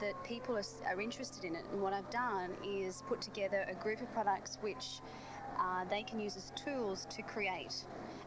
that 0.00 0.14
people 0.24 0.56
are, 0.56 0.64
are 0.86 1.00
interested 1.00 1.44
in 1.44 1.54
it, 1.54 1.64
and 1.72 1.80
what 1.82 1.92
I've 1.92 2.10
done 2.10 2.50
is 2.66 3.02
put 3.06 3.20
together 3.20 3.66
a 3.68 3.74
group 3.74 4.00
of 4.00 4.12
products 4.12 4.58
which 4.62 5.00
uh, 5.58 5.84
they 5.90 6.02
can 6.02 6.18
use 6.20 6.36
as 6.36 6.52
tools 6.56 7.06
to 7.10 7.22
create. 7.22 7.84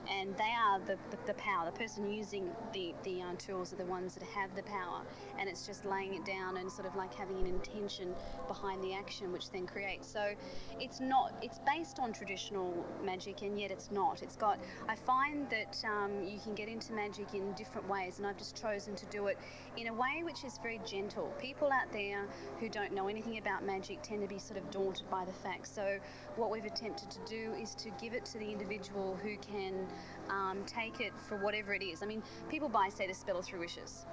And 0.10 0.36
they 0.38 0.44
are 0.44 0.80
the, 0.80 0.98
the, 1.12 1.18
the 1.28 1.34
power. 1.36 1.66
The 1.66 1.78
person 1.78 2.12
using 2.12 2.50
the, 2.74 2.94
the 3.04 3.22
uh, 3.22 3.34
tools 3.38 3.74
are 3.74 3.78
the 3.78 3.86
ones 3.86 4.14
that 4.16 4.24
have 4.24 4.56
the 4.56 4.64
power. 4.64 5.02
And 5.40 5.50
it's 5.50 5.66
just 5.66 5.86
laying 5.86 6.14
it 6.14 6.26
down 6.26 6.58
and 6.58 6.72
sort 6.72 6.88
of 6.88 6.96
like 6.96 7.14
having 7.14 7.40
an 7.40 7.48
intention 7.48 8.14
behind 8.48 8.84
the 8.84 8.94
action, 8.94 9.32
which 9.32 9.52
then 9.52 9.66
creates. 9.66 10.08
So 10.08 10.34
it's 10.80 11.00
not, 11.00 11.34
it's 11.42 11.60
based 11.66 12.00
on 12.00 12.14
traditional 12.14 12.74
magic, 13.04 13.42
and 13.42 13.60
yet 13.60 13.72
it's 13.72 13.92
not. 13.92 14.22
It's 14.22 14.36
got, 14.36 14.60
I 14.88 14.96
find 14.96 15.50
that 15.50 15.84
um, 15.86 16.24
you 16.24 16.40
can 16.40 16.54
get 16.56 16.68
into 16.68 16.94
magic 16.94 17.34
in 17.34 17.54
different 17.54 17.90
ways, 17.90 18.18
and 18.18 18.28
I've 18.28 18.38
just 18.38 18.60
chosen 18.60 18.96
to 18.96 19.06
do 19.08 19.28
it 19.28 19.38
in 19.78 19.88
a 19.88 19.94
way 19.94 20.22
which 20.24 20.44
is 20.44 20.58
very 20.62 20.80
gentle. 20.86 21.34
People 21.40 21.72
out 21.72 21.92
there 21.92 22.26
who 22.60 22.70
don't 22.70 22.94
know 22.94 23.08
anything 23.08 23.38
about 23.38 23.66
magic 23.66 24.02
tend 24.02 24.22
to 24.22 24.28
be 24.28 24.40
sort 24.40 24.58
of 24.58 24.70
daunted 24.72 25.10
by 25.10 25.26
the 25.26 25.34
facts. 25.34 25.72
So 25.72 25.98
what 26.36 26.52
we've 26.52 26.66
attempted 26.66 27.10
to 27.12 27.20
do 27.28 27.54
is 27.54 27.76
to 27.76 27.90
give 28.02 28.14
it 28.14 28.26
to 28.26 28.40
the 28.40 28.52
individual 28.52 29.18
who 29.22 29.38
can 29.38 29.88
um, 30.30 30.64
take 30.66 31.00
it 31.00 31.14
for 31.28 31.38
whatever 31.38 31.74
it 31.74 31.84
is. 31.84 32.02
I 32.02 32.06
mean, 32.06 32.24
people 32.50 32.70
buy, 32.70 32.90
say, 32.90 33.08
the 33.08 33.14
spell 33.14 33.38
of 33.38 33.46
three 33.46 33.60
wishes. 33.60 34.06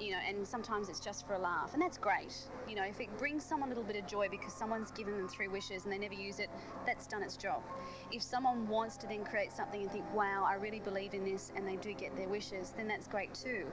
You 0.00 0.10
know, 0.10 0.18
and 0.28 0.44
sometimes 0.44 0.88
it's 0.88 0.98
just 0.98 1.24
for 1.24 1.34
a 1.34 1.38
laugh, 1.38 1.72
and 1.72 1.80
that's 1.80 1.98
great. 1.98 2.34
You 2.68 2.74
know, 2.74 2.82
if 2.82 3.00
it 3.00 3.16
brings 3.16 3.44
someone 3.44 3.68
a 3.68 3.70
little 3.70 3.84
bit 3.84 3.94
of 3.94 4.08
joy 4.08 4.28
because 4.28 4.52
someone's 4.52 4.90
given 4.90 5.16
them 5.16 5.28
three 5.28 5.46
wishes 5.46 5.84
and 5.84 5.92
they 5.92 5.98
never 5.98 6.14
use 6.14 6.40
it, 6.40 6.50
that's 6.84 7.06
done 7.06 7.22
its 7.22 7.36
job. 7.36 7.62
If 8.10 8.20
someone 8.20 8.66
wants 8.68 8.96
to 8.98 9.06
then 9.06 9.24
create 9.24 9.52
something 9.52 9.80
and 9.82 9.90
think, 9.92 10.04
wow, 10.12 10.44
I 10.48 10.54
really 10.54 10.80
believe 10.80 11.14
in 11.14 11.24
this, 11.24 11.52
and 11.54 11.66
they 11.66 11.76
do 11.76 11.94
get 11.94 12.16
their 12.16 12.28
wishes, 12.28 12.72
then 12.76 12.88
that's 12.88 13.06
great 13.06 13.32
too. 13.34 13.66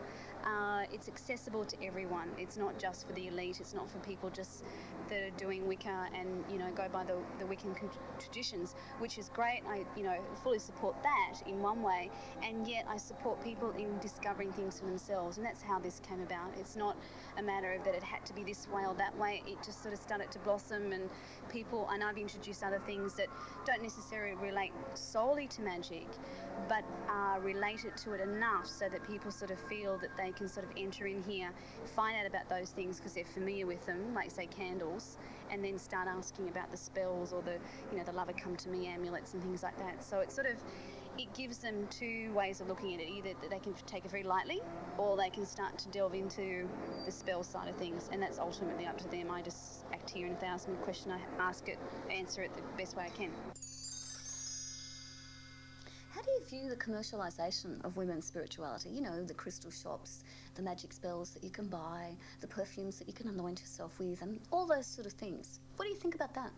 Uh, 0.43 0.83
it's 0.91 1.07
accessible 1.07 1.63
to 1.65 1.77
everyone. 1.83 2.29
It's 2.37 2.57
not 2.57 2.79
just 2.79 3.05
for 3.07 3.13
the 3.13 3.27
elite. 3.27 3.59
It's 3.59 3.73
not 3.73 3.89
for 3.89 3.99
people 3.99 4.29
just 4.29 4.63
that 5.09 5.21
are 5.21 5.37
doing 5.37 5.67
Wicca 5.67 6.07
and 6.15 6.43
you 6.49 6.57
know 6.57 6.71
go 6.71 6.87
by 6.91 7.03
the, 7.03 7.15
the 7.37 7.45
Wiccan 7.45 7.75
traditions, 8.19 8.75
which 8.99 9.17
is 9.17 9.29
great. 9.29 9.61
I 9.69 9.85
you 9.95 10.03
know 10.03 10.17
fully 10.43 10.59
support 10.59 10.95
that 11.03 11.41
in 11.45 11.61
one 11.61 11.83
way, 11.83 12.09
and 12.43 12.67
yet 12.67 12.85
I 12.89 12.97
support 12.97 13.43
people 13.43 13.71
in 13.71 13.99
discovering 13.99 14.51
things 14.53 14.79
for 14.79 14.85
themselves, 14.85 15.37
and 15.37 15.45
that's 15.45 15.61
how 15.61 15.79
this 15.79 15.99
came 15.99 16.21
about. 16.21 16.51
It's 16.57 16.75
not 16.75 16.97
a 17.37 17.43
matter 17.43 17.73
of 17.73 17.83
that 17.83 17.93
it 17.95 18.03
had 18.03 18.25
to 18.25 18.33
be 18.33 18.43
this 18.43 18.67
way 18.69 18.85
or 18.85 18.95
that 18.95 19.17
way. 19.17 19.43
It 19.45 19.57
just 19.63 19.81
sort 19.81 19.93
of 19.93 19.99
started 19.99 20.31
to 20.31 20.39
blossom, 20.39 20.91
and 20.91 21.09
people 21.49 21.87
and 21.91 22.03
I've 22.03 22.17
introduced 22.17 22.63
other 22.63 22.79
things 22.85 23.13
that 23.15 23.27
don't 23.65 23.81
necessarily 23.81 24.35
relate 24.35 24.71
solely 24.95 25.47
to 25.47 25.61
magic, 25.61 26.07
but 26.67 26.83
are 27.09 27.39
related 27.41 27.95
to 27.97 28.13
it 28.13 28.21
enough 28.21 28.67
so 28.67 28.87
that 28.89 29.05
people 29.07 29.31
sort 29.31 29.51
of 29.51 29.59
feel 29.59 29.97
that 29.97 30.15
they 30.17 30.31
can 30.31 30.47
sort 30.47 30.65
of 30.65 30.71
enter 30.77 31.07
in 31.07 31.21
here, 31.23 31.49
find 31.95 32.15
out 32.17 32.25
about 32.25 32.47
those 32.49 32.71
things 32.71 32.97
because 32.97 33.13
they're 33.13 33.25
familiar 33.25 33.65
with 33.67 33.85
them, 33.85 34.13
like 34.13 34.31
say 34.31 34.47
candles, 34.47 35.17
and 35.49 35.63
then 35.63 35.77
start 35.77 36.07
asking 36.07 36.47
about 36.47 36.71
the 36.71 36.77
spells 36.77 37.33
or 37.33 37.41
the 37.41 37.57
you 37.91 37.97
know 37.97 38.03
the 38.03 38.13
lover 38.13 38.33
come 38.33 38.55
to 38.55 38.69
me 38.69 38.87
amulets 38.87 39.33
and 39.33 39.43
things 39.43 39.63
like 39.63 39.77
that. 39.77 40.03
So 40.03 40.19
it 40.19 40.31
sort 40.31 40.47
of 40.47 40.57
it 41.17 41.33
gives 41.33 41.57
them 41.57 41.87
two 41.89 42.31
ways 42.33 42.61
of 42.61 42.67
looking 42.67 42.93
at 42.93 43.01
it. 43.01 43.09
Either 43.09 43.33
that 43.41 43.49
they 43.49 43.59
can 43.59 43.73
take 43.85 44.05
it 44.05 44.11
very 44.11 44.23
lightly 44.23 44.61
or 44.97 45.17
they 45.17 45.29
can 45.29 45.45
start 45.45 45.77
to 45.79 45.89
delve 45.89 46.13
into 46.13 46.67
the 47.05 47.11
spell 47.11 47.43
side 47.43 47.67
of 47.67 47.75
things 47.75 48.09
and 48.11 48.21
that's 48.21 48.39
ultimately 48.39 48.85
up 48.85 48.97
to 48.97 49.07
them. 49.09 49.29
I 49.29 49.41
just 49.41 49.83
act 49.93 50.09
here 50.09 50.27
me 50.27 50.73
a 50.73 50.83
question 50.83 51.11
i 51.11 51.19
ask 51.41 51.67
it 51.67 51.77
answer 52.09 52.41
it 52.41 52.51
the 52.55 52.61
best 52.77 52.95
way 52.95 53.05
i 53.05 53.09
can 53.09 53.31
How 56.21 56.25
do 56.25 56.33
you 56.33 56.45
view 56.45 56.69
the 56.69 56.75
commercialisation 56.75 57.83
of 57.83 57.97
women's 57.97 58.27
spirituality? 58.27 58.89
You 58.89 59.01
know, 59.01 59.23
the 59.23 59.33
crystal 59.33 59.71
shops, 59.71 60.23
the 60.53 60.61
magic 60.61 60.93
spells 60.93 61.31
that 61.31 61.43
you 61.43 61.49
can 61.49 61.65
buy, 61.65 62.11
the 62.41 62.47
perfumes 62.47 62.99
that 62.99 63.07
you 63.07 63.13
can 63.15 63.27
anoint 63.27 63.59
yourself 63.59 63.97
with, 63.97 64.21
and 64.21 64.39
all 64.51 64.67
those 64.67 64.85
sort 64.85 65.07
of 65.07 65.13
things. 65.13 65.59
What 65.77 65.85
do 65.85 65.89
you 65.89 65.97
think 65.97 66.13
about 66.13 66.35
that? 66.35 66.51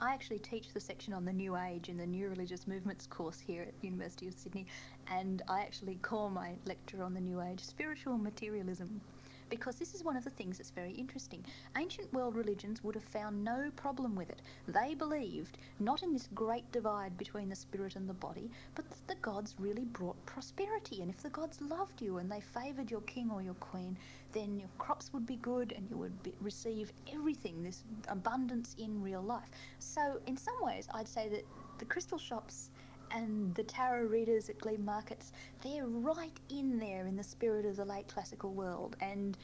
I 0.00 0.12
actually 0.12 0.40
teach 0.40 0.72
the 0.72 0.80
section 0.80 1.14
on 1.14 1.24
the 1.24 1.32
New 1.32 1.56
Age 1.56 1.88
in 1.88 1.96
the 1.96 2.04
New 2.04 2.28
Religious 2.28 2.66
Movements 2.66 3.06
course 3.06 3.38
here 3.38 3.62
at 3.62 3.74
University 3.82 4.26
of 4.26 4.34
Sydney, 4.34 4.66
and 5.06 5.42
I 5.48 5.60
actually 5.60 5.94
call 6.02 6.28
my 6.28 6.54
lecture 6.66 7.04
on 7.04 7.14
the 7.14 7.20
New 7.20 7.40
Age 7.40 7.60
spiritual 7.60 8.18
materialism. 8.18 9.00
Because 9.54 9.76
this 9.76 9.94
is 9.94 10.02
one 10.02 10.16
of 10.16 10.24
the 10.24 10.30
things 10.30 10.58
that's 10.58 10.70
very 10.70 10.90
interesting. 10.90 11.44
Ancient 11.76 12.12
world 12.12 12.34
religions 12.34 12.82
would 12.82 12.96
have 12.96 13.04
found 13.04 13.44
no 13.44 13.70
problem 13.76 14.16
with 14.16 14.28
it. 14.28 14.42
They 14.66 14.94
believed 14.94 15.58
not 15.78 16.02
in 16.02 16.12
this 16.12 16.28
great 16.34 16.70
divide 16.72 17.16
between 17.16 17.48
the 17.48 17.54
spirit 17.54 17.94
and 17.94 18.08
the 18.08 18.14
body, 18.14 18.50
but 18.74 18.88
that 18.90 19.06
the 19.06 19.14
gods 19.22 19.54
really 19.60 19.84
brought 19.84 20.16
prosperity. 20.26 21.02
And 21.02 21.10
if 21.10 21.22
the 21.22 21.30
gods 21.30 21.60
loved 21.60 22.02
you 22.02 22.18
and 22.18 22.28
they 22.30 22.40
favoured 22.40 22.90
your 22.90 23.02
king 23.02 23.30
or 23.30 23.42
your 23.42 23.54
queen, 23.54 23.96
then 24.32 24.58
your 24.58 24.70
crops 24.78 25.12
would 25.12 25.24
be 25.24 25.36
good 25.36 25.70
and 25.70 25.88
you 25.88 25.96
would 25.98 26.20
be, 26.24 26.34
receive 26.40 26.92
everything, 27.12 27.62
this 27.62 27.84
abundance 28.08 28.74
in 28.76 29.00
real 29.00 29.22
life. 29.22 29.48
So, 29.78 30.20
in 30.26 30.36
some 30.36 30.56
ways, 30.62 30.88
I'd 30.92 31.06
say 31.06 31.28
that 31.28 31.44
the 31.78 31.84
crystal 31.84 32.18
shops 32.18 32.70
and 33.14 33.54
the 33.54 33.62
tarot 33.62 34.06
readers 34.06 34.48
at 34.50 34.58
Glebe 34.58 34.84
markets, 34.84 35.32
they're 35.62 35.86
right 35.86 36.38
in 36.50 36.78
there 36.78 37.06
in 37.06 37.16
the 37.16 37.22
spirit 37.22 37.64
of 37.64 37.76
the 37.76 37.84
late 37.84 38.08
classical 38.08 38.52
world. 38.52 38.96
And 39.00 39.38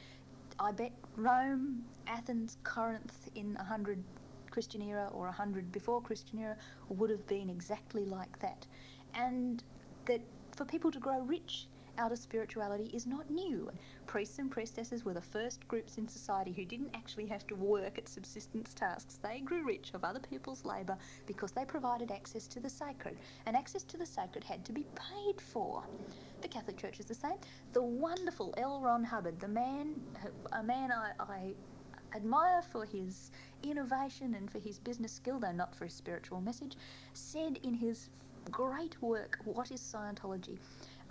I 0.59 0.71
bet 0.73 0.91
Rome, 1.15 1.85
Athens, 2.05 2.57
Corinth 2.63 3.29
in 3.33 3.55
100 3.55 4.03
Christian 4.51 4.81
era 4.81 5.09
or 5.13 5.25
100 5.25 5.71
before 5.71 6.01
Christian 6.01 6.39
era 6.39 6.57
would 6.89 7.09
have 7.09 7.25
been 7.27 7.49
exactly 7.49 8.05
like 8.05 8.37
that. 8.39 8.67
And 9.15 9.63
that 10.05 10.21
for 10.55 10.65
people 10.65 10.91
to 10.91 10.99
grow 10.99 11.21
rich 11.21 11.67
out 11.97 12.11
of 12.11 12.17
spirituality 12.17 12.89
is 12.93 13.05
not 13.05 13.29
new. 13.29 13.71
Priests 14.07 14.39
and 14.39 14.51
priestesses 14.51 15.03
were 15.05 15.13
the 15.13 15.21
first 15.21 15.67
groups 15.67 15.97
in 15.97 16.07
society 16.07 16.51
who 16.51 16.65
didn't 16.65 16.95
actually 16.95 17.27
have 17.27 17.45
to 17.47 17.55
work 17.55 17.97
at 17.97 18.07
subsistence 18.07 18.73
tasks. 18.73 19.19
They 19.21 19.39
grew 19.39 19.65
rich 19.65 19.91
of 19.93 20.03
other 20.03 20.19
people's 20.19 20.65
labour 20.65 20.97
because 21.25 21.51
they 21.51 21.65
provided 21.65 22.11
access 22.11 22.47
to 22.47 22.59
the 22.59 22.69
sacred, 22.69 23.17
and 23.45 23.55
access 23.55 23.83
to 23.83 23.97
the 23.97 24.05
sacred 24.05 24.43
had 24.43 24.65
to 24.65 24.73
be 24.73 24.85
paid 24.95 25.39
for. 25.39 25.83
The 26.41 26.47
Catholic 26.47 26.77
Church 26.77 26.99
is 26.99 27.05
the 27.05 27.15
same. 27.15 27.37
The 27.73 27.81
wonderful 27.81 28.53
L. 28.57 28.81
Ron 28.81 29.03
Hubbard, 29.03 29.39
the 29.39 29.47
man, 29.47 29.95
a 30.51 30.63
man 30.63 30.91
I, 30.91 31.11
I 31.19 31.53
admire 32.15 32.61
for 32.61 32.85
his 32.85 33.31
innovation 33.63 34.35
and 34.35 34.51
for 34.51 34.59
his 34.59 34.79
business 34.79 35.11
skill, 35.11 35.39
though 35.39 35.51
not 35.51 35.75
for 35.75 35.85
his 35.85 35.93
spiritual 35.93 36.41
message, 36.41 36.75
said 37.13 37.59
in 37.63 37.73
his 37.73 38.09
great 38.49 39.01
work, 39.01 39.39
What 39.45 39.71
is 39.71 39.81
Scientology? 39.81 40.57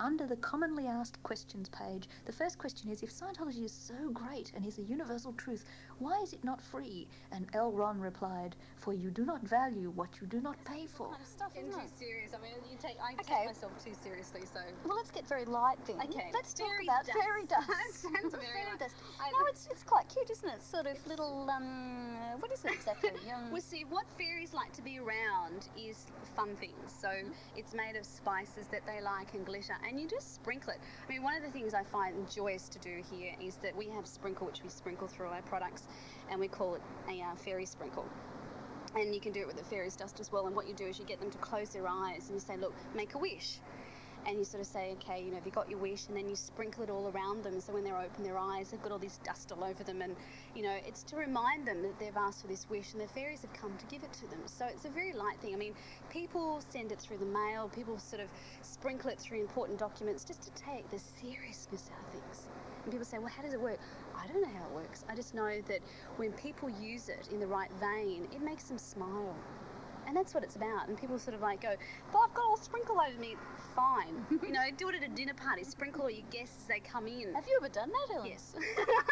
Under 0.01 0.27
the 0.27 0.37
commonly 0.37 0.87
asked 0.87 1.23
questions 1.23 1.69
page, 1.69 2.09
the 2.25 2.33
first 2.33 2.59
question 2.59 2.91
is 2.91 3.03
if 3.03 3.13
Scientology 3.13 3.65
is 3.65 3.73
so 3.73 4.11
great 4.13 4.51
and 4.57 4.65
is 4.65 4.79
a 4.79 4.83
universal 4.83 5.33
truth, 5.35 5.65
why 6.01 6.19
is 6.23 6.33
it 6.33 6.43
not 6.43 6.61
free? 6.61 7.07
And 7.31 7.47
L. 7.55 7.71
Ron 7.73 8.01
replied, 8.01 8.57
For 8.77 8.93
you 8.93 9.11
do 9.11 9.25
not 9.25 9.43
value 9.43 9.91
what 9.91 10.09
you 10.21 10.27
do 10.27 10.41
not 10.41 10.57
pay 10.65 10.87
for. 10.87 11.11
Kind 11.11 11.23
of 11.23 11.29
Stuff 11.29 11.53
isn't 11.57 11.73
too 11.73 11.87
it? 11.87 11.91
serious. 11.99 12.35
I 12.35 12.39
mean, 12.39 12.57
you 12.69 12.77
take 12.77 12.97
I 13.01 13.13
Okay. 13.21 13.35
take 13.37 13.47
myself 13.47 13.73
too 13.85 13.95
seriously, 13.95 14.45
so. 14.47 14.61
Well, 14.85 14.97
let's 14.97 15.11
get 15.11 15.29
very 15.29 15.45
light 15.45 15.79
then. 15.87 15.97
Okay. 16.01 16.31
Let's 16.33 16.55
talk 16.55 16.67
Fairy 16.67 16.87
about 16.87 17.05
dust. 17.07 17.19
fairy 17.21 17.45
dust. 17.47 17.97
Sounds 18.03 18.35
very 18.35 18.47
fairy 18.47 18.71
light. 18.71 18.79
dust. 18.81 18.97
I- 19.21 19.31
No, 19.31 19.39
it's 19.53 19.69
it's 19.71 19.83
quite 19.85 20.09
cute, 20.09 20.31
isn't 20.31 20.49
it? 20.49 20.63
Sort 20.63 20.87
of 20.87 20.97
little 21.07 21.49
um, 21.51 22.41
what 22.41 22.51
is 22.53 22.65
it 22.65 22.73
exactly? 22.73 23.11
Um, 23.31 23.53
Well, 23.53 23.61
see, 23.61 23.85
what 23.85 24.07
fairies 24.19 24.53
like 24.55 24.73
to 24.73 24.83
be 24.83 24.99
around 24.99 25.69
is 25.77 26.07
fun 26.35 26.57
things. 26.57 26.93
So 26.93 27.11
it's 27.55 27.75
made 27.75 27.97
of 27.97 28.05
spices 28.07 28.67
that 28.69 28.87
they 28.87 29.01
like 29.01 29.35
and 29.35 29.45
glitter, 29.47 29.77
and 29.87 30.01
you 30.01 30.09
just 30.09 30.35
sprinkle 30.35 30.73
it. 30.73 30.81
I 31.09 31.13
mean, 31.13 31.23
one 31.23 31.37
of 31.37 31.43
the 31.43 31.51
things 31.51 31.75
I 31.75 31.85
find 31.85 32.29
joyous 32.31 32.69
to 32.71 32.79
do 32.79 33.03
here 33.11 33.35
is 33.41 33.57
that 33.59 33.77
we 33.77 33.89
have 33.91 34.07
sprinkle, 34.07 34.47
which 34.47 34.63
we 34.63 34.69
sprinkle 34.71 35.07
through 35.09 35.29
our 35.29 35.43
products, 35.43 35.87
and 36.31 36.41
we 36.41 36.49
call 36.49 36.75
it 36.75 36.83
a 37.09 37.21
uh, 37.23 37.35
fairy 37.37 37.67
sprinkle. 37.67 38.07
And 38.95 39.15
you 39.15 39.21
can 39.21 39.33
do 39.33 39.41
it 39.41 39.47
with 39.47 39.57
the 39.57 39.65
fairies 39.65 39.95
dust 39.95 40.19
as 40.21 40.33
well. 40.33 40.47
And 40.47 40.57
what 40.57 40.67
you 40.67 40.75
do 40.75 40.85
is 40.85 40.99
you 40.99 41.05
get 41.05 41.21
them 41.21 41.31
to 41.31 41.39
close 41.39 41.71
their 41.71 41.87
eyes 41.89 42.27
and 42.27 42.35
you 42.35 42.41
say, 42.41 42.57
look, 42.57 42.75
make 42.95 43.15
a 43.15 43.19
wish. 43.19 43.59
And 44.27 44.37
you 44.37 44.45
sort 44.45 44.61
of 44.61 44.67
say, 44.67 44.97
okay, 44.99 45.23
you 45.23 45.31
know, 45.31 45.37
have 45.37 45.47
you 45.47 45.53
got 45.53 45.71
your 45.71 45.79
wish? 45.79 46.07
And 46.09 46.17
then 46.17 46.29
you 46.29 46.37
sprinkle 46.37 46.83
it 46.83 46.91
all 46.91 47.11
around 47.15 47.43
them. 47.43 47.59
So 47.61 47.73
when 47.73 47.85
they're 47.85 47.97
open 47.97 48.23
their 48.23 48.37
eyes, 48.37 48.71
they've 48.71 48.83
got 48.83 48.93
all 48.93 48.99
this 48.99 49.19
dust 49.25 49.51
all 49.51 49.65
over 49.65 49.83
them. 49.83 50.03
And, 50.03 50.15
you 50.55 50.63
know, 50.63 50.77
it's 50.87 51.03
to 51.05 51.17
remind 51.17 51.67
them 51.67 51.83
that 51.83 51.99
they've 51.99 52.17
asked 52.17 52.43
for 52.43 52.49
this 52.49 52.69
wish 52.69 52.93
and 52.93 53.01
the 53.01 53.09
fairies 53.09 53.41
have 53.43 53.53
come 53.55 53.73
to 53.79 53.87
give 53.87 54.03
it 54.03 54.13
to 54.15 54.27
them. 54.29 54.41
So 54.45 54.67
it's 54.67 54.85
a 54.85 54.91
very 54.91 55.15
light 55.15 55.39
thing. 55.41 55.55
I 55.55 55.57
mean, 55.57 55.75
people 56.11 56.61
send 56.69 56.93
it 56.93 56.99
through 56.99 57.19
the 57.19 57.27
mail, 57.27 57.71
people 57.75 57.99
sort 57.99 58.21
of 58.21 58.29
sprinkle 58.61 59.09
it 59.11 59.19
through 59.19 59.41
important 59.41 59.79
documents 59.79 60.25
just 60.25 60.43
to 60.43 60.51
take 60.51 60.91
the 60.91 60.99
seriousness 60.99 61.91
out 61.95 62.07
of 62.07 62.21
things. 62.21 62.47
And 62.85 62.93
people 62.93 63.07
say, 63.07 63.19
well, 63.19 63.33
how 63.35 63.43
does 63.43 63.55
it 63.55 63.61
work? 63.61 63.79
I 64.23 64.27
don't 64.27 64.43
know 64.43 64.59
how 64.59 64.67
it 64.67 64.75
works. 64.75 65.05
I 65.09 65.15
just 65.15 65.35
know 65.35 65.61
that 65.69 65.81
when 66.17 66.33
people 66.33 66.69
use 66.69 67.09
it 67.09 67.29
in 67.33 67.41
the 67.41 67.47
right 67.47 67.71
vein, 67.81 68.29
it 68.33 68.43
makes 68.43 68.65
them 68.65 68.79
smile. 68.79 69.35
And 70.07 70.17
that's 70.17 70.35
what 70.35 70.43
it's 70.43 70.57
about. 70.57 70.89
And 70.89 70.99
people 70.99 71.19
sort 71.19 71.35
of 71.35 71.41
like 71.41 71.63
go, 71.63 71.75
but 72.13 72.19
I've 72.19 72.35
got 72.35 72.45
all 72.45 72.57
sprinkle 72.57 72.97
over 73.01 73.19
me. 73.21 73.37
Fine. 73.77 74.27
you 74.43 74.51
know, 74.51 74.63
do 74.77 74.89
it 74.89 74.97
at 74.97 75.05
a 75.05 75.09
dinner 75.09 75.35
party. 75.35 75.63
Sprinkle 75.63 76.03
all 76.03 76.11
your 76.11 76.25
guests 76.31 76.57
as 76.63 76.67
they 76.67 76.81
come 76.81 77.07
in. 77.07 77.33
Have 77.35 77.47
you 77.47 77.59
ever 77.61 77.69
done 77.69 77.91
that, 77.91 78.13
Helen? 78.13 78.29
Yes. 78.29 78.55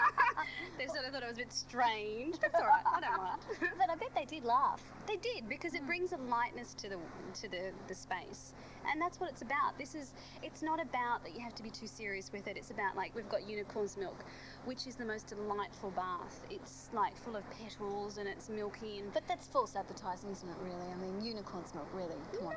they 0.79 0.87
sort 0.87 1.05
of 1.07 1.13
thought 1.13 1.23
it 1.23 1.29
was 1.29 1.37
a 1.37 1.41
bit 1.41 1.53
strange. 1.53 2.39
That's 2.41 2.55
all 2.55 2.67
right. 2.67 2.83
I 2.85 3.01
don't 3.01 3.17
mind. 3.17 3.41
but 3.79 3.91
I 3.91 3.95
bet 3.95 4.11
they 4.15 4.25
did 4.25 4.45
laugh. 4.45 4.83
They 5.07 5.17
did 5.17 5.49
because 5.49 5.75
it 5.75 5.81
hmm. 5.81 5.87
brings 5.87 6.13
a 6.13 6.17
lightness 6.17 6.75
to 6.75 6.89
the 6.89 6.99
to 7.41 7.49
the, 7.49 7.71
the 7.87 7.95
space, 7.95 8.53
and 8.91 9.01
that's 9.01 9.21
what 9.21 9.31
it's 9.31 9.43
about. 9.43 9.79
This 9.79 9.95
is 9.95 10.13
it's 10.43 10.63
not 10.63 10.83
about 10.83 11.25
that 11.25 11.35
you 11.35 11.41
have 11.41 11.55
to 11.55 11.63
be 11.63 11.71
too 11.71 11.87
serious 11.87 12.31
with 12.33 12.47
it. 12.47 12.57
It's 12.57 12.71
about 12.71 12.97
like 12.97 13.15
we've 13.15 13.29
got 13.29 13.49
unicorn's 13.49 13.97
milk, 13.97 14.25
which 14.69 14.87
is 14.87 14.97
the 14.97 15.05
most 15.05 15.29
delightful 15.29 15.91
bath. 15.97 16.45
It's 16.51 16.91
like 16.93 17.17
full 17.17 17.37
of 17.37 17.45
petals 17.53 18.19
and 18.19 18.29
it's 18.29 18.51
milky 18.51 18.99
and. 18.99 19.11
But 19.15 19.23
that's 19.27 19.47
false 19.47 19.75
advertising, 19.75 20.31
isn't 20.31 20.47
it? 20.47 20.57
Really? 20.63 20.93
I 20.93 20.95
mean, 20.97 21.25
unicorn's 21.25 21.75
milk. 21.75 21.89
Really? 21.95 22.15
Come 22.37 22.49
on. 22.49 22.55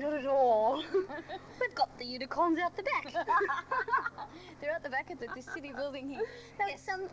No, 0.00 0.08
not 0.08 0.18
at 0.20 0.26
all. 0.26 0.84
We've 1.60 1.74
got 1.74 1.98
the 1.98 2.04
unicorns 2.04 2.60
out 2.60 2.76
the 2.76 2.84
back. 2.84 3.12
They're 4.60 4.72
out 4.72 4.84
the 4.84 4.88
back 4.88 5.10
of 5.10 5.18
the, 5.18 5.26
this 5.34 5.46
city 5.46 5.72
building 5.76 6.08
here. 6.08 6.22
Now, 6.60 6.66
it's, 6.68 6.88
um, 6.88 7.08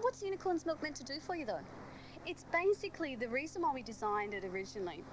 what's 0.00 0.24
unicorn's 0.24 0.66
milk 0.66 0.82
meant 0.82 0.96
to 0.96 1.04
do 1.04 1.20
for 1.20 1.36
you, 1.36 1.46
though? 1.46 1.60
It's 2.26 2.44
basically 2.52 3.14
the 3.14 3.28
reason 3.28 3.62
why 3.62 3.72
we 3.72 3.82
designed 3.82 4.34
it 4.34 4.44
originally 4.44 5.04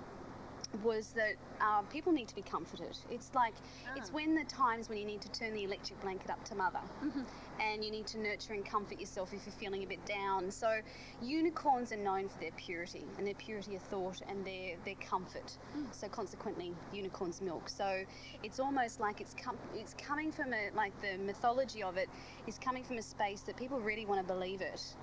was 0.81 1.09
that 1.09 1.35
uh, 1.61 1.81
people 1.83 2.11
need 2.11 2.27
to 2.27 2.35
be 2.35 2.41
comforted. 2.41 2.97
It's 3.11 3.33
like 3.35 3.53
it's 3.95 4.09
ah. 4.09 4.13
when 4.13 4.35
the 4.35 4.43
times 4.45 4.89
when 4.89 4.97
you 4.97 5.05
need 5.05 5.21
to 5.21 5.31
turn 5.31 5.53
the 5.53 5.63
electric 5.63 6.01
blanket 6.01 6.29
up 6.29 6.43
to 6.45 6.55
mother, 6.55 6.79
mm-hmm. 7.03 7.21
and 7.61 7.83
you 7.83 7.91
need 7.91 8.07
to 8.07 8.19
nurture 8.19 8.53
and 8.53 8.65
comfort 8.65 8.99
yourself 8.99 9.33
if 9.33 9.45
you're 9.45 9.53
feeling 9.53 9.83
a 9.83 9.87
bit 9.87 10.03
down. 10.05 10.49
So 10.49 10.79
unicorns 11.21 11.91
are 11.91 11.97
known 11.97 12.29
for 12.29 12.39
their 12.39 12.51
purity 12.57 13.05
and 13.17 13.27
their 13.27 13.35
purity 13.35 13.75
of 13.75 13.81
thought 13.83 14.21
and 14.27 14.45
their 14.45 14.75
their 14.85 14.95
comfort. 14.95 15.57
Hmm. 15.73 15.85
So 15.91 16.07
consequently, 16.07 16.73
unicorn's 16.91 17.41
milk. 17.41 17.69
So 17.69 18.03
it's 18.43 18.59
almost 18.59 18.99
like 18.99 19.21
it's 19.21 19.35
com- 19.35 19.59
it's 19.75 19.93
coming 19.93 20.31
from 20.31 20.53
a 20.53 20.69
like 20.75 20.93
the 21.01 21.17
mythology 21.23 21.83
of 21.83 21.97
it 21.97 22.09
is 22.47 22.57
coming 22.57 22.83
from 22.83 22.97
a 22.97 23.03
space 23.03 23.41
that 23.41 23.57
people 23.57 23.79
really 23.79 24.05
want 24.05 24.21
to 24.21 24.33
believe 24.33 24.61
it 24.61 24.95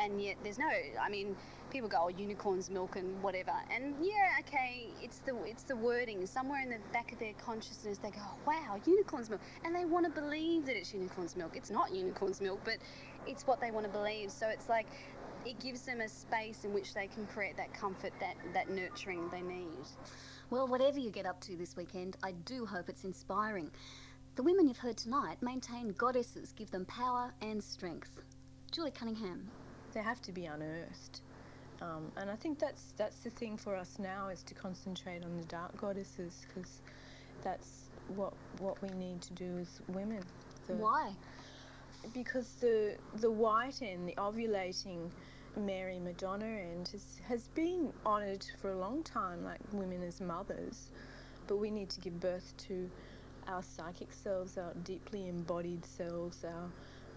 and 0.00 0.22
yet 0.22 0.36
there's 0.42 0.58
no 0.58 0.68
i 1.00 1.08
mean 1.08 1.36
people 1.70 1.88
go 1.88 1.98
oh 2.04 2.08
unicorns 2.08 2.70
milk 2.70 2.96
and 2.96 3.22
whatever 3.22 3.52
and 3.74 3.94
yeah 4.00 4.38
okay 4.40 4.88
it's 5.02 5.18
the 5.20 5.36
it's 5.44 5.64
the 5.64 5.76
wording 5.76 6.26
somewhere 6.26 6.62
in 6.62 6.70
the 6.70 6.78
back 6.92 7.12
of 7.12 7.18
their 7.18 7.34
consciousness 7.34 7.98
they 7.98 8.10
go 8.10 8.20
oh, 8.20 8.36
wow 8.46 8.80
unicorns 8.86 9.28
milk 9.28 9.40
and 9.64 9.74
they 9.74 9.84
want 9.84 10.04
to 10.04 10.20
believe 10.20 10.66
that 10.66 10.76
it's 10.76 10.94
unicorns 10.94 11.36
milk 11.36 11.52
it's 11.54 11.70
not 11.70 11.94
unicorns 11.94 12.40
milk 12.40 12.60
but 12.64 12.78
it's 13.26 13.46
what 13.46 13.60
they 13.60 13.70
want 13.70 13.84
to 13.84 13.92
believe 13.92 14.30
so 14.30 14.48
it's 14.48 14.68
like 14.68 14.86
it 15.44 15.58
gives 15.60 15.82
them 15.82 16.00
a 16.00 16.08
space 16.08 16.64
in 16.64 16.72
which 16.72 16.94
they 16.94 17.06
can 17.06 17.26
create 17.26 17.56
that 17.56 17.72
comfort 17.72 18.12
that 18.20 18.36
that 18.54 18.70
nurturing 18.70 19.28
they 19.30 19.42
need 19.42 19.68
Well, 20.50 20.66
whatever 20.66 20.98
you 20.98 21.10
get 21.10 21.26
up 21.26 21.40
to 21.42 21.56
this 21.56 21.76
weekend, 21.76 22.16
I 22.22 22.32
do 22.32 22.64
hope 22.64 22.88
it's 22.88 23.04
inspiring. 23.04 23.70
The 24.36 24.42
women 24.42 24.66
you've 24.66 24.78
heard 24.78 24.96
tonight 24.96 25.42
maintain 25.42 25.88
goddesses 25.88 26.52
give 26.52 26.70
them 26.70 26.86
power 26.86 27.34
and 27.42 27.62
strength. 27.62 28.22
Julie 28.72 28.90
Cunningham. 28.90 29.50
They 29.92 30.00
have 30.02 30.20
to 30.22 30.32
be 30.32 30.46
unearthed. 30.46 31.20
Um, 31.80 32.10
and 32.16 32.30
I 32.30 32.34
think 32.36 32.58
that's 32.58 32.92
that's 32.96 33.18
the 33.18 33.30
thing 33.30 33.56
for 33.56 33.76
us 33.76 33.98
now 33.98 34.28
is 34.28 34.42
to 34.44 34.54
concentrate 34.54 35.22
on 35.24 35.36
the 35.36 35.44
dark 35.44 35.76
goddesses 35.76 36.44
because 36.48 36.80
that's 37.42 37.84
what 38.08 38.32
what 38.58 38.80
we 38.82 38.88
need 38.90 39.20
to 39.22 39.32
do 39.34 39.58
as 39.58 39.80
women. 39.88 40.22
The- 40.66 40.74
Why? 40.74 41.12
Because 42.12 42.54
the 42.54 42.96
the 43.14 43.30
white 43.30 43.80
end, 43.82 44.08
the 44.08 44.14
ovulating 44.14 45.10
Mary 45.56 45.98
Madonna 45.98 46.46
end, 46.46 46.88
has, 46.92 47.20
has 47.26 47.48
been 47.48 47.92
honoured 48.04 48.44
for 48.60 48.72
a 48.72 48.78
long 48.78 49.02
time, 49.02 49.44
like 49.44 49.60
women 49.72 50.02
as 50.02 50.20
mothers. 50.20 50.90
But 51.46 51.56
we 51.56 51.70
need 51.70 51.90
to 51.90 52.00
give 52.00 52.20
birth 52.20 52.52
to 52.68 52.90
our 53.46 53.62
psychic 53.62 54.12
selves, 54.12 54.58
our 54.58 54.74
deeply 54.84 55.28
embodied 55.28 55.84
selves, 55.84 56.44
our 56.44 56.70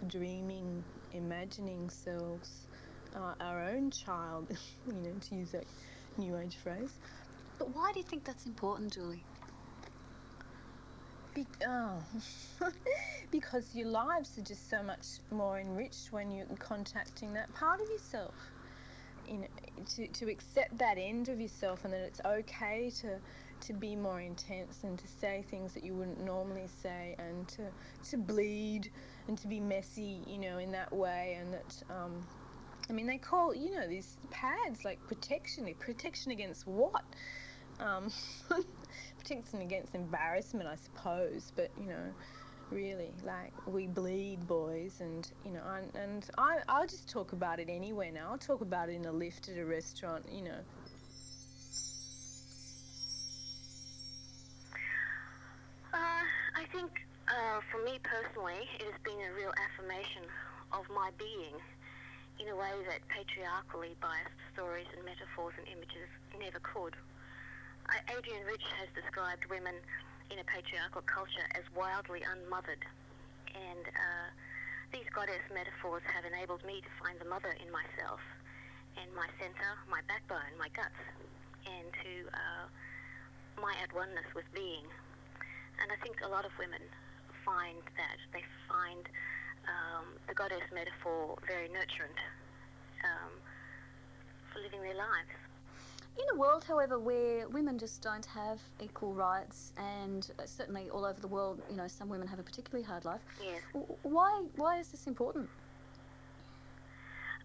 dreaming, 0.08 0.84
imagining 1.14 1.90
selves, 1.90 2.68
uh, 3.16 3.34
our 3.40 3.62
own 3.70 3.92
child, 3.92 4.48
you 4.88 4.94
know, 4.94 5.14
to 5.30 5.36
use 5.36 5.52
that 5.52 5.66
new 6.18 6.38
age 6.38 6.56
phrase. 6.58 6.94
But 7.58 7.76
why 7.76 7.92
do 7.94 8.00
you 8.00 8.06
think 8.06 8.24
that's 8.24 8.46
important, 8.46 8.94
Julie? 8.94 9.24
Be- 11.34 11.48
oh. 11.66 12.04
because 13.32 13.74
your 13.74 13.88
lives 13.88 14.38
are 14.38 14.42
just 14.44 14.70
so 14.70 14.84
much 14.84 15.06
more 15.32 15.60
enriched 15.60 16.12
when 16.12 16.32
you're 16.32 16.46
contacting 16.60 17.34
that 17.34 17.54
part 17.56 17.80
of 17.82 17.90
yourself. 17.90 18.36
You 19.28 19.38
know, 19.40 19.48
to, 19.96 20.08
to 20.08 20.30
accept 20.30 20.78
that 20.80 20.98
end 20.98 21.30
of 21.30 21.40
yourself 21.40 21.86
and 21.86 21.94
that 21.94 22.02
it's 22.02 22.22
okay 22.26 22.92
to 23.02 23.20
to 23.62 23.74
be 23.74 23.96
more 23.96 24.20
intense 24.20 24.84
and 24.84 24.98
to 24.98 25.08
say 25.08 25.46
things 25.50 25.74
that 25.74 25.84
you 25.84 25.94
wouldn't 25.94 26.20
normally 26.20 26.68
say 26.68 27.16
and 27.20 27.48
to 27.50 27.68
to 28.10 28.18
bleed 28.18 28.90
and 29.32 29.40
to 29.40 29.48
be 29.48 29.62
messy, 29.62 30.20
you 30.28 30.38
know, 30.38 30.58
in 30.58 30.74
that 30.74 30.92
way 30.92 31.38
and 31.40 31.54
that 31.54 31.84
um, 31.90 32.22
I 32.90 32.94
mean 32.94 33.08
they 33.08 33.18
call 33.18 33.56
you 33.56 33.74
know 33.74 33.88
these 33.88 34.18
pads 34.30 34.84
like 34.84 35.00
protection 35.08 35.74
protection 35.80 36.34
against 36.34 36.68
what? 36.68 37.06
Um, 37.80 38.12
protection 39.18 39.62
against 39.62 39.96
embarrassment, 39.96 40.68
I 40.68 40.76
suppose. 40.76 41.54
But 41.56 41.72
you 41.80 41.88
know, 41.88 42.14
really, 42.72 43.14
like 43.26 43.54
we 43.66 43.88
bleed, 43.88 44.46
boys, 44.48 45.00
and 45.00 45.26
you 45.46 45.52
know, 45.52 45.64
and, 45.78 45.96
and 45.96 46.30
I 46.38 46.58
I'll 46.68 46.88
just 46.88 47.10
talk 47.10 47.32
about 47.32 47.62
it 47.62 47.70
anywhere 47.70 48.12
now. 48.12 48.32
I'll 48.32 48.38
talk 48.38 48.60
about 48.60 48.90
it 48.90 48.96
in 48.96 49.06
a 49.06 49.14
lift 49.14 49.48
at 49.48 49.58
a 49.58 49.66
restaurant. 49.66 50.26
You 50.30 50.44
know. 50.44 50.60
For 57.82 57.90
me 57.90 57.98
personally, 58.06 58.62
it 58.78 58.86
has 58.94 59.00
been 59.02 59.18
a 59.26 59.34
real 59.34 59.50
affirmation 59.58 60.22
of 60.70 60.86
my 60.94 61.10
being 61.18 61.58
in 62.38 62.46
a 62.46 62.54
way 62.54 62.78
that 62.86 63.02
patriarchally 63.10 63.98
biased 63.98 64.38
stories 64.54 64.86
and 64.94 65.02
metaphors 65.02 65.58
and 65.58 65.66
images 65.66 66.06
never 66.38 66.62
could. 66.62 66.94
Adrienne 68.06 68.46
Rich 68.46 68.70
has 68.78 68.86
described 68.94 69.50
women 69.50 69.74
in 70.30 70.38
a 70.38 70.46
patriarchal 70.46 71.02
culture 71.10 71.42
as 71.58 71.66
wildly 71.74 72.22
unmothered, 72.22 72.86
and 73.50 73.90
uh, 73.90 74.30
these 74.94 75.10
goddess 75.10 75.42
metaphors 75.50 76.06
have 76.06 76.22
enabled 76.22 76.62
me 76.62 76.86
to 76.86 76.92
find 77.02 77.18
the 77.18 77.26
mother 77.26 77.58
in 77.58 77.74
myself 77.74 78.22
and 79.02 79.10
my 79.18 79.26
center, 79.42 79.74
my 79.90 80.06
backbone, 80.06 80.54
my 80.62 80.70
guts, 80.78 81.02
and 81.66 81.90
to 82.06 82.30
uh, 82.30 82.66
my 83.58 83.74
at 83.82 83.90
oneness 83.98 84.30
with 84.38 84.46
being. 84.54 84.86
And 85.82 85.90
I 85.90 85.98
think 86.06 86.22
a 86.22 86.30
lot 86.30 86.46
of 86.46 86.54
women 86.62 86.86
find 87.46 87.82
that. 87.98 88.18
They 88.34 88.44
find 88.70 89.08
um, 89.68 90.06
the 90.28 90.34
goddess 90.34 90.64
metaphor 90.74 91.38
very 91.48 91.68
nurturant 91.68 92.20
um, 93.04 93.32
for 94.54 94.60
living 94.60 94.82
their 94.82 94.96
lives. 94.96 95.30
In 96.18 96.26
a 96.36 96.40
world, 96.40 96.66
however, 96.68 97.00
where 97.00 97.48
women 97.48 97.80
just 97.80 98.02
don't 98.02 98.26
have 98.26 98.60
equal 98.82 99.14
rights, 99.14 99.72
and 99.78 100.30
uh, 100.38 100.44
certainly 100.46 100.90
all 100.90 101.06
over 101.06 101.20
the 101.20 101.28
world, 101.28 101.62
you 101.70 101.78
know, 101.78 101.88
some 101.88 102.10
women 102.10 102.28
have 102.28 102.40
a 102.40 102.44
particularly 102.44 102.86
hard 102.86 103.06
life. 103.06 103.22
Yes. 103.42 103.62
Why? 104.04 104.44
Why 104.58 104.80
is 104.80 104.90
this 104.90 105.08
important? 105.08 105.50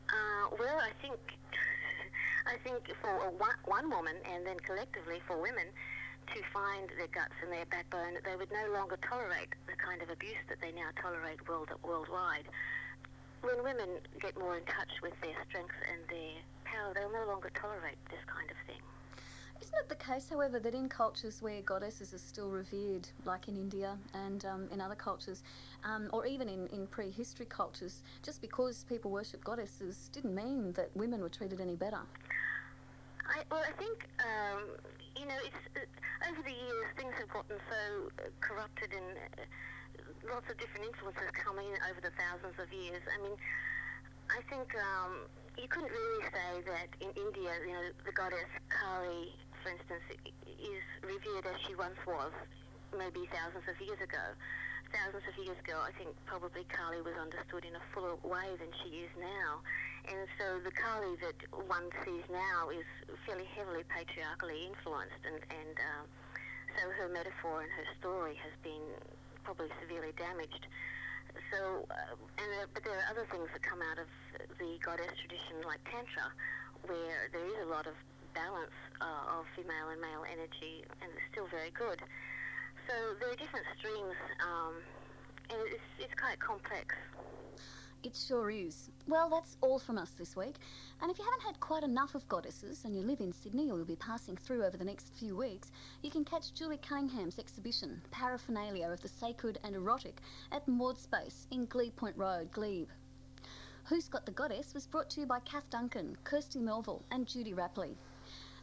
Uh, 0.08 0.56
well, 0.58 0.78
I 0.78 0.90
think 1.00 1.16
I 2.46 2.56
think 2.64 2.90
for 3.00 3.32
one 3.66 3.90
woman 3.90 4.16
and 4.32 4.44
then 4.44 4.58
collectively 4.60 5.20
for 5.26 5.40
women 5.40 5.66
to 6.34 6.40
find 6.52 6.88
their 6.98 7.08
guts 7.08 7.34
and 7.42 7.52
their 7.52 7.66
backbone, 7.66 8.18
they 8.24 8.36
would 8.36 8.50
no 8.50 8.72
longer 8.72 8.98
tolerate 9.02 9.54
the 9.66 9.76
kind 9.76 10.02
of 10.02 10.10
abuse 10.10 10.42
that 10.48 10.60
they 10.60 10.72
now 10.72 10.90
tolerate 11.00 11.38
world, 11.48 11.70
worldwide. 11.82 12.46
When 13.42 13.62
women 13.62 14.00
get 14.20 14.36
more 14.38 14.56
in 14.56 14.64
touch 14.64 14.90
with 15.02 15.14
their 15.22 15.36
strength 15.48 15.76
and 15.92 16.00
their 16.08 16.42
power, 16.64 16.92
they'll 16.94 17.12
no 17.12 17.30
longer 17.30 17.50
tolerate 17.54 17.98
this 18.10 18.24
kind 18.26 18.50
of 18.50 18.56
thing. 18.66 18.82
Isn't 19.60 19.74
it 19.80 19.88
the 19.88 19.96
case, 19.96 20.28
however, 20.28 20.58
that 20.58 20.74
in 20.74 20.88
cultures 20.88 21.40
where 21.40 21.62
goddesses 21.62 22.12
are 22.12 22.18
still 22.18 22.50
revered, 22.50 23.08
like 23.24 23.48
in 23.48 23.56
India 23.56 23.96
and 24.12 24.44
um, 24.44 24.68
in 24.70 24.80
other 24.80 24.94
cultures, 24.94 25.42
um, 25.84 26.10
or 26.12 26.26
even 26.26 26.48
in, 26.48 26.66
in 26.68 26.86
prehistory 26.86 27.46
cultures, 27.46 28.02
just 28.22 28.42
because 28.42 28.84
people 28.84 29.10
worship 29.10 29.42
goddesses 29.44 30.10
didn't 30.12 30.34
mean 30.34 30.72
that 30.72 30.90
women 30.94 31.20
were 31.20 31.30
treated 31.30 31.60
any 31.60 31.74
better? 31.74 32.00
I, 33.28 33.42
well, 33.50 33.62
I 33.66 33.72
think 33.72 34.06
um, 34.20 34.62
you 35.16 35.24
know, 35.24 35.40
it's 35.40 35.64
uh, 35.74 36.28
over 36.28 36.42
the 36.44 36.52
years 36.52 36.86
things 36.96 37.14
have 37.16 37.30
gotten 37.32 37.56
so 37.56 37.80
uh, 38.20 38.28
corrupted 38.44 38.92
and 38.92 39.16
uh, 39.40 39.48
lots 40.28 40.44
of 40.52 40.60
different 40.60 40.92
influences 40.92 41.32
come 41.32 41.56
in 41.58 41.72
over 41.88 42.00
the 42.04 42.12
thousands 42.20 42.56
of 42.60 42.68
years. 42.68 43.00
I 43.08 43.16
mean, 43.24 43.36
I 44.28 44.44
think 44.52 44.68
um, 44.76 45.24
you 45.56 45.68
couldn't 45.68 45.90
really 45.90 46.24
say 46.28 46.52
that 46.68 46.90
in 47.00 47.10
India, 47.16 47.52
you 47.64 47.72
know, 47.72 47.86
the 48.04 48.12
goddess 48.12 48.50
Kali, 48.68 49.32
for 49.64 49.72
instance, 49.72 50.04
is 50.44 50.84
revered 51.00 51.46
as 51.48 51.56
she 51.64 51.74
once 51.74 51.98
was, 52.04 52.34
maybe 52.92 53.24
thousands 53.32 53.64
of 53.64 53.76
years 53.80 54.00
ago. 54.02 54.36
Thousands 54.94 55.26
of 55.26 55.34
years 55.42 55.58
ago, 55.58 55.82
I 55.82 55.90
think 55.98 56.14
probably 56.30 56.62
Kali 56.70 57.02
was 57.02 57.18
understood 57.18 57.66
in 57.66 57.74
a 57.74 57.84
fuller 57.90 58.14
way 58.22 58.54
than 58.54 58.70
she 58.82 59.02
is 59.02 59.10
now. 59.18 59.58
And 60.06 60.30
so 60.38 60.62
the 60.62 60.70
Kali 60.70 61.18
that 61.26 61.38
one 61.66 61.90
sees 62.06 62.22
now 62.30 62.70
is 62.70 62.86
fairly 63.26 63.50
heavily 63.58 63.82
patriarchally 63.90 64.70
influenced, 64.70 65.22
and, 65.26 65.42
and 65.50 65.74
uh, 65.74 66.02
so 66.78 66.82
her 66.94 67.10
metaphor 67.10 67.66
and 67.66 67.70
her 67.74 67.86
story 67.98 68.38
has 68.38 68.54
been 68.62 68.94
probably 69.42 69.66
severely 69.82 70.14
damaged. 70.14 70.70
So, 71.50 71.84
uh, 71.90 72.14
and 72.38 72.48
there, 72.54 72.70
but 72.70 72.86
there 72.86 72.94
are 72.94 73.06
other 73.10 73.26
things 73.26 73.50
that 73.52 73.62
come 73.66 73.82
out 73.82 73.98
of 73.98 74.06
the 74.62 74.78
goddess 74.78 75.10
tradition, 75.18 75.66
like 75.66 75.82
Tantra, 75.90 76.30
where 76.86 77.26
there 77.34 77.46
is 77.46 77.58
a 77.66 77.68
lot 77.68 77.90
of 77.90 77.98
balance 78.38 78.78
uh, 79.02 79.40
of 79.40 79.50
female 79.58 79.90
and 79.90 80.00
male 80.00 80.22
energy, 80.30 80.86
and 81.02 81.10
it's 81.10 81.26
still 81.34 81.50
very 81.50 81.74
good. 81.74 81.98
So 82.86 82.92
there 83.18 83.30
are 83.30 83.34
different 83.34 83.66
streams, 83.78 84.14
um, 84.40 84.74
and 85.50 85.58
it's, 85.72 85.82
it's 85.98 86.14
quite 86.14 86.38
complex. 86.38 86.94
It 88.04 88.14
sure 88.14 88.50
is. 88.50 88.90
Well, 89.08 89.28
that's 89.28 89.56
all 89.60 89.80
from 89.80 89.98
us 89.98 90.10
this 90.10 90.36
week. 90.36 90.54
And 91.02 91.10
if 91.10 91.18
you 91.18 91.24
haven't 91.24 91.42
had 91.42 91.58
quite 91.58 91.82
enough 91.82 92.14
of 92.14 92.28
goddesses 92.28 92.84
and 92.84 92.94
you 92.94 93.02
live 93.02 93.18
in 93.18 93.32
Sydney 93.32 93.70
or 93.70 93.78
you'll 93.78 93.84
be 93.84 93.96
passing 93.96 94.36
through 94.36 94.64
over 94.64 94.76
the 94.76 94.84
next 94.84 95.12
few 95.18 95.34
weeks, 95.36 95.72
you 96.02 96.10
can 96.10 96.24
catch 96.24 96.54
Julie 96.54 96.78
Cunningham's 96.78 97.40
exhibition, 97.40 98.00
Paraphernalia 98.12 98.88
of 98.88 99.00
the 99.00 99.08
Sacred 99.08 99.58
and 99.64 99.74
Erotic, 99.74 100.20
at 100.52 100.68
Maud 100.68 100.98
Space 100.98 101.48
in 101.50 101.66
Glebe 101.66 101.96
Point 101.96 102.16
Road, 102.16 102.52
Glebe. 102.52 102.88
Who's 103.84 104.06
Got 104.08 104.26
the 104.26 104.32
Goddess 104.32 104.74
was 104.74 104.86
brought 104.86 105.10
to 105.10 105.20
you 105.20 105.26
by 105.26 105.40
Kath 105.40 105.68
Duncan, 105.70 106.16
Kirsty 106.22 106.60
Melville, 106.60 107.04
and 107.10 107.26
Judy 107.26 107.54
Rapley. 107.54 107.96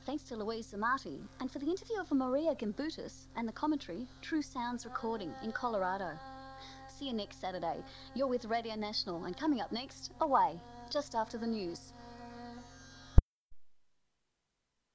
Thanks 0.05 0.23
to 0.23 0.35
Louise 0.35 0.67
Zamati, 0.67 1.21
and 1.39 1.49
for 1.49 1.59
the 1.59 1.69
interview 1.69 1.97
of 1.97 2.11
Marija 2.11 2.55
Gimbutas 2.55 3.27
and 3.37 3.47
the 3.47 3.53
commentary, 3.53 4.05
True 4.21 4.41
Sounds 4.41 4.83
Recording 4.83 5.31
in 5.41 5.53
Colorado. 5.53 6.11
See 6.89 7.07
you 7.07 7.13
next 7.13 7.39
Saturday. 7.39 7.77
You're 8.13 8.27
with 8.27 8.43
Radio 8.43 8.75
National, 8.75 9.23
and 9.23 9.37
coming 9.37 9.61
up 9.61 9.71
next, 9.71 10.11
Away, 10.19 10.59
just 10.89 11.15
after 11.15 11.37
the 11.37 11.47
news. 11.47 11.93